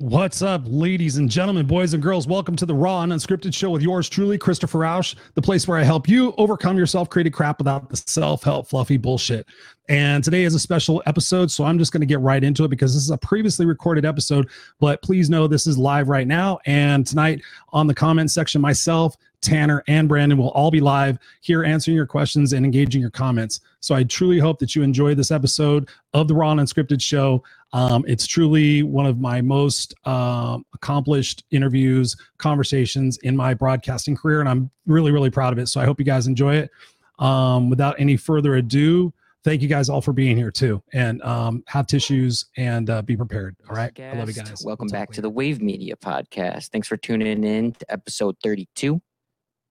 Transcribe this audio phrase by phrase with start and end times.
[0.00, 2.26] What's up, ladies and gentlemen, boys and girls?
[2.26, 5.76] Welcome to the Raw and Unscripted Show with yours truly, Christopher Rausch, the place where
[5.76, 9.46] I help you overcome your self created crap without the self help fluffy bullshit.
[9.90, 12.68] And today is a special episode, so I'm just going to get right into it
[12.68, 14.48] because this is a previously recorded episode.
[14.78, 16.60] But please know this is live right now.
[16.64, 17.42] And tonight
[17.74, 22.06] on the comment section, myself, Tanner, and Brandon will all be live here answering your
[22.06, 23.60] questions and engaging your comments.
[23.80, 27.42] So I truly hope that you enjoy this episode of the Raw and Unscripted Show.
[27.72, 34.40] Um, it's truly one of my most um, accomplished interviews, conversations in my broadcasting career,
[34.40, 35.68] and I'm really, really proud of it.
[35.68, 36.70] So I hope you guys enjoy it.
[37.18, 39.12] Um, without any further ado,
[39.44, 43.16] thank you guys all for being here too, and um, have tissues and uh, be
[43.16, 43.56] prepared.
[43.68, 44.62] All right, I love you guys.
[44.64, 46.68] Welcome back to the Wave Media Podcast.
[46.68, 49.00] Thanks for tuning in to episode 32.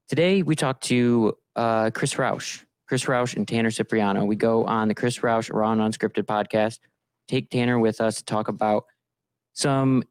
[0.10, 4.26] Today we talk to uh, Chris Rausch, Chris Rausch and Tanner Cipriano.
[4.26, 6.80] We go on the Chris Rausch Raw and Unscripted podcast.
[7.28, 8.86] Take Tanner with us to talk about
[9.54, 10.04] some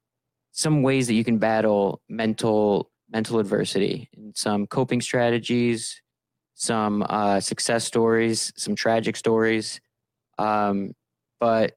[0.52, 6.00] some ways that you can battle mental mental adversity and some coping strategies,
[6.54, 9.80] some uh, success stories, some tragic stories.
[10.38, 10.92] Um,
[11.40, 11.72] but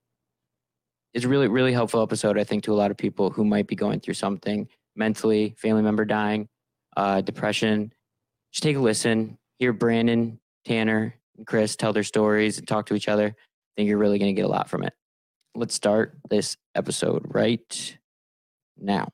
[1.16, 3.76] it's really really helpful episode i think to a lot of people who might be
[3.76, 4.66] going through something
[4.96, 6.48] mentally family member dying
[6.96, 7.92] uh, depression
[8.52, 12.94] just take a listen hear brandon tanner and chris tell their stories and talk to
[12.94, 13.28] each other.
[13.28, 14.94] I think you're really going to get a lot from it.
[15.56, 17.98] Let's start this episode right
[18.78, 19.08] now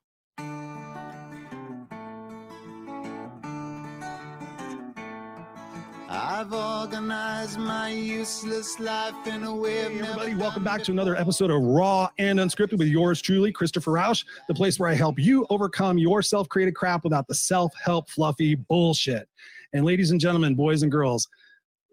[6.38, 11.50] I've organized my useless life in a way Hey, everybody, welcome back to another episode
[11.50, 15.48] of Raw and Unscripted with yours truly, Christopher Rausch, the place where I help you
[15.50, 19.28] overcome your self created crap without the self help fluffy bullshit.
[19.74, 21.28] And, ladies and gentlemen, boys and girls,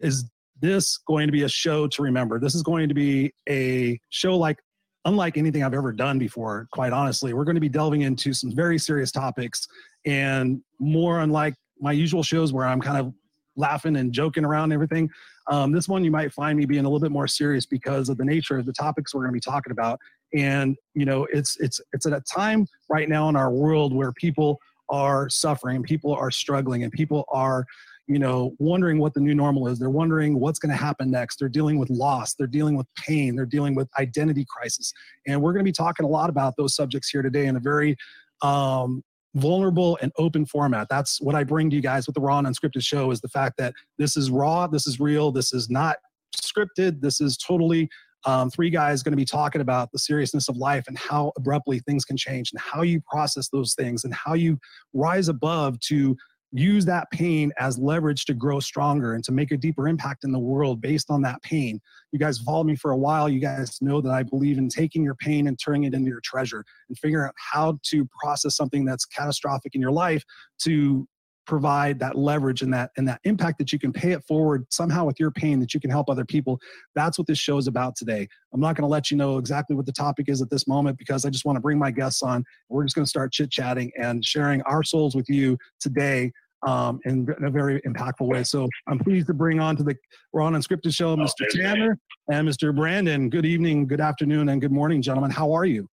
[0.01, 0.27] is
[0.61, 2.39] this going to be a show to remember?
[2.39, 4.59] This is going to be a show like
[5.07, 7.33] unlike anything I've ever done before, quite honestly.
[7.33, 9.67] We're going to be delving into some very serious topics
[10.05, 13.15] and more unlike my usual shows where I'm kind of
[13.57, 15.11] laughing and joking around and everything.
[15.47, 18.17] Um, this one you might find me being a little bit more serious because of
[18.17, 20.01] the nature of the topics we're going to be talking about.
[20.35, 24.13] And you know, it's it's it's at a time right now in our world where
[24.13, 27.65] people are suffering, people are struggling, and people are,
[28.07, 29.79] you know, wondering what the new normal is.
[29.79, 31.39] They're wondering what's going to happen next.
[31.39, 32.35] They're dealing with loss.
[32.35, 33.35] They're dealing with pain.
[33.37, 34.93] They're dealing with identity crisis.
[35.27, 37.61] And we're going to be talking a lot about those subjects here today in a
[37.61, 37.97] very
[38.43, 39.03] um,
[39.35, 40.87] vulnerable and open format.
[40.89, 43.29] That's what I bring to you guys with the raw and unscripted show is the
[43.29, 45.97] fact that this is raw, this is real, this is not
[46.37, 47.89] scripted, this is totally
[48.27, 51.81] um, three guys going to be talking about the seriousness of life and how abruptly
[51.81, 54.59] things can change and how you process those things and how you
[54.95, 56.17] rise above to
[56.55, 60.31] use that pain as leverage to grow stronger and to make a deeper impact in
[60.31, 61.81] the world based on that pain.
[62.13, 63.29] You guys followed me for a while.
[63.29, 66.21] You guys know that I believe in taking your pain and turning it into your
[66.23, 70.23] treasure and figuring out how to process something that's catastrophic in your life
[70.61, 71.09] to
[71.47, 75.05] provide that leverage and that and that impact that you can pay it forward somehow
[75.05, 76.59] with your pain that you can help other people
[76.95, 79.77] that's what this show is about today i'm not going to let you know exactly
[79.77, 82.23] what the topic is at this moment because i just want to bring my guests
[82.23, 86.33] on we're just going to start chit chatting and sharing our souls with you today
[86.67, 89.95] um, in, in a very impactful way so i'm pleased to bring on to the
[90.33, 91.99] raw and unscripted show mr tanner
[92.33, 95.89] and mr brandon good evening good afternoon and good morning gentlemen how are you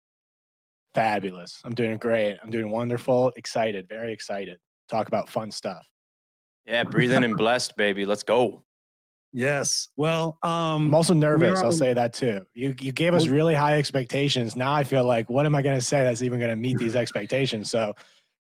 [0.93, 1.61] Fabulous.
[1.63, 2.37] I'm doing great.
[2.43, 3.31] I'm doing wonderful.
[3.37, 3.87] Excited.
[3.87, 4.57] Very excited.
[4.89, 5.85] Talk about fun stuff.
[6.65, 8.05] Yeah, breathing and blessed, baby.
[8.05, 8.63] Let's go.
[9.33, 11.59] yes well um I'm also nervous.
[11.61, 12.41] are- I'll say that too.
[12.53, 14.57] You you gave us really high expectations.
[14.57, 16.77] Now I feel like, what am I going to say that's even going to meet
[16.77, 17.71] these expectations?
[17.71, 17.93] So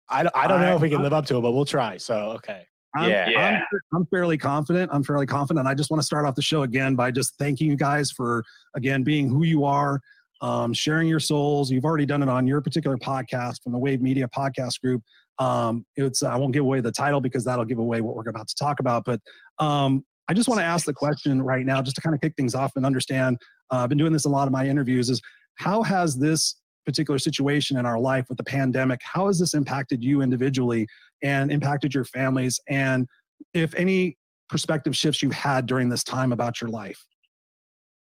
[0.08, 1.64] I, don't- I don't know if we can I- live up to it, but we'll
[1.64, 1.96] try.
[1.96, 2.66] So okay.
[2.96, 3.60] I'm, Yeah.
[3.72, 4.90] I'm, I'm fairly confident.
[4.92, 5.60] I'm fairly confident.
[5.60, 8.10] And I just want to start off the show again by just thanking you guys
[8.12, 8.44] for
[8.76, 10.00] again being who you are,
[10.42, 11.70] um, sharing your souls.
[11.72, 15.02] You've already done it on your particular podcast from the Wave Media Podcast Group.
[15.40, 18.46] Um, it's I won't give away the title because that'll give away what we're about
[18.46, 19.04] to talk about.
[19.04, 19.20] But
[19.58, 22.34] um, I just want to ask the question right now, just to kind of kick
[22.36, 23.38] things off and understand.
[23.72, 25.10] Uh, I've been doing this a lot of my interviews.
[25.10, 25.20] Is
[25.56, 26.54] how has this
[26.84, 29.00] particular situation in our life with the pandemic?
[29.02, 30.86] How has this impacted you individually?
[31.22, 33.08] and impacted your families and
[33.54, 34.18] if any
[34.50, 37.02] perspective shifts you've had during this time about your life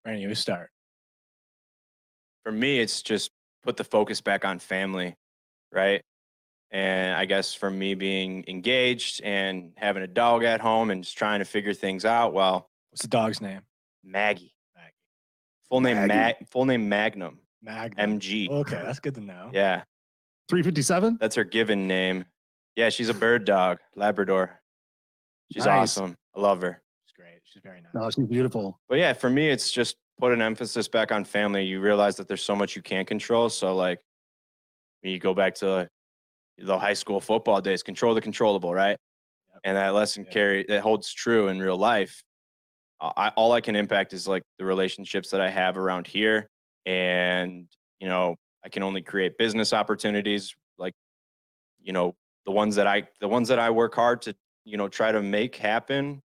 [0.05, 0.69] Randy, you start.
[2.43, 3.31] For me, it's just
[3.63, 5.15] put the focus back on family,
[5.71, 6.01] right?
[6.71, 11.17] And I guess for me being engaged and having a dog at home and just
[11.17, 13.61] trying to figure things out, well, What's the dog's name?
[14.03, 14.55] Maggie.
[14.75, 14.93] Maggie.
[15.69, 16.07] Full name Maggie.
[16.07, 17.39] Mag full name Magnum.
[17.61, 18.19] Magnum.
[18.19, 18.49] MG.
[18.49, 19.49] Okay, that's good to know.
[19.53, 19.83] Yeah.
[20.49, 22.25] 357 That's her given name.
[22.75, 24.59] Yeah, she's a bird dog, Labrador.
[25.53, 25.97] She's Nice.
[25.97, 26.15] awesome.
[26.35, 26.81] I love her.
[27.05, 27.41] She's great.
[27.43, 27.91] She's very nice.
[27.93, 31.65] no she's beautiful But yeah, for me, it's just put an emphasis back on family.
[31.65, 33.49] You realize that there's so much you can't control.
[33.49, 33.99] So like,
[35.01, 35.87] when you go back to
[36.57, 38.97] the high school football days, control the controllable, right?
[39.63, 40.31] And that lesson Yeah.
[40.31, 42.23] carry that holds true in real life.
[43.01, 46.49] I, all I can impact is like the relationships that I have around here,
[46.85, 47.67] and
[47.99, 50.93] you know, I can only create business opportunities like,
[51.81, 52.15] you know,
[52.45, 54.35] the ones that I the ones that I work hard to
[54.65, 56.21] you know try to make happen.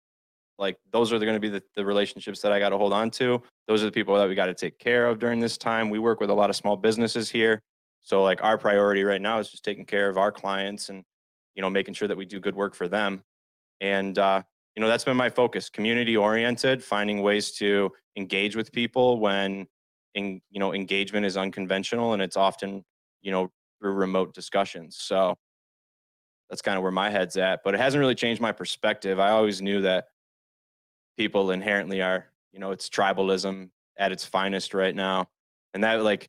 [0.59, 3.11] Like those are going to be the, the relationships that I got to hold on
[3.13, 3.43] to.
[3.67, 5.89] Those are the people that we got to take care of during this time.
[5.89, 7.63] We work with a lot of small businesses here.
[8.03, 11.03] So like our priority right now is just taking care of our clients and
[11.55, 13.23] you know making sure that we do good work for them.
[13.81, 14.43] And uh,
[14.77, 19.67] you know that's been my focus, community oriented, finding ways to engage with people when
[20.15, 22.85] in, you know engagement is unconventional and it's often
[23.23, 24.97] you know through remote discussions.
[25.01, 25.37] So
[26.49, 29.19] that's kind of where my head's at, but it hasn't really changed my perspective.
[29.21, 30.07] I always knew that
[31.17, 35.27] people inherently are, you know, it's tribalism at its finest right now.
[35.75, 36.29] And that like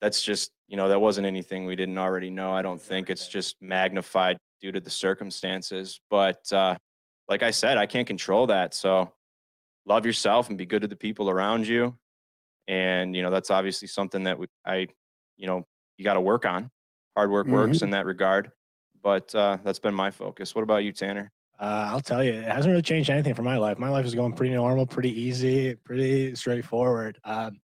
[0.00, 2.52] that's just, you know, that wasn't anything we didn't already know.
[2.52, 6.00] I don't think it's just magnified due to the circumstances.
[6.10, 6.76] But uh
[7.28, 8.72] like I said, I can't control that.
[8.72, 9.12] So
[9.84, 11.96] love yourself and be good to the people around you.
[12.68, 14.88] And you know, that's obviously something that we, I,
[15.36, 15.64] you know,
[15.98, 16.70] you got to work on.
[17.16, 18.50] Hard work works in that regard.
[19.02, 20.54] But uh, that's been my focus.
[20.54, 21.30] What about you, Tanner?
[21.58, 23.78] Uh, I'll tell you, it hasn't really changed anything for my life.
[23.78, 27.18] My life is going pretty normal, pretty easy, pretty straightforward.
[27.24, 27.60] Um,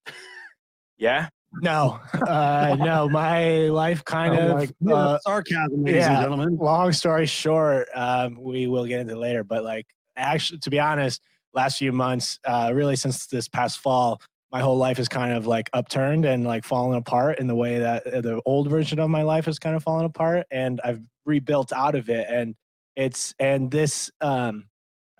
[0.97, 1.29] Yeah.
[1.61, 4.71] no, uh, no, my life kind Oh of.
[4.81, 6.57] yeah, uh, sarcasm, ladies and gentlemen.
[6.57, 9.43] long story short, um, we will get into it later.
[9.43, 11.21] But like, actually, to be honest,
[11.53, 15.45] last few months, uh, really since this past fall, my whole life is kind of
[15.45, 19.09] like upturned and like fallen apart in the way that uh, the old version of
[19.09, 22.27] my life has kind of fallen apart, and I've rebuilt out of it.
[22.29, 22.55] And
[22.95, 24.65] it's and this um,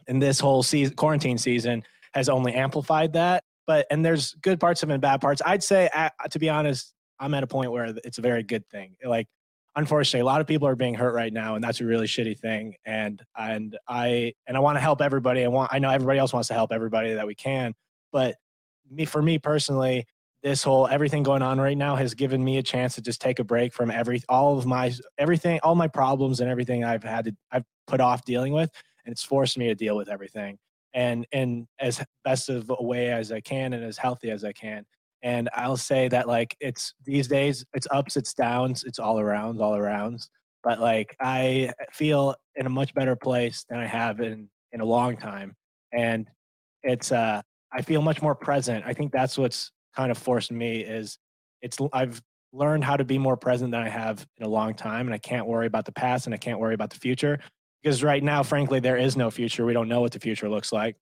[0.08, 1.84] and this whole season, quarantine season,
[2.14, 3.44] has only amplified that.
[3.68, 5.42] But and there's good parts of it and bad parts.
[5.46, 5.90] I'd say,
[6.30, 8.96] to be honest, I'm at a point where it's a very good thing.
[9.04, 9.28] Like
[9.76, 12.38] unfortunately a lot of people are being hurt right now and that's a really shitty
[12.38, 16.18] thing and and i and i want to help everybody i want i know everybody
[16.18, 17.74] else wants to help everybody that we can
[18.12, 18.36] but
[18.90, 20.06] me for me personally
[20.42, 23.40] this whole everything going on right now has given me a chance to just take
[23.40, 27.26] a break from every all of my everything all my problems and everything i've had
[27.26, 28.72] to i've put off dealing with
[29.10, 30.56] and it's forced me to deal with everything.
[30.94, 34.52] And in as best of a way as i can and as healthy as i
[34.52, 34.86] can.
[35.24, 39.60] And I'll say that like it's these days, it's ups, it's downs, it's all around,
[39.62, 40.30] all arounds.
[40.64, 44.86] But like I feel in a much better place than I have in in a
[44.86, 45.56] long time,
[45.92, 46.30] and
[46.84, 48.84] it's uh I feel much more present.
[48.86, 51.18] I think that's what's kind of forced me is
[51.62, 52.22] it's I've
[52.52, 55.20] learned how to be more present than I have in a long time, and I
[55.20, 57.40] can't worry about the past and I can't worry about the future
[57.84, 59.66] because right now, frankly, there is no future.
[59.66, 60.96] We don't know what the future looks like,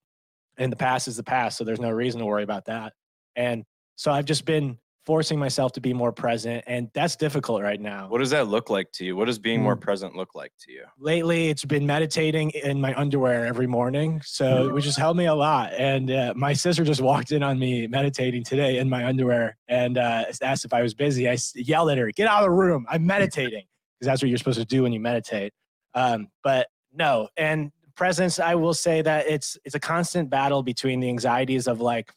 [0.58, 2.94] and the past is the past, so there's no reason to worry about that.
[3.36, 3.64] And
[3.96, 8.10] so I've just been forcing myself to be more present, and that's difficult right now.
[8.10, 9.16] What does that look like to you?
[9.16, 9.82] What does being more Mm.
[9.82, 10.84] present look like to you?
[11.00, 15.34] Lately, it's been meditating in my underwear every morning, so which has helped me a
[15.34, 15.72] lot.
[15.78, 19.98] And uh, my sister just walked in on me meditating today in my underwear and
[19.98, 21.30] uh, asked if I was busy.
[21.30, 22.86] i yelled at her, "Get out of the room!
[22.90, 23.64] I'm meditating,"
[23.98, 25.54] because that's what you're supposed to do when you meditate.
[25.94, 31.00] Um, but no, and presence, I will say that it's it's a constant battle between
[31.00, 32.12] the anxieties of like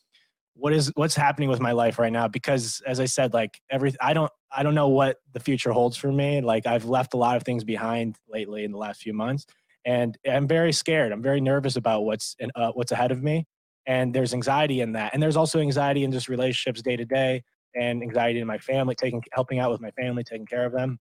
[0.60, 2.28] what is what's happening with my life right now?
[2.28, 5.96] Because as i said like every i don't i don't know what the future holds
[5.96, 6.40] for me.
[6.40, 9.46] Like i've left a lot of things behind lately in the last few months
[9.84, 11.12] and i'm very scared.
[11.12, 13.46] I'm very nervous about what's in, uh, what's ahead of me
[13.86, 15.14] and there's anxiety in that.
[15.14, 17.42] And there's also anxiety in just relationships day to day
[17.74, 20.98] and anxiety in my family taking helping out with my family taking care of them.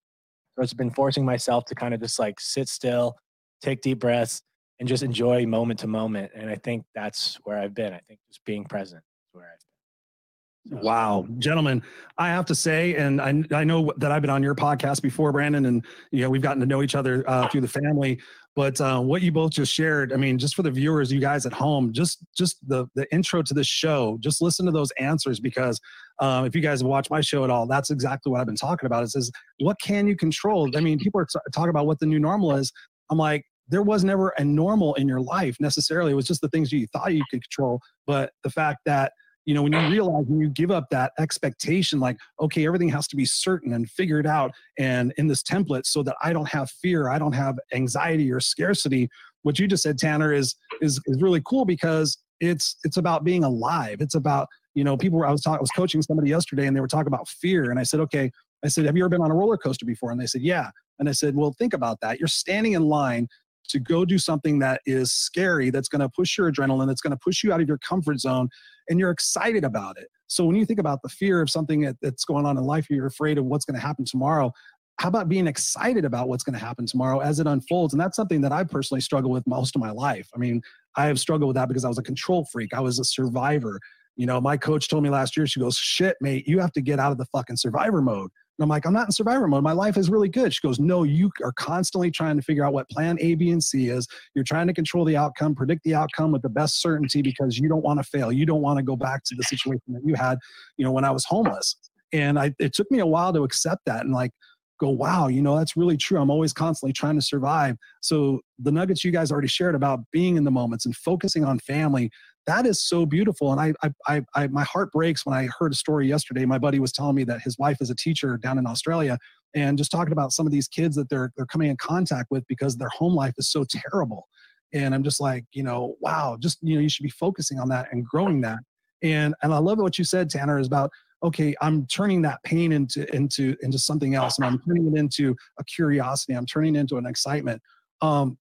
[0.56, 3.16] So it's been forcing myself to kind of just like sit still
[3.62, 4.42] take deep breaths
[4.80, 8.20] and just enjoy moment to moment and i think that's where i've been i think
[8.30, 11.81] just being present where i've So- Wow, gentlemen,
[12.17, 15.31] I have to say, and I, I know that I've been on your podcast before,
[15.31, 18.19] Brandon, and you know we've gotten to know each other uh, through the family.
[18.55, 21.45] But uh, what you both just shared, I mean, just for the viewers, you guys
[21.45, 25.39] at home, just just the the intro to this show, just listen to those answers
[25.39, 25.79] because
[26.19, 28.55] um, if you guys have watched my show at all, that's exactly what I've been
[28.55, 29.03] talking about.
[29.03, 30.69] It says, what can you control?
[30.75, 32.71] I mean, people are t- talking about what the new normal is.
[33.09, 36.11] I'm like, there was never a normal in your life necessarily.
[36.11, 39.13] It was just the things you thought you could control, but the fact that
[39.45, 43.07] you know when you realize when you give up that expectation like okay everything has
[43.07, 46.69] to be certain and figured out and in this template so that i don't have
[46.69, 49.09] fear i don't have anxiety or scarcity
[49.43, 53.43] what you just said tanner is is is really cool because it's it's about being
[53.43, 54.01] alive.
[54.01, 56.75] It's about you know people were i was talking i was coaching somebody yesterday and
[56.75, 57.71] they were talking about fear.
[57.71, 58.31] And i said okay
[58.63, 60.11] i said have you ever been on a roller coaster before?
[60.11, 60.69] And they said yeah.
[60.99, 62.19] And i said well think about that.
[62.19, 63.27] You're standing in line
[63.69, 67.11] to go do something that is scary, that's going to push your adrenaline, that's going
[67.11, 68.49] to push you out of your comfort zone,
[68.89, 70.07] and you're excited about it.
[70.27, 73.07] So when you think about the fear of something that's going on in life, you're
[73.07, 74.51] afraid of what's going to happen tomorrow.
[74.99, 77.93] How about being excited about what's going to happen tomorrow as it unfolds?
[77.93, 80.29] And that's something that I personally struggle with most of my life.
[80.35, 80.61] I mean,
[80.97, 82.73] I have struggled with that because I was a control freak.
[82.73, 83.79] I was a survivor.
[84.17, 86.81] You know, my coach told me last year, she goes, shit, mate, you have to
[86.81, 88.29] get out of the fucking survivor mode.
[88.60, 89.63] And I'm like, I'm not in survivor mode.
[89.63, 90.54] My life is really good.
[90.54, 93.63] She goes, No, you are constantly trying to figure out what plan A, B, and
[93.63, 94.06] C is.
[94.36, 97.70] You're trying to control the outcome, predict the outcome with the best certainty because you
[97.70, 98.34] don't want to fail.
[98.34, 100.38] You don't want to go back to the situation that you had,
[100.75, 101.78] you know, when I was homeless.
[102.12, 104.32] And I, it took me a while to accept that and like
[104.80, 106.20] go, wow, you know, that's really true.
[106.20, 107.78] I'm always constantly trying to survive.
[108.01, 111.60] So the nuggets you guys already shared about being in the moments and focusing on
[111.60, 112.10] family,
[112.50, 113.51] that is so beautiful.
[113.51, 116.46] And I, I, I, my heart breaks when I heard a story yesterday.
[116.46, 119.20] My buddy was telling me that his wife is a teacher down in Australia,
[119.56, 122.46] and just talking about some of these kids that they're they're coming in contact with
[122.48, 124.27] because their home life is so terrible.
[124.74, 127.70] And I'm just like, you know, wow, just you know, you should be focusing on
[127.70, 128.60] that and growing that.
[129.03, 130.89] And and I love what you said, Tanner, is about
[131.22, 135.36] okay, I'm turning that pain into into into something else, and I'm turning it into
[135.60, 136.34] a curiosity.
[136.34, 137.62] I'm turning it into an excitement.
[138.01, 138.39] Um,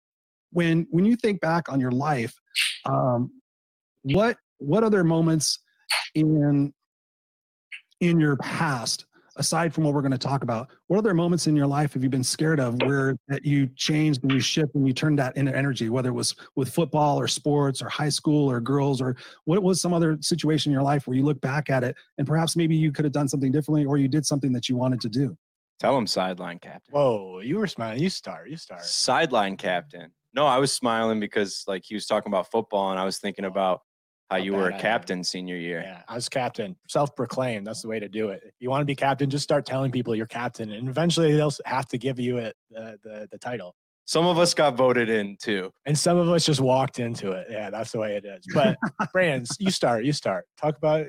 [0.52, 2.34] when when you think back on your life,
[2.86, 3.32] um,
[4.04, 5.60] what what other moments
[6.16, 6.74] in
[8.00, 9.06] in your past
[9.38, 12.04] aside from what we're going to talk about what other moments in your life have
[12.04, 15.36] you been scared of where that you changed and you shift and you turned that
[15.38, 19.16] into energy whether it was with football or sports or high school or girls or
[19.46, 22.28] what was some other situation in your life where you look back at it and
[22.28, 25.00] perhaps maybe you could have done something differently or you did something that you wanted
[25.00, 25.36] to do
[25.82, 26.94] Tell him sideline captain.
[26.94, 28.04] Whoa, you were smiling.
[28.04, 28.52] You start.
[28.52, 28.84] You start.
[28.84, 30.12] Sideline captain.
[30.32, 33.46] No, I was smiling because like he was talking about football and I was thinking
[33.46, 33.48] oh.
[33.48, 33.82] about
[34.32, 34.82] how you were bad I a am.
[34.82, 35.82] captain senior year.
[35.86, 37.68] Yeah, I was captain, self-proclaimed.
[37.68, 38.42] That's the way to do it.
[38.46, 41.52] If you want to be captain, just start telling people you're captain, and eventually they'll
[41.66, 43.76] have to give you it the the, the title.
[44.06, 45.72] Some of us got voted in too.
[45.86, 47.48] And some of us just walked into it.
[47.50, 48.44] Yeah, that's the way it is.
[48.54, 48.78] But
[49.14, 50.04] Brandon, you start.
[50.06, 50.46] You start.
[50.60, 51.08] Talk about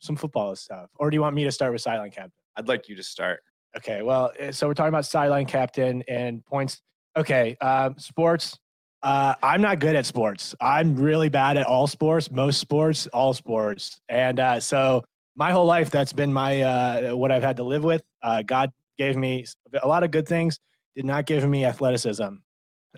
[0.00, 2.32] some football stuff, or do you want me to start with sideline captain?
[2.56, 3.40] I'd like you to start.
[3.76, 6.80] Okay, well, eh, so we're talking about sideline captain and points.
[7.16, 8.58] Okay, um, sports.
[9.04, 10.54] Uh, I'm not good at sports.
[10.62, 14.00] I'm really bad at all sports, most sports, all sports.
[14.08, 15.04] And uh, so
[15.36, 18.02] my whole life, that's been my uh, what I've had to live with.
[18.22, 19.44] Uh, God gave me
[19.82, 20.58] a lot of good things,
[20.96, 22.36] did not give me athleticism,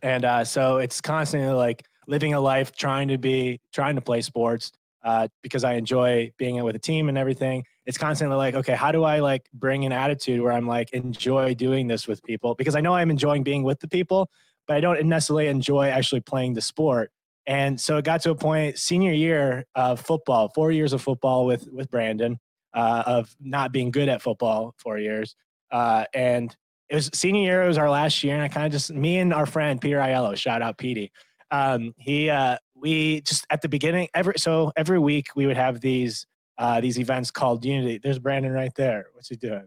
[0.01, 4.21] and uh, so it's constantly like living a life trying to be trying to play
[4.21, 4.71] sports
[5.05, 8.91] uh, because I enjoy being with a team and everything it's constantly like okay how
[8.93, 12.75] do i like bring an attitude where i'm like enjoy doing this with people because
[12.75, 14.29] i know i'm enjoying being with the people
[14.67, 17.11] but i don't necessarily enjoy actually playing the sport
[17.47, 21.47] and so it got to a point senior year of football four years of football
[21.47, 22.39] with with brandon
[22.75, 25.35] uh, of not being good at football four years
[25.73, 26.57] uh, and
[26.89, 29.19] it was senior year it was our last year and i kind of just me
[29.19, 31.11] and our friend peter aiello shout out Petey.
[31.51, 35.81] um, he uh, we just at the beginning every so every week we would have
[35.81, 36.27] these
[36.59, 38.01] uh, these events called Unity.
[38.03, 39.07] There's Brandon right there.
[39.13, 39.67] What's he doing?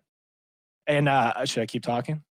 [0.87, 2.23] And uh, should I keep talking?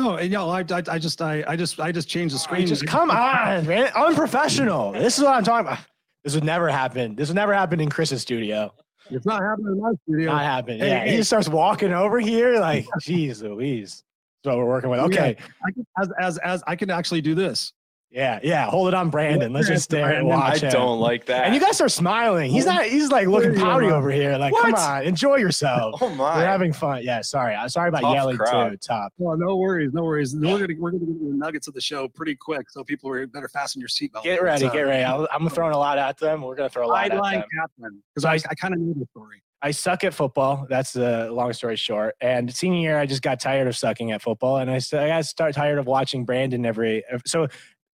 [0.00, 2.42] No and, know, I, I, I just I, I just i just changed the ah,
[2.42, 3.90] screen Just come on, man.
[3.94, 4.92] Unprofessional.
[4.92, 5.84] This is what I'm talking about.
[6.24, 7.14] This would never happen.
[7.16, 8.72] This would never happen in Chris's studio.
[9.10, 10.80] it's not happening in my studio Not happening.
[10.80, 11.16] Hey, Yeah, he hey.
[11.16, 14.02] just starts walking over here like, geez, Louise.
[14.42, 15.00] That's what we're working with.
[15.00, 15.06] Yeah.
[15.06, 15.36] Okay.
[15.66, 17.72] I can, as as as I can actually do this.
[18.12, 18.66] Yeah, yeah.
[18.66, 19.52] Hold it on, Brandon.
[19.52, 20.32] Let's just stare and Brandon.
[20.32, 20.72] I watch him.
[20.72, 21.44] don't like that.
[21.44, 22.50] And you guys are smiling.
[22.50, 22.84] He's not.
[22.84, 24.36] He's like looking There pouty over here.
[24.36, 25.94] Like, come on, enjoy yourself.
[26.02, 26.38] Oh my.
[26.38, 27.02] We're having fun.
[27.04, 27.54] Yeah, sorry.
[27.54, 28.76] I'm sorry about Tough yelling too.
[28.78, 29.12] Top.
[29.18, 30.34] Well, oh, no worries, no worries.
[30.34, 33.10] We're gonna we're gonna get to the nuggets of the show pretty quick, so people
[33.10, 34.24] are better fasten your seatbelt.
[34.24, 35.04] Get ready, get uh, ready.
[35.04, 36.42] I'll, I'm throwing a lot at them.
[36.42, 37.48] We're gonna throw a lot at Sideline them.
[37.60, 39.42] captain, because I, I kind of knew the story.
[39.62, 40.66] I suck at football.
[40.70, 42.16] That's the long story short.
[42.20, 45.08] And senior year, I just got tired of sucking at football, and I s- I
[45.08, 47.04] got start tired of watching Brandon every.
[47.26, 47.46] So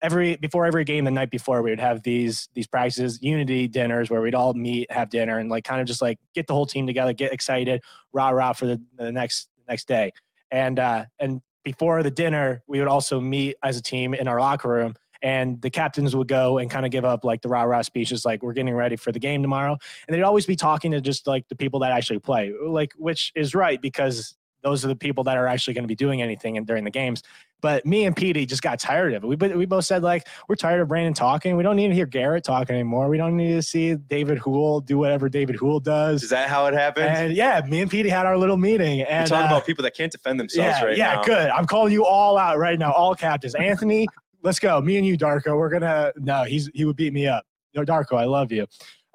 [0.06, 4.10] every before every game the night before, we would have these these practices, unity dinners
[4.10, 6.68] where we'd all meet, have dinner, and like kind of just like get the whole
[6.68, 7.82] team together, get excited,
[8.14, 10.12] rah rah for the, the next next day.
[10.52, 14.40] And uh, and before the dinner, we would also meet as a team in our
[14.40, 14.94] locker room.
[15.22, 18.26] And the captains would go and kind of give up like the rah rah speeches,
[18.26, 19.76] like we're getting ready for the game tomorrow
[20.08, 23.32] and they'd always be talking to just like the people that actually play like which
[23.34, 26.58] is right because those are the people that are actually going to be doing anything
[26.58, 27.24] in, during the games
[27.62, 30.56] but me and Petey just got tired of it we, we both said like we're
[30.56, 33.54] tired of Brandon talking we don't need to hear Garrett talking anymore we don't need
[33.54, 36.24] to see David Hool do whatever David Hool does.
[36.24, 37.08] Is that how it happened?
[37.08, 39.96] and yeah me and Petey had our little meeting and talking uh, about people that
[39.96, 41.24] can't defend themselves yeah, right yeah, now.
[41.24, 41.50] good.
[41.50, 43.56] I'm calling you all out right now, all captains.
[43.56, 44.08] Anthony,
[44.44, 44.82] let's go.
[44.82, 45.58] Me and you, Darko.
[45.58, 46.14] We're gonna.
[46.18, 47.46] No, he's he would beat me up.
[47.74, 48.66] No, Darko, I love you.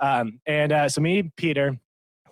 [0.00, 1.78] Um, and uh, so me, Peter,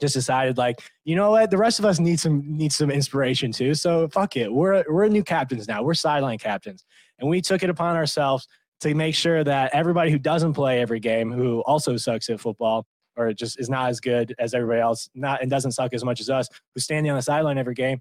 [0.01, 3.53] just decided like, you know what, the rest of us need some need some inspiration
[3.53, 3.75] too.
[3.75, 5.83] So fuck it, we're we're new captains now.
[5.83, 6.85] We're sideline captains,
[7.19, 8.47] and we took it upon ourselves
[8.81, 12.87] to make sure that everybody who doesn't play every game, who also sucks at football
[13.17, 16.21] or just is not as good as everybody else, not and doesn't suck as much
[16.21, 17.99] as us, who's standing on the sideline every game,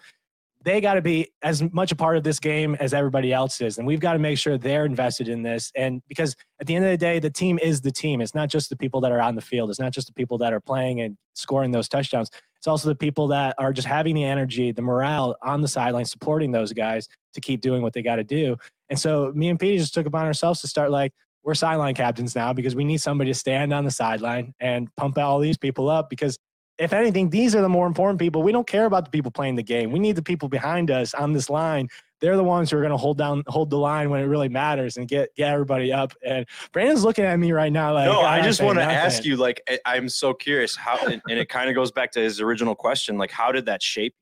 [0.64, 3.78] they got to be as much a part of this game as everybody else is.
[3.78, 5.72] And we've got to make sure they're invested in this.
[5.76, 8.22] And because at the end of the day, the team is the team.
[8.22, 10.38] It's not just the people that are on the field, it's not just the people
[10.40, 12.30] that are playing and scoring those touchdowns.
[12.58, 16.06] It's also the people that are just having the energy, the morale on the sideline,
[16.06, 18.58] supporting those guys to keep doing what they got to do.
[18.90, 22.36] And so me and Petey just took upon ourselves to start like, we're sideline captains
[22.36, 25.90] now because we need somebody to stand on the sideline and pump all these people
[25.90, 26.38] up because
[26.78, 28.44] if anything, these are the more important people.
[28.44, 29.92] We don't care about the people playing the game.
[29.92, 31.90] We need the people behind us on this line.
[32.20, 34.50] They're the ones who are going to hold down, hold the line when it really
[34.50, 36.14] matters and get get everybody up.
[36.26, 39.38] And Brandon's looking at me right now like, no, I just want to ask you.
[39.38, 43.18] Like, I'm so curious how, and it kind of goes back to his original question.
[43.18, 44.16] Like, how did that shape?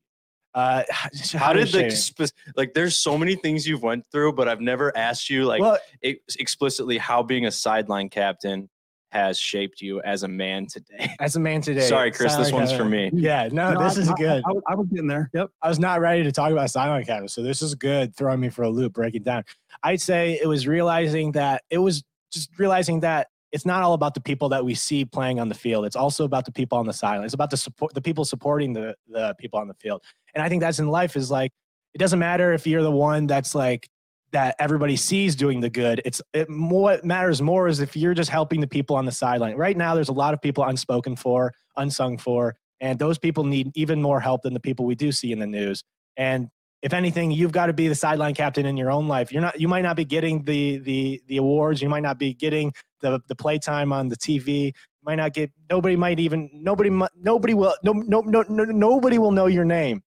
[0.54, 0.84] Uh,
[1.34, 2.74] How, did the spe- like?
[2.74, 6.38] There's so many things you've went through, but I've never asked you like well, ex-
[6.38, 8.70] explicitly how being a sideline captain
[9.12, 11.10] has shaped you as a man today.
[11.20, 11.82] as a man today.
[11.88, 13.10] Sorry, Chris, this sideline one's for me.
[13.14, 14.44] Yeah, no, No, this I- is I- good.
[14.46, 15.30] I, I was getting there.
[15.34, 15.50] Yep.
[15.62, 17.28] I was not ready to talk about silent cabin.
[17.30, 19.44] So this is good throwing me for a loop, breaking down.
[19.84, 24.14] I'd say it was realizing that it was just realizing that it's not all about
[24.16, 25.86] the people that we see playing on the field.
[25.86, 27.24] It's also about the people on the sideline.
[27.24, 30.02] It's about the support, the people supporting the the people on the field.
[30.34, 31.52] And I think that's in life is like
[31.94, 33.88] it doesn't matter if you're the one that's like
[34.36, 36.02] that everybody sees doing the good.
[36.04, 39.12] It's it more what matters more is if you're just helping the people on the
[39.14, 39.56] sideline.
[39.56, 43.72] Right now, there's a lot of people unspoken for, unsung for, and those people need
[43.76, 45.86] even more help than the people we do see in the news.
[46.18, 46.50] And
[46.82, 49.32] if anything, you've got to be the sideline captain in your own life.
[49.32, 49.58] You're not.
[49.58, 51.82] You might not be getting the the the awards.
[51.82, 54.66] You might not be getting the the playtime on the TV.
[54.66, 54.74] You
[55.06, 55.50] might not get.
[55.70, 56.50] Nobody might even.
[56.52, 56.90] Nobody.
[57.16, 57.74] Nobody will.
[57.84, 57.94] No.
[57.94, 58.20] No.
[58.20, 58.44] No.
[58.50, 60.04] no nobody will know your name.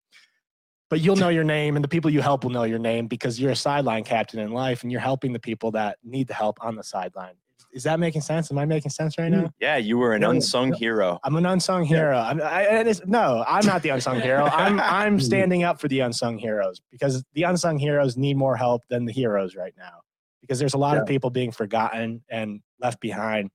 [0.90, 3.38] But you'll know your name, and the people you help will know your name because
[3.38, 6.58] you're a sideline captain in life, and you're helping the people that need the help
[6.62, 7.34] on the sideline.
[7.72, 8.50] Is that making sense?
[8.50, 9.50] Am I making sense right now?
[9.60, 11.18] Yeah, you were an Yeah, yeah, unsung hero.
[11.22, 12.16] I'm an unsung hero.
[12.16, 14.44] I'm, I, no, I'm not the unsung hero.
[14.52, 18.82] I'm I'm standing up for the unsung heroes because the unsung heroes need more help
[18.88, 20.00] than the heroes right now.
[20.40, 23.50] Because there's a lot of people being forgotten and left behind.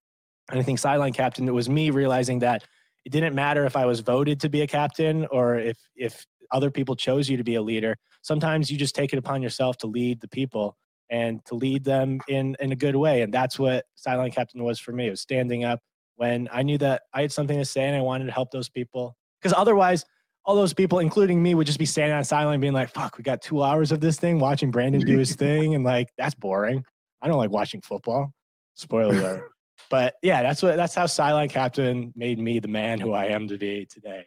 [0.52, 2.64] And I think sideline captain, it was me realizing that
[3.06, 6.72] it didn't matter if I was voted to be a captain or if if other
[6.72, 7.98] people chose you to be a leader.
[8.22, 10.78] Sometimes you just take it upon yourself to lead the people
[11.10, 13.22] and to lead them in in a good way.
[13.22, 15.08] And that's what sideline captain was for me.
[15.08, 15.82] It was standing up
[16.16, 18.70] when I knew that I had something to say and I wanted to help those
[18.70, 19.18] people.
[19.42, 20.06] Because otherwise,
[20.46, 23.24] all those people, including me, would just be standing on sideline being like, fuck, we
[23.24, 25.76] got two hours of this thing, watching Brandon do his thing.
[25.76, 26.86] And like, that's boring.
[27.22, 28.34] I don't like watching football.
[28.76, 29.50] Spoiler alert.
[29.90, 33.48] But yeah, that's what that's how sideline captain made me the man who I am
[33.50, 34.26] to be today.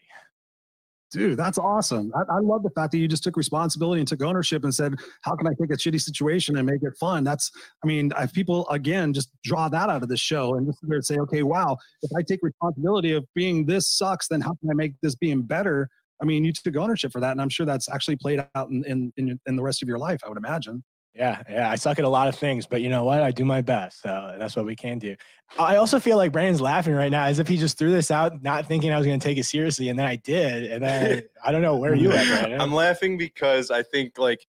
[1.13, 2.13] Dude, that's awesome.
[2.17, 4.97] I, I love the fact that you just took responsibility and took ownership and said,
[5.23, 7.53] "How can I take a shitty situation and make it fun?" That's,
[7.85, 11.19] I mean, if people again just draw that out of the show and just say,
[11.19, 14.95] "Okay, wow, if I take responsibility of being this sucks, then how can I make
[15.01, 15.89] this being better?"
[16.21, 19.13] I mean, you took ownership for that, and I'm sure that's actually played out in
[19.17, 20.21] in, in the rest of your life.
[20.25, 20.83] I would imagine.
[21.17, 21.71] Yeah, yeah.
[21.71, 23.23] I suck at a lot of things, but you know what?
[23.23, 24.03] I do my best.
[24.03, 25.17] So that's what we can do.
[25.59, 28.43] I also feel like Brandon's laughing right now as if he just threw this out,
[28.43, 29.89] not thinking I was going to take it seriously.
[29.89, 30.71] And then I did.
[30.71, 31.77] And then I don't know.
[31.77, 32.61] Where you at, Brandon?
[32.61, 34.47] I'm laughing because I think like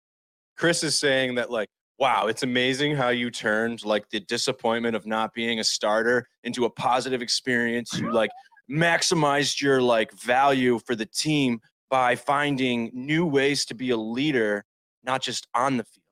[0.57, 5.07] Chris is saying that like wow, it's amazing how you turned like the disappointment of
[5.07, 7.99] not being a starter into a positive experience.
[7.99, 8.31] You like
[8.71, 14.65] maximized your like value for the team by finding new ways to be a leader,
[15.05, 16.06] not just on the field.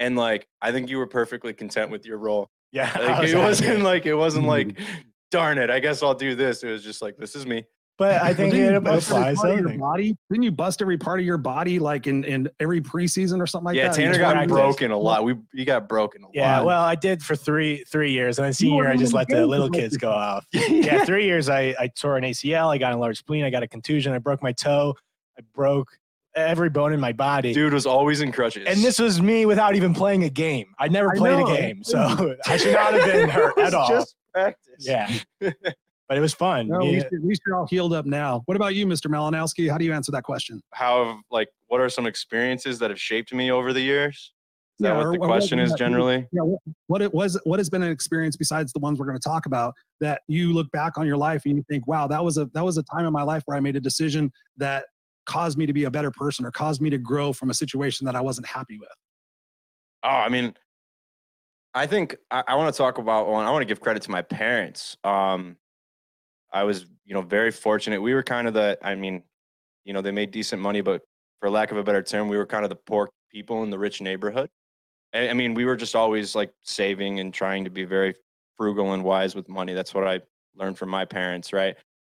[0.00, 2.48] And like I think you were perfectly content with your role.
[2.72, 2.90] yeah.
[2.98, 4.76] Like was it wasn't like it wasn't mm-hmm.
[4.76, 4.86] like
[5.30, 6.64] darn it, I guess I'll do this.
[6.64, 7.64] It was just like this is me.
[7.98, 10.16] but I think Didn't it you bust every applies part of your body?
[10.30, 13.66] Didn't you bust every part of your body like in in every preseason or something
[13.66, 13.98] like yeah, that?
[13.98, 15.22] Yeah, Tanner got tried broken a lot.
[15.22, 16.66] We you got broken a Yeah, lot.
[16.66, 19.68] well, I did for three three years, and then senior, I just let the little
[19.68, 20.46] kids go off.
[20.52, 23.62] yeah, three years, I I tore an ACL, I got a large spleen, I got
[23.62, 24.94] a contusion, I broke my toe,
[25.38, 25.98] I broke
[26.36, 27.52] every bone in my body.
[27.52, 28.64] Dude was always in crutches.
[28.66, 30.66] And this was me without even playing a game.
[30.78, 31.98] I never I played know, a game, so
[32.46, 33.88] I should not have been hurt It at all.
[33.88, 34.74] Just practice.
[34.78, 36.68] yeah, but it was fun.
[36.68, 38.42] No, at Me- least, at least you're all healed up now.
[38.46, 39.06] What about you, Mr.
[39.10, 39.70] Malinowski?
[39.70, 40.62] How do you answer that question?
[40.72, 44.32] How have like what are some experiences that have shaped me over the years?
[44.78, 46.26] Is that Yeah, what or- the question was is generally?
[46.32, 49.18] Yeah, what, what it was what has been an experience besides the ones we're going
[49.18, 52.24] to talk about that you look back on your life and you think, wow, that
[52.24, 54.84] was a that was a time in my life where I made a decision that
[55.26, 58.04] caused me to be a better person or caused me to grow from a situation
[58.06, 58.88] that I wasn't happy with.
[60.02, 60.54] Oh, I mean,
[61.74, 63.46] I think I, I want to talk about one.
[63.46, 64.96] I want to give credit to my parents.
[65.04, 65.56] Um,
[66.52, 68.00] I was, you know, very fortunate.
[68.00, 69.22] We were kind of the, I mean,
[69.84, 71.02] you know, they made decent money, but
[71.40, 73.78] for lack of a better term, we were kind of the poor people in the
[73.78, 74.50] rich neighborhood.
[75.14, 78.14] I, I mean, we were just always like saving and trying to be very
[78.56, 79.74] frugal and wise with money.
[79.74, 80.20] That's what I
[80.56, 81.76] learned from my parents, right?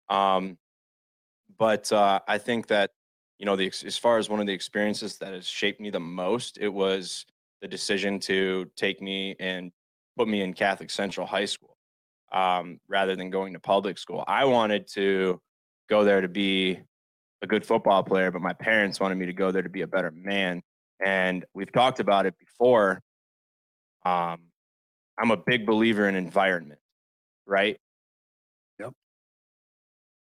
[0.09, 0.59] Um,
[1.61, 2.91] but uh, I think that
[3.39, 6.01] you know, the as far as one of the experiences that has shaped me the
[6.01, 7.25] most, it was
[7.63, 9.71] the decision to take me and
[10.19, 11.77] put me in Catholic Central High School
[12.33, 14.25] um, rather than going to public school.
[14.27, 15.41] I wanted to
[15.89, 16.81] go there to be
[17.43, 19.87] a good football player, but my parents wanted me to go there to be a
[19.87, 20.63] better man.
[21.03, 23.01] And we've talked about it before.
[24.05, 24.39] Um,
[25.19, 26.81] I'm a big believer in environment,
[27.47, 27.79] right?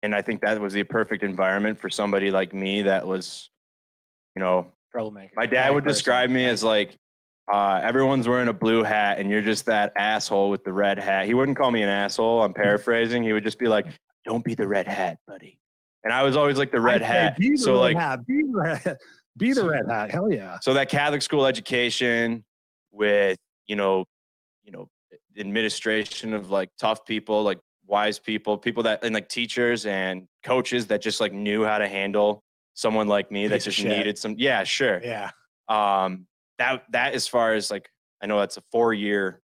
[0.02, 3.50] And I think that was the perfect environment for somebody like me that was,
[4.34, 5.32] you know, Troublemaker.
[5.36, 5.94] my dad would person.
[5.94, 6.96] describe me as like,
[7.52, 11.26] uh, everyone's wearing a blue hat and you're just that asshole with the red hat.
[11.26, 12.42] He wouldn't call me an asshole.
[12.42, 13.22] I'm paraphrasing.
[13.22, 13.86] He would just be like,
[14.24, 15.58] don't be the red hat, buddy.
[16.04, 17.36] And I was always like the red hat.
[17.36, 18.26] Be the So red like, hat.
[18.26, 18.98] Be the red hat.
[19.36, 20.10] Be the red hat.
[20.10, 20.58] Hell yeah.
[20.60, 22.44] so that Catholic school education
[22.90, 23.36] with,
[23.66, 24.04] you know,
[24.64, 24.88] you know,
[25.38, 27.58] administration of like tough people, like
[27.90, 31.88] wise people, people that and like teachers and coaches that just like knew how to
[31.88, 32.42] handle
[32.74, 35.00] someone like me that Piece just needed some yeah, sure.
[35.02, 35.30] Yeah.
[35.68, 36.26] um
[36.60, 37.90] that that as far as like
[38.22, 39.40] i know that's a four year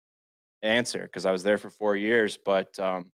[0.62, 3.12] answer because i was there for four years but um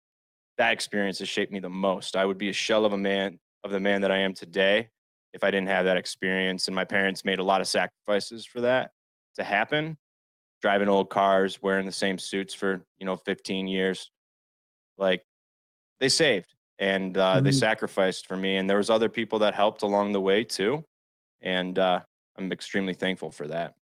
[0.59, 3.39] that experience has shaped me the most i would be a shell of a man
[3.63, 4.89] of the man that i am today
[5.35, 8.63] if i didn't have that experience and my parents made a lot of sacrifices for
[8.63, 8.91] that
[9.37, 9.97] to happen
[10.63, 14.11] driving old cars wearing the same suits for you know 15 years
[15.01, 15.25] like
[15.99, 17.55] they saved and uh, they Mhm.
[17.59, 20.85] sacrificed for me and there was other people that helped along the way too
[21.43, 22.01] and uh,
[22.39, 23.75] i'm extremely thankful for that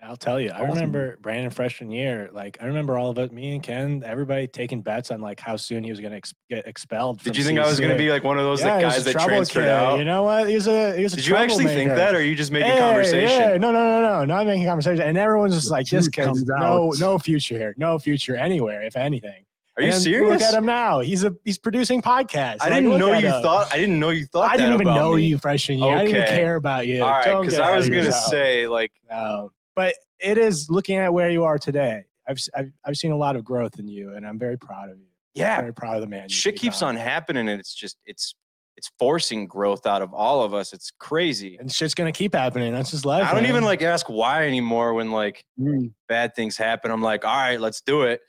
[0.00, 0.48] Yeah, I'll tell you.
[0.48, 0.68] I Awesome.
[0.70, 2.30] remember Brandon freshman year.
[2.32, 3.32] Like I remember all of it.
[3.32, 6.32] Me and Ken, everybody taking bets on like how soon he was going to ex-
[6.48, 7.22] get expelled.
[7.22, 9.04] Did you think I was going to be like one of those Yeah, like, guys
[9.04, 9.68] that transferred kid.
[9.68, 9.98] out?
[9.98, 10.48] You know what?
[10.48, 12.50] He was a he was a Did you actually think that, or are you just
[12.50, 13.40] making Yeah, conversation?
[13.50, 15.02] Yeah, no, no, no, no, not making conversation.
[15.04, 16.56] And everyone's just The like, this truth kid's comes no,
[16.92, 16.98] out.
[16.98, 19.44] no future here, no future anywhere, if anything.
[19.76, 20.30] Are you And serious?
[20.32, 21.00] Look at him now.
[21.00, 22.58] He's a he's producing podcasts.
[22.60, 23.42] I didn't know you him.
[23.42, 23.72] thought.
[23.72, 24.50] I didn't know you thought.
[24.50, 25.24] I didn't even know me.
[25.26, 25.96] you freshman year.
[25.96, 27.02] I didn't care about you.
[27.02, 28.24] All right, because I was going to yourself.
[28.30, 32.04] say like, No, but it is looking at where you are today.
[32.28, 34.98] I've, I've I've seen a lot of growth in you, and I'm very proud of
[34.98, 35.06] you.
[35.34, 36.28] yeah, Very proud of the man.
[36.28, 38.34] shit keeps on happening, and it's just it's
[38.76, 40.72] it's forcing growth out of all of us.
[40.72, 41.56] It's crazy.
[41.58, 42.72] and shit's gonna keep happening.
[42.72, 43.24] That's just life.
[43.26, 45.92] I don't even like ask why anymore when like Mm.
[46.08, 46.90] bad things happen.
[46.90, 48.20] I'm like, all right, let's do it.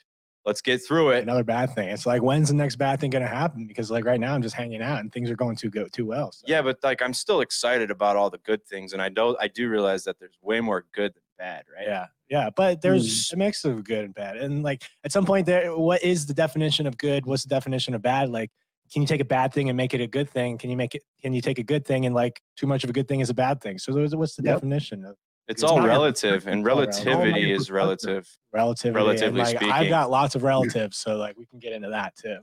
[0.45, 1.21] Let's get through it.
[1.21, 1.89] another bad thing.
[1.89, 3.67] It's like when's the next bad thing gonna happen?
[3.67, 6.05] Because like right now I'm just hanging out and things are going too go too
[6.05, 6.31] well.
[6.31, 6.45] so.
[6.47, 9.37] Yeah, but like I'm still excited about all the good things, and I don't.
[9.39, 11.87] I do realize that there's way more good than bad, right?
[11.87, 13.35] Yeah, yeah, but there's hmm.
[13.35, 16.33] a mix of good and bad, and like at some point, there, what is the
[16.33, 17.25] definition of good?
[17.25, 18.29] What's the definition of bad?
[18.29, 18.49] Like,
[18.91, 20.57] can you take a bad thing and make it a good thing?
[20.57, 21.03] Can you make it?
[21.21, 23.29] Can you take a good thing and like too much of a good thing is
[23.29, 23.77] a bad thing?
[23.77, 24.55] So what's the Yep.
[24.55, 25.17] definition of
[25.51, 27.05] It's, It's all not a relative, and It's all relative.
[27.05, 28.27] relativity is Perspective.
[28.53, 28.95] relative.
[28.95, 28.95] relativity?
[28.95, 32.15] Relatively and, like, I've got lots of relatives, so like we can get into that
[32.15, 32.37] too.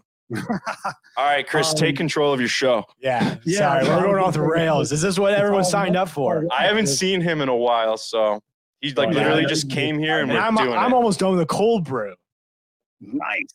[1.17, 2.85] All right, Chris, take Um, control of your show.
[3.01, 4.93] Yeah, Yeah, sorry, we're going off the rails.
[4.93, 6.45] Is this what it's everyone signed up for?
[6.53, 8.41] I haven't seen him in a while, so
[8.83, 10.97] he's like Oh, yeah, literally just came here and And we're I'm, doing I'm it.
[10.97, 12.15] almost done with the cold brew.
[13.01, 13.47] Nice.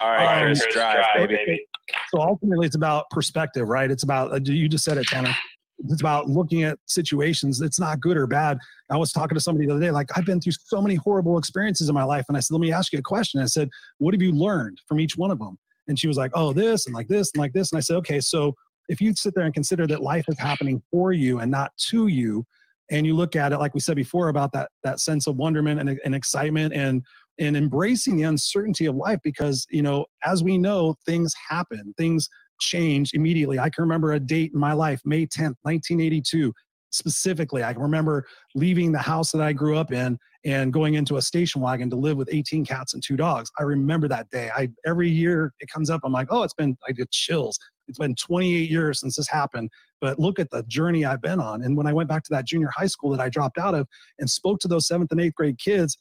[0.00, 1.64] All right, Um, Chris, drive, baby.
[2.10, 3.88] So ultimately, it's about perspective, right?
[3.90, 5.32] It's about uh, you just said it, Tanner.
[5.78, 7.60] It's about looking at situations.
[7.60, 8.58] It's not good or bad.
[8.90, 11.38] I was talking to somebody the other day, like I've been through so many horrible
[11.38, 13.68] experiences in my life, and I said, "Let me ask you a question." I said,
[13.98, 15.58] "What have you learned from each one of them?"
[15.88, 17.96] And she was like, "Oh, this and like this and like this." And I said,
[17.96, 18.54] "Okay, so
[18.88, 22.06] if you sit there and consider that life is happening for you and not to
[22.06, 22.46] you,
[22.90, 25.80] and you look at it like we said before about that that sense of wonderment
[25.80, 27.02] and, and excitement and
[27.38, 32.28] and embracing the uncertainty of life because you know as we know things happen things
[32.60, 33.58] change immediately.
[33.58, 36.52] I can remember a date in my life may 10th 1982
[36.90, 37.62] specifically.
[37.62, 41.22] I can remember leaving the house that i grew up in and going into a
[41.22, 43.50] station wagon to live with 18 cats and two dogs.
[43.58, 44.50] I remember that day.
[44.54, 47.58] I every year it comes up i'm like oh it's been i get chills.
[47.88, 51.62] It's been 28 years since this happened but look at the journey i've been on.
[51.62, 53.86] And when i went back to that junior high school that i dropped out of
[54.18, 55.96] and spoke to those seventh and eighth grade kids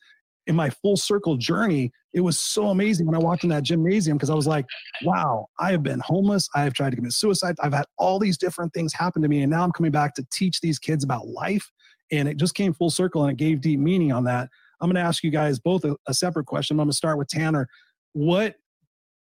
[0.48, 4.18] in my full circle journey, it was so amazing when I walked in that gymnasium
[4.18, 4.66] because I was like,
[5.04, 6.48] wow, I have been homeless.
[6.56, 7.56] I have tried to commit suicide.
[7.62, 9.42] I've had all these different things happen to me.
[9.42, 11.70] And now I'm coming back to teach these kids about life.
[12.12, 14.50] And it just came full circle and it gave deep meaning on that.
[14.80, 16.76] I'm going to ask you guys both a, a separate question.
[16.76, 17.68] I'm going to start with Tanner.
[18.14, 18.56] What,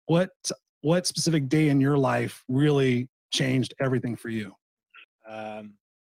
[0.06, 0.30] what,
[0.82, 4.52] what specific day in your life really changed everything for you?
[5.28, 5.74] Um,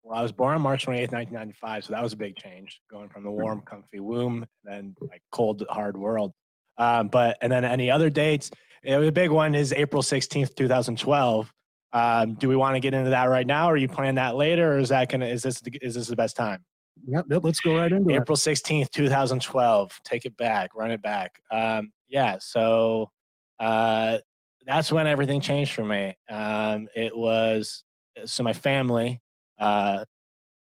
[0.06, 3.08] well, I was born on March 28th, 1995, so that was a big change, going
[3.08, 6.32] from the warm, comfy womb, then like cold, hard world.
[6.78, 8.50] Um, but and then any other dates,
[8.84, 11.52] Yeah, the big one is April 16th, 2012.
[11.92, 14.36] Um, do we want to get into that right now, or are you plan that
[14.36, 16.64] later, or is that gonna is this the- is this the best time?
[17.06, 18.16] Yep, yep, let's go right into it.
[18.16, 19.98] April 16th, 2012.
[20.04, 21.40] Take it back, run it back.
[21.50, 23.10] Um, yeah, so
[23.58, 24.18] uh,
[24.66, 26.14] that's when everything changed for me.
[26.28, 27.82] Um, it was
[28.24, 29.20] so my family,
[29.58, 30.04] uh,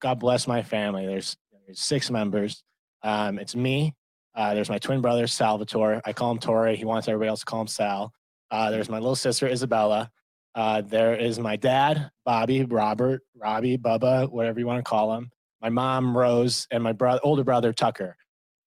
[0.02, 1.06] God bless my family.
[1.06, 2.64] There's, there's six members.
[3.04, 3.94] Um, it's me.
[4.34, 6.02] Uh, there's my twin brother, Salvatore.
[6.06, 6.76] I call him Tori.
[6.76, 8.14] He wants everybody else to call him Sal.
[8.50, 10.10] Uh, there's my little sister, Isabella.
[10.56, 15.32] Uh, there is my dad, Bobby, Robert, Robbie, Bubba, whatever you want to call him
[15.62, 18.18] my mom Rose and my older brother Tucker,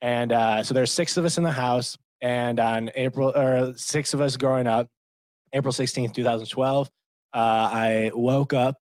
[0.00, 1.98] and uh, so there's six of us in the house.
[2.22, 4.88] And on April or six of us growing up,
[5.53, 6.90] April 16th, 2012,
[7.35, 8.77] uh, I woke up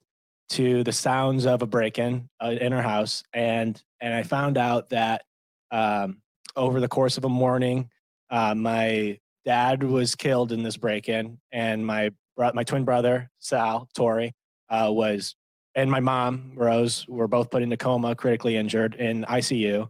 [0.50, 4.90] to the sounds of a break-in uh, in our house, and and I found out
[4.90, 5.24] that
[5.72, 6.22] um,
[6.56, 7.90] over the course of a morning,
[8.30, 14.34] uh, my dad was killed in this break-in, and my my twin brother Sal Tori
[14.70, 15.36] uh, was
[15.76, 19.88] and my mom Rose were both put into coma, critically injured in ICU,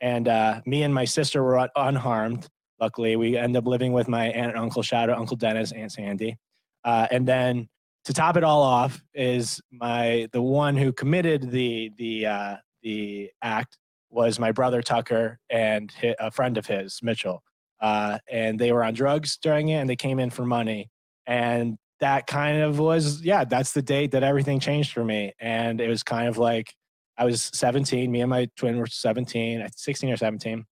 [0.00, 2.46] and uh, me and my sister were un- unharmed.
[2.80, 4.82] Luckily, we ended up living with my aunt and uncle.
[4.82, 6.36] Shadow, Uncle Dennis, Aunt Sandy,
[6.84, 7.68] uh, and then
[8.06, 13.30] to top it all off is my the one who committed the the uh, the
[13.42, 13.76] act
[14.10, 17.42] was my brother Tucker and hi- a friend of his Mitchell,
[17.80, 20.88] uh, and they were on drugs during it, and they came in for money,
[21.26, 25.32] and that kind of was yeah that's the date that everything changed for me.
[25.40, 26.74] And it was kind of like
[27.18, 30.64] i was 17 me and my twin were 17 uh, 16 or 17 i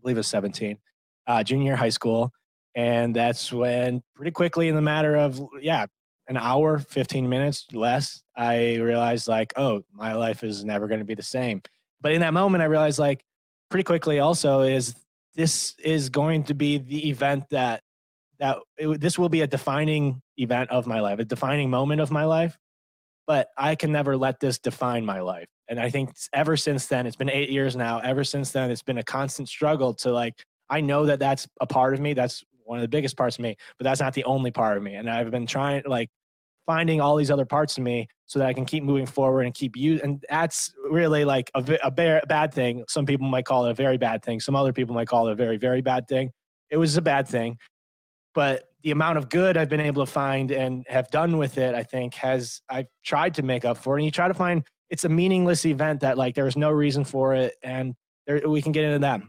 [0.00, 0.78] believe it was 17
[1.26, 2.32] uh, junior high school.
[2.74, 5.86] And that's when pretty quickly in the matter of yeah
[6.30, 11.04] an hour 15 minutes less i realized like oh my life is never going to
[11.04, 11.60] be the same
[12.00, 13.22] but in that moment i realized like
[13.68, 14.94] pretty quickly also is
[15.34, 17.82] this is going to be the event that
[18.40, 22.10] that it, this will be a defining event of my life, a defining moment of
[22.10, 22.58] my life.
[23.26, 25.46] But I can never let this define my life.
[25.68, 28.00] And I think ever since then, it's been eight years now.
[28.00, 31.66] Ever since then, it's been a constant struggle to like, I know that that's a
[31.66, 32.14] part of me.
[32.14, 34.82] That's one of the biggest parts of me, but that's not the only part of
[34.82, 34.94] me.
[34.94, 36.08] And I've been trying, like,
[36.66, 39.54] finding all these other parts of me so that I can keep moving forward and
[39.54, 40.00] keep you.
[40.02, 42.84] And that's really like a, a ba- bad thing.
[42.88, 44.40] Some people might call it a very bad thing.
[44.40, 46.30] Some other people might call it a very, very bad thing.
[46.70, 47.58] It was a bad thing
[48.34, 51.74] but the amount of good I've been able to find and have done with it,
[51.74, 53.96] I think has I've tried to make up for.
[53.96, 54.00] it.
[54.00, 57.34] And you try to find it's a meaningless event that like there's no reason for
[57.34, 57.94] it, and
[58.26, 59.20] there, we can get into that.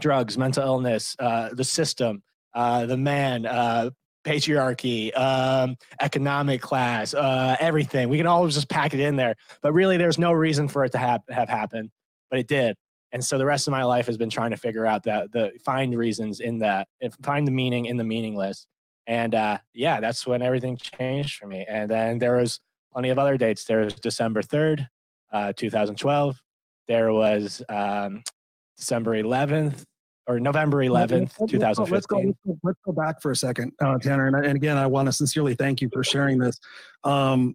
[0.00, 2.22] Drugs, mental illness, uh, the system,
[2.54, 3.90] uh, the man, uh,
[4.24, 8.08] patriarchy, um, economic class, uh, everything.
[8.08, 10.92] We can always just pack it in there, but really, there's no reason for it
[10.92, 11.90] to have have happened,
[12.30, 12.76] but it did.
[13.12, 15.52] And so the rest of my life has been trying to figure out that the
[15.64, 16.88] find reasons in that,
[17.22, 18.66] find the meaning in the meaningless.
[19.06, 21.64] And uh, yeah, that's when everything changed for me.
[21.68, 22.58] And then there was
[22.92, 23.64] plenty of other dates.
[23.64, 24.88] There was December third,
[25.32, 26.42] uh, 2012.
[26.88, 28.24] There was um,
[28.76, 29.84] December 11th
[30.26, 32.26] or November 11th, Let's go- Let's go, 2015.
[32.26, 34.26] let's go, let's go back for a second, uh, Tanner.
[34.26, 36.58] And, I- and again, I want to sincerely thank you for sharing this.
[37.04, 37.54] Um,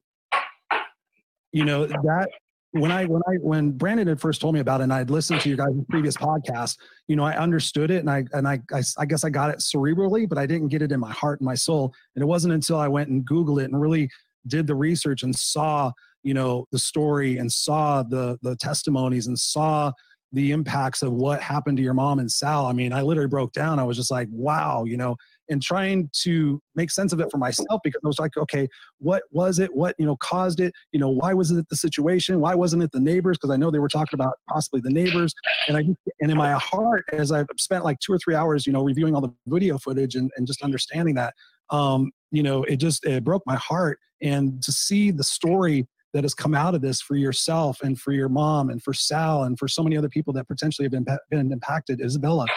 [1.51, 2.29] you know that
[2.71, 5.41] when I when I when Brandon had first told me about it, and I'd listened
[5.41, 6.77] to your guys' previous podcast,
[7.08, 9.58] you know, I understood it, and I and I, I I guess I got it
[9.58, 11.91] cerebrally, but I didn't get it in my heart and my soul.
[12.15, 14.12] And it wasn't until I went and Googled it and really
[14.45, 19.39] did the research and saw, you know, the story and saw the the testimonies and
[19.39, 19.91] saw
[20.31, 22.67] the impacts of what happened to your mom and Sal.
[22.67, 23.79] I mean, I literally broke down.
[23.79, 25.15] I was just like, wow, you know,
[25.49, 28.67] and trying to make sense of it for myself because I was like, okay,
[28.99, 29.73] what was it?
[29.73, 30.71] What, you know, caused it?
[30.91, 32.39] You know, why wasn't it the situation?
[32.39, 33.37] Why wasn't it the neighbors?
[33.37, 35.33] Because I know they were talking about possibly the neighbors.
[35.67, 35.79] And I,
[36.21, 39.15] and in my heart, as I've spent like two or three hours, you know, reviewing
[39.15, 41.33] all the video footage and, and just understanding that,
[41.71, 43.97] um, you know, it just, it broke my heart.
[44.21, 48.11] And to see the story that has come out of this for yourself and for
[48.11, 51.05] your mom and for Sal and for so many other people that potentially have been,
[51.29, 52.47] been impacted, Isabella,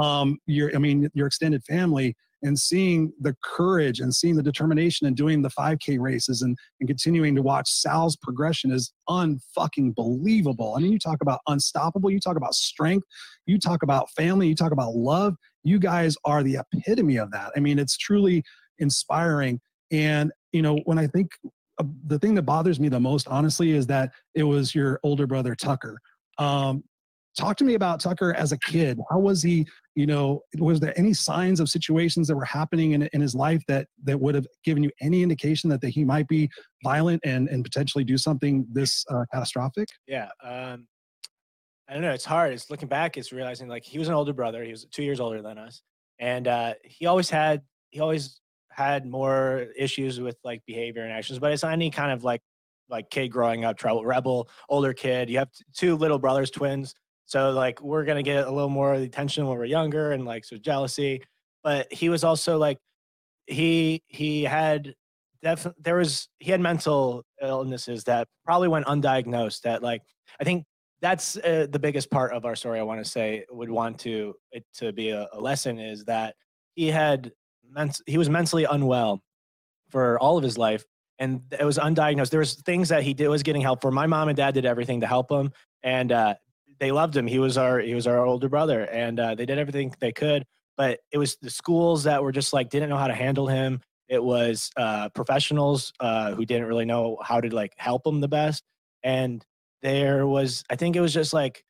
[0.00, 5.06] um, your, I mean, your extended family and seeing the courage and seeing the determination
[5.06, 10.74] and doing the 5K races and, and continuing to watch Sal's progression is unfucking believable.
[10.76, 13.06] I mean, you talk about unstoppable, you talk about strength,
[13.46, 15.36] you talk about family, you talk about love.
[15.62, 17.52] You guys are the epitome of that.
[17.56, 18.44] I mean, it's truly
[18.78, 19.60] inspiring.
[19.90, 21.30] And, you know, when I think
[21.78, 25.26] uh, the thing that bothers me the most, honestly, is that it was your older
[25.26, 25.98] brother, Tucker.
[26.38, 26.84] Um,
[27.36, 28.98] talk to me about Tucker as a kid.
[29.10, 29.66] How was he?
[29.94, 33.62] You know, was there any signs of situations that were happening in, in his life
[33.68, 36.48] that that would have given you any indication that, that he might be
[36.82, 39.88] violent and and potentially do something this uh, catastrophic?
[40.06, 40.28] Yeah.
[40.42, 40.86] Um,
[41.88, 42.12] I don't know.
[42.12, 42.52] It's hard.
[42.52, 43.16] It's looking back.
[43.16, 44.64] It's realizing like he was an older brother.
[44.64, 45.82] He was two years older than us,
[46.18, 47.62] and uh, he always had.
[47.90, 48.40] He always
[48.74, 52.42] had more issues with like behavior and actions, but it's any kind of like
[52.88, 55.30] like kid growing up, trouble, rebel, older kid.
[55.30, 56.94] You have t- two little brothers, twins.
[57.26, 60.24] So like we're gonna get a little more of the attention when we're younger, and
[60.24, 61.22] like so jealousy.
[61.62, 62.78] But he was also like
[63.46, 64.94] he he had
[65.42, 69.62] definitely there was he had mental illnesses that probably went undiagnosed.
[69.62, 70.02] That like
[70.40, 70.64] I think
[71.00, 72.80] that's uh, the biggest part of our story.
[72.80, 76.34] I want to say would want to it to be a, a lesson is that
[76.74, 77.32] he had
[77.74, 79.22] ment- he was mentally unwell
[79.90, 80.84] for all of his life
[81.18, 82.30] and it was undiagnosed.
[82.30, 83.90] There was things that he did was getting help for.
[83.90, 86.34] My mom and dad did everything to help him and uh,
[86.80, 87.26] they loved him.
[87.26, 90.44] He was our he was our older brother and uh, they did everything they could
[90.76, 93.80] but it was the schools that were just like didn't know how to handle him.
[94.08, 98.28] It was uh, professionals uh, who didn't really know how to like help him the
[98.28, 98.64] best
[99.04, 99.44] and
[99.82, 101.62] there was i think it was just like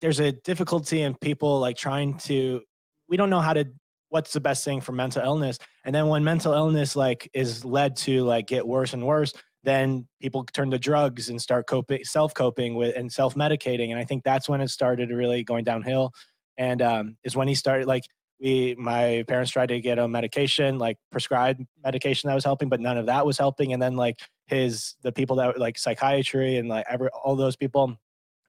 [0.00, 2.62] there's a difficulty in people like trying to
[3.08, 3.66] we don't know how to
[4.08, 5.58] what's the best thing for mental illness?
[5.84, 9.32] And then when mental illness like is led to like get worse and worse
[9.66, 13.98] then people turn to drugs and start coping self coping with and self medicating and
[13.98, 16.12] i think that's when it started really going downhill.
[16.58, 18.04] And um, is when he started like
[18.40, 22.80] we my parents tried to get a medication like prescribed medication that was helping but
[22.80, 23.74] none of that was helping.
[23.74, 27.98] And then like his the people that like psychiatry and like every all those people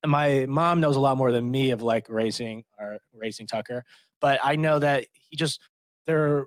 [0.04, 3.84] and my mom knows a lot more than me of like raising or raising tucker
[4.22, 5.60] but I know that he just
[6.06, 6.46] there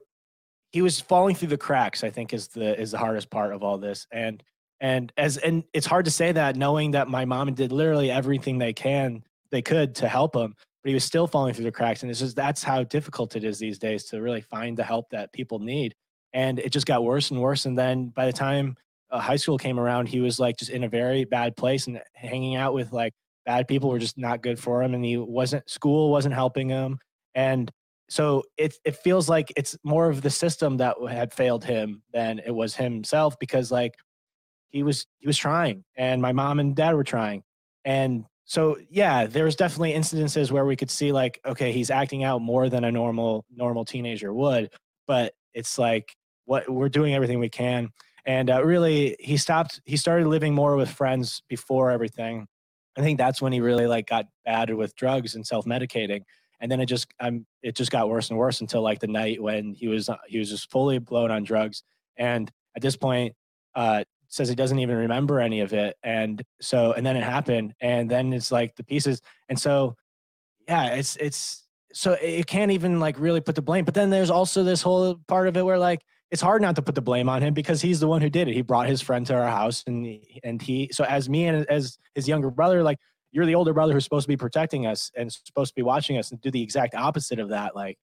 [0.70, 2.04] he was falling through the cracks.
[2.04, 4.42] I think is the is the hardest part of all this, and
[4.80, 8.58] and as and it's hard to say that knowing that my mom did literally everything
[8.58, 12.02] they can they could to help him, but he was still falling through the cracks,
[12.02, 15.10] and it's just that's how difficult it is these days to really find the help
[15.10, 15.94] that people need,
[16.32, 18.76] and it just got worse and worse, and then by the time
[19.10, 22.00] uh, high school came around, he was like just in a very bad place and
[22.14, 23.12] hanging out with like
[23.44, 26.98] bad people were just not good for him, and he wasn't school wasn't helping him
[27.34, 27.70] and
[28.10, 32.40] so it it feels like it's more of the system that had failed him than
[32.40, 33.94] it was himself because like
[34.70, 37.42] he was he was trying and my mom and dad were trying.
[37.84, 42.24] And so yeah there was definitely incidences where we could see like okay he's acting
[42.24, 44.70] out more than a normal normal teenager would
[45.06, 46.14] but it's like
[46.46, 47.90] what we're doing everything we can.
[48.26, 52.46] And uh, really he stopped he started living more with friends before everything.
[52.98, 56.22] I think that's when he really like got bad with drugs and self-medicating
[56.60, 59.42] and then it just I'm it just got worse and worse until like the night
[59.42, 61.82] when he was he was just fully blown on drugs.
[62.16, 63.34] And at this point
[63.74, 65.96] uh says he doesn't even remember any of it.
[66.02, 67.74] And so and then it happened.
[67.80, 69.20] And then it's like the pieces.
[69.48, 69.96] And so
[70.68, 73.84] yeah it's it's so it can't even like really put the blame.
[73.84, 76.82] But then there's also this whole part of it where like it's hard not to
[76.82, 78.54] put the blame on him because he's the one who did it.
[78.54, 81.98] He brought his friend to our house and and he so as me and as
[82.14, 82.98] his younger brother like
[83.32, 86.18] you're the older brother who's supposed to be protecting us and supposed to be watching
[86.18, 87.96] us and do the exact opposite of that like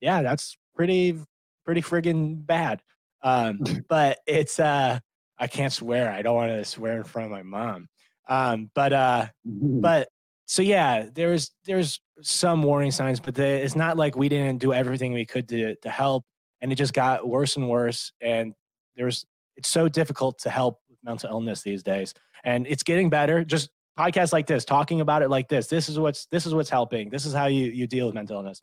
[0.00, 1.18] yeah that's pretty
[1.64, 2.82] pretty friggin bad.
[3.22, 4.98] Um but it's uh
[5.38, 6.10] i can't swear.
[6.10, 7.88] I don't want to swear in front of my mom.
[8.28, 10.08] Um but uh but
[10.46, 14.72] so yeah there's there's some warning signs but the, it's not like we didn't do
[14.72, 16.24] everything we could to to help
[16.60, 18.52] and it just got worse and worse and
[18.94, 19.24] there's
[19.56, 22.12] it's so difficult to help with mental illness these days
[22.44, 23.44] and it's getting better.
[23.44, 25.66] Just podcasts like this, talking about it like this.
[25.66, 27.10] This is what's this is what's helping.
[27.10, 28.62] This is how you you deal with mental illness.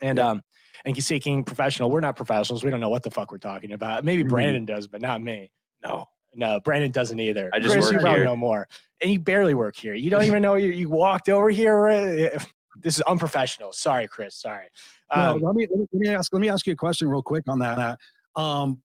[0.00, 0.42] And um
[0.84, 1.90] and seeking professional.
[1.90, 2.62] We're not professionals.
[2.62, 4.04] We don't know what the fuck we're talking about.
[4.04, 4.28] Maybe Mhm.
[4.28, 5.50] Brandon does, but not me.
[5.82, 7.50] No, no, Brandon doesn't either.
[7.52, 8.24] I just Chris, work you probably here.
[8.26, 8.68] know more,
[9.00, 9.94] and you barely work here.
[9.94, 12.38] You don't even know you, you walked over here.
[12.82, 13.72] This is unprofessional.
[13.72, 14.34] Sorry, Chris.
[14.36, 14.66] Sorry.
[15.14, 17.44] No, Um, let me let me ask let me ask you a question real quick
[17.48, 17.98] on that.
[18.36, 18.82] Um,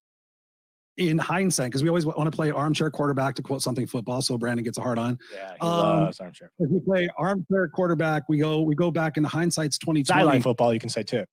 [1.10, 4.38] in hindsight, because we always want to play armchair quarterback to quote something football, so
[4.38, 5.18] Brandon gets a hard on.
[5.34, 6.52] yeah, he um, loves armchair.
[6.60, 10.42] If we play armchair quarterback, we go we go back into hindsight's twenty Sideline twenty.
[10.42, 11.26] football, you can say too.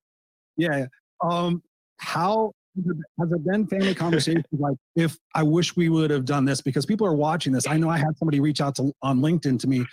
[0.57, 0.87] Yeah.
[1.21, 1.63] Um,
[1.99, 2.53] how
[3.19, 6.87] has there been family conversations like if I wish we would have done this because
[6.87, 7.67] people are watching this.
[7.67, 9.85] I know I had somebody reach out to on LinkedIn to me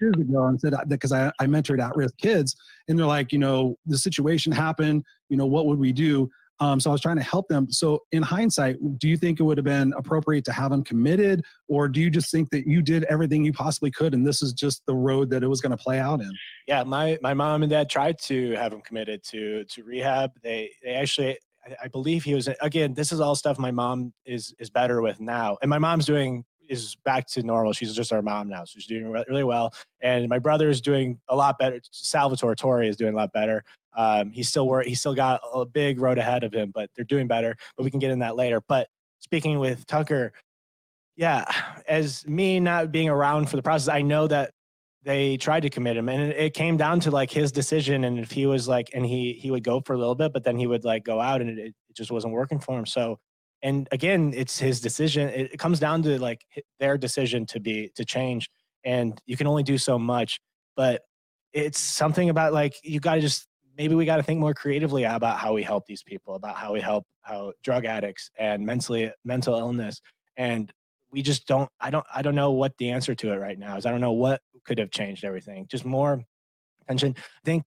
[0.00, 2.56] years ago and said because I, I mentored at risk kids
[2.88, 6.30] and they're like, you know, the situation happened, you know, what would we do?
[6.60, 7.70] Um, so I was trying to help them.
[7.70, 11.44] So in hindsight, do you think it would have been appropriate to have them committed,
[11.68, 14.52] or do you just think that you did everything you possibly could and this is
[14.52, 16.30] just the road that it was going to play out in?
[16.70, 20.70] yeah my my mom and dad tried to have him committed to to rehab they
[20.82, 21.36] they actually
[21.66, 25.02] I, I believe he was again this is all stuff my mom is is better
[25.02, 27.72] with now and my mom's doing is back to normal.
[27.72, 29.74] She's just our mom now so she's doing really well.
[30.00, 31.80] And my brother is doing a lot better.
[31.90, 33.64] Salvatore torre is doing a lot better.
[33.96, 37.04] Um he's still work he's still got a big road ahead of him but they're
[37.04, 38.60] doing better but we can get in that later.
[38.66, 40.32] But speaking with tucker
[41.16, 41.44] yeah
[41.86, 44.52] as me not being around for the process i know that
[45.02, 48.30] they tried to commit him and it came down to like his decision and if
[48.30, 50.66] he was like and he he would go for a little bit but then he
[50.66, 52.86] would like go out and it, it just wasn't working for him.
[52.86, 53.18] So
[53.62, 56.44] and again it's his decision it, comes down to like
[56.78, 58.48] their decision to be to change
[58.84, 60.40] and you can only do so much
[60.76, 61.02] but
[61.52, 63.46] it's something about like you got to just
[63.76, 66.72] maybe we got to think more creatively about how we help these people about how
[66.72, 70.00] we help how drug addicts and mentally mental illness
[70.36, 70.72] and
[71.12, 73.76] we just don't i don't i don't know what the answer to it right now
[73.76, 76.24] is i don't know what could have changed everything just more
[76.90, 77.14] attention.
[77.16, 77.64] I think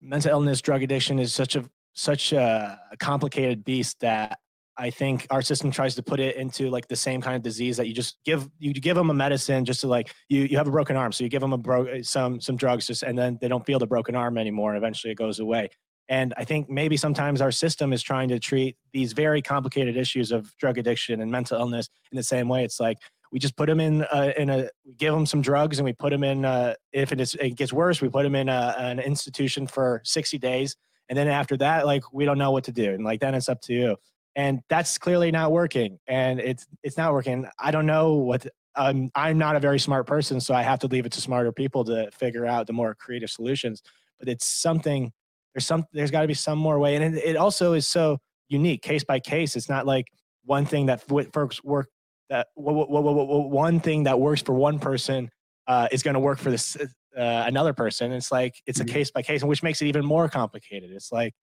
[0.00, 1.64] mental illness drug addiction is such a
[1.94, 4.38] such a complicated beast that
[4.78, 7.76] i think our system tries to put it into like the same kind of disease
[7.76, 10.68] that you just give you give them a medicine just to like you you have
[10.68, 13.38] a broken arm so you give them a bro some some drugs just and then
[13.40, 15.68] they don't feel the broken arm anymore and eventually it goes away
[16.08, 20.32] and I think maybe sometimes our system is trying to treat these very complicated issues
[20.32, 22.64] of drug addiction and mental illness in the same way.
[22.64, 22.98] It's like
[23.32, 25.92] we just put them in uh, in a we give them some drugs and we
[25.94, 26.44] put them in.
[26.44, 30.02] Uh, if it, is, it gets worse, we put them in a, an institution for
[30.04, 30.76] 60 days,
[31.08, 33.48] and then after that, like we don't know what to do, and like then it's
[33.48, 33.96] up to you.
[34.34, 37.46] And that's clearly not working, and it's it's not working.
[37.58, 38.46] I don't know what.
[38.74, 41.52] Um, I'm not a very smart person, so I have to leave it to smarter
[41.52, 43.82] people to figure out the more creative solutions.
[44.18, 45.12] But it's something
[45.54, 48.18] there's some there's got to be some more way and it, it also is so
[48.48, 50.06] unique case by case it's not like
[50.44, 51.88] one thing that w- folks work
[52.30, 55.30] that one thing that works for one person
[55.66, 58.88] uh, is going to work for this uh, another person it's like it's a Mhm.
[58.88, 61.34] case by case which makes it even more complicated it's like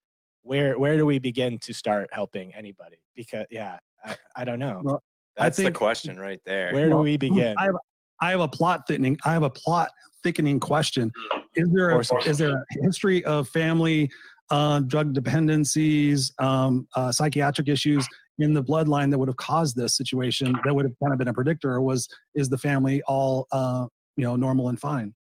[0.49, 4.81] where where do we begin to start helping anybody because yeah i, I don't know
[4.83, 5.03] Well,
[5.37, 6.73] I That's the question right there.
[6.73, 7.75] where do we begin I have,
[8.19, 9.17] I have a plot thickening.
[9.23, 9.89] I have a plot
[10.23, 11.11] thickening question.
[11.55, 14.09] Is there a, Or is there a history of family
[14.49, 18.05] uh, drug dependencies, um, uh, psychiatric issues
[18.39, 20.53] in the bloodline that would have caused this situation?
[20.65, 23.85] That would have kind of been a predictor, or was is the family all uh,
[24.17, 25.13] you know normal and fine?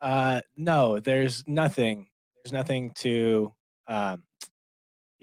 [0.00, 2.06] Uh, no, there's nothing.
[2.44, 3.52] There's nothing to.
[3.88, 4.22] Um,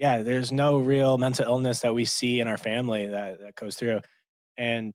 [0.04, 3.74] yeah, there's no real mental illness that we see in our family that that goes
[3.74, 4.00] through,
[4.58, 4.92] and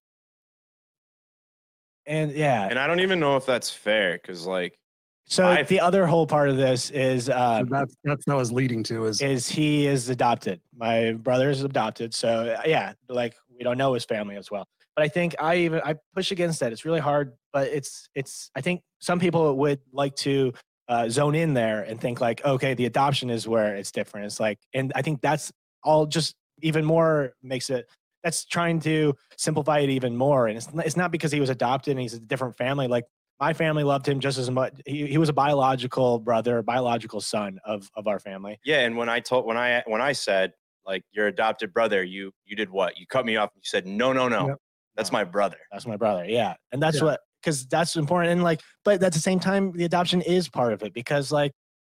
[2.06, 2.68] and yeah.
[2.70, 4.78] And I don't even know if that's fair because, like,
[5.26, 8.38] So I- the other whole part of this is So um, that's that's what I
[8.38, 9.06] was leading to.
[9.08, 10.62] Is is he is adopted.
[10.78, 14.68] My brother is adopted, so uh, yeah, like we don't know his family as well.
[14.96, 16.72] But I think I even I push against that.
[16.72, 18.52] It's really hard, but it's it's.
[18.56, 20.54] I think some people would like to
[20.90, 24.26] uh, zone in there and think like, okay, the adoption is where it's different.
[24.26, 25.52] It's like, and I think that's
[25.84, 27.88] all just even more makes it.
[28.24, 30.48] That's trying to simplify it even more.
[30.48, 32.88] And it's it's not because he was adopted and he's a different family.
[32.88, 33.06] Like
[33.40, 34.74] my family loved him just as much.
[34.86, 38.60] He, he was a biological brother, biological son of of our family.
[38.66, 38.80] yeah.
[38.82, 40.52] And when I told when I when I said
[40.86, 42.98] like your adopted brother, you you did what?
[43.00, 43.52] You cut me off.
[43.56, 44.48] And You said no, no, no.
[44.48, 44.58] Yep.
[44.98, 45.20] That's No.
[45.20, 45.58] my brother.
[45.72, 46.26] That's my brother.
[46.26, 46.56] Yeah.
[46.74, 47.04] And that's Yeah.
[47.06, 48.32] what, because that's important.
[48.34, 51.52] And like, but at the same time, the adoption is part of it because like,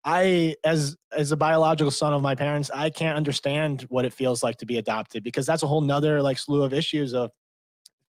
[0.03, 4.41] I, as as a biological son of my parents, I can't understand what it feels
[4.41, 7.31] like to be adopted because that's a whole nother like slew of issues of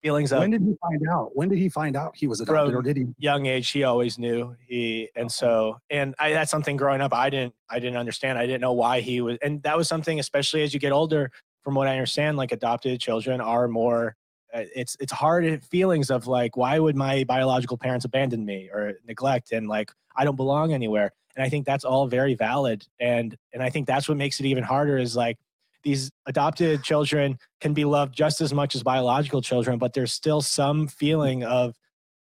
[0.03, 1.30] feelings of when did he find out?
[1.35, 3.07] When did he find out he was adopted, or did he?
[3.18, 7.30] young age he always knew he and so and I, that's something growing up i
[7.30, 10.62] didn't i didn't understand i didn't know why he was and that was something especially
[10.62, 11.30] as you get older
[11.62, 14.16] from what i understand like adopted children are more
[14.53, 19.53] it's it's hard feelings of like why would my biological parents abandon me or neglect?
[19.53, 21.12] And like i don't belong anywhere.
[21.36, 22.84] And i think that's all very valid.
[23.00, 25.38] And and i think that's what makes it even harder is like
[25.84, 30.40] these adopted children can be loved just as much as biological children but there's still
[30.40, 31.74] some feeling of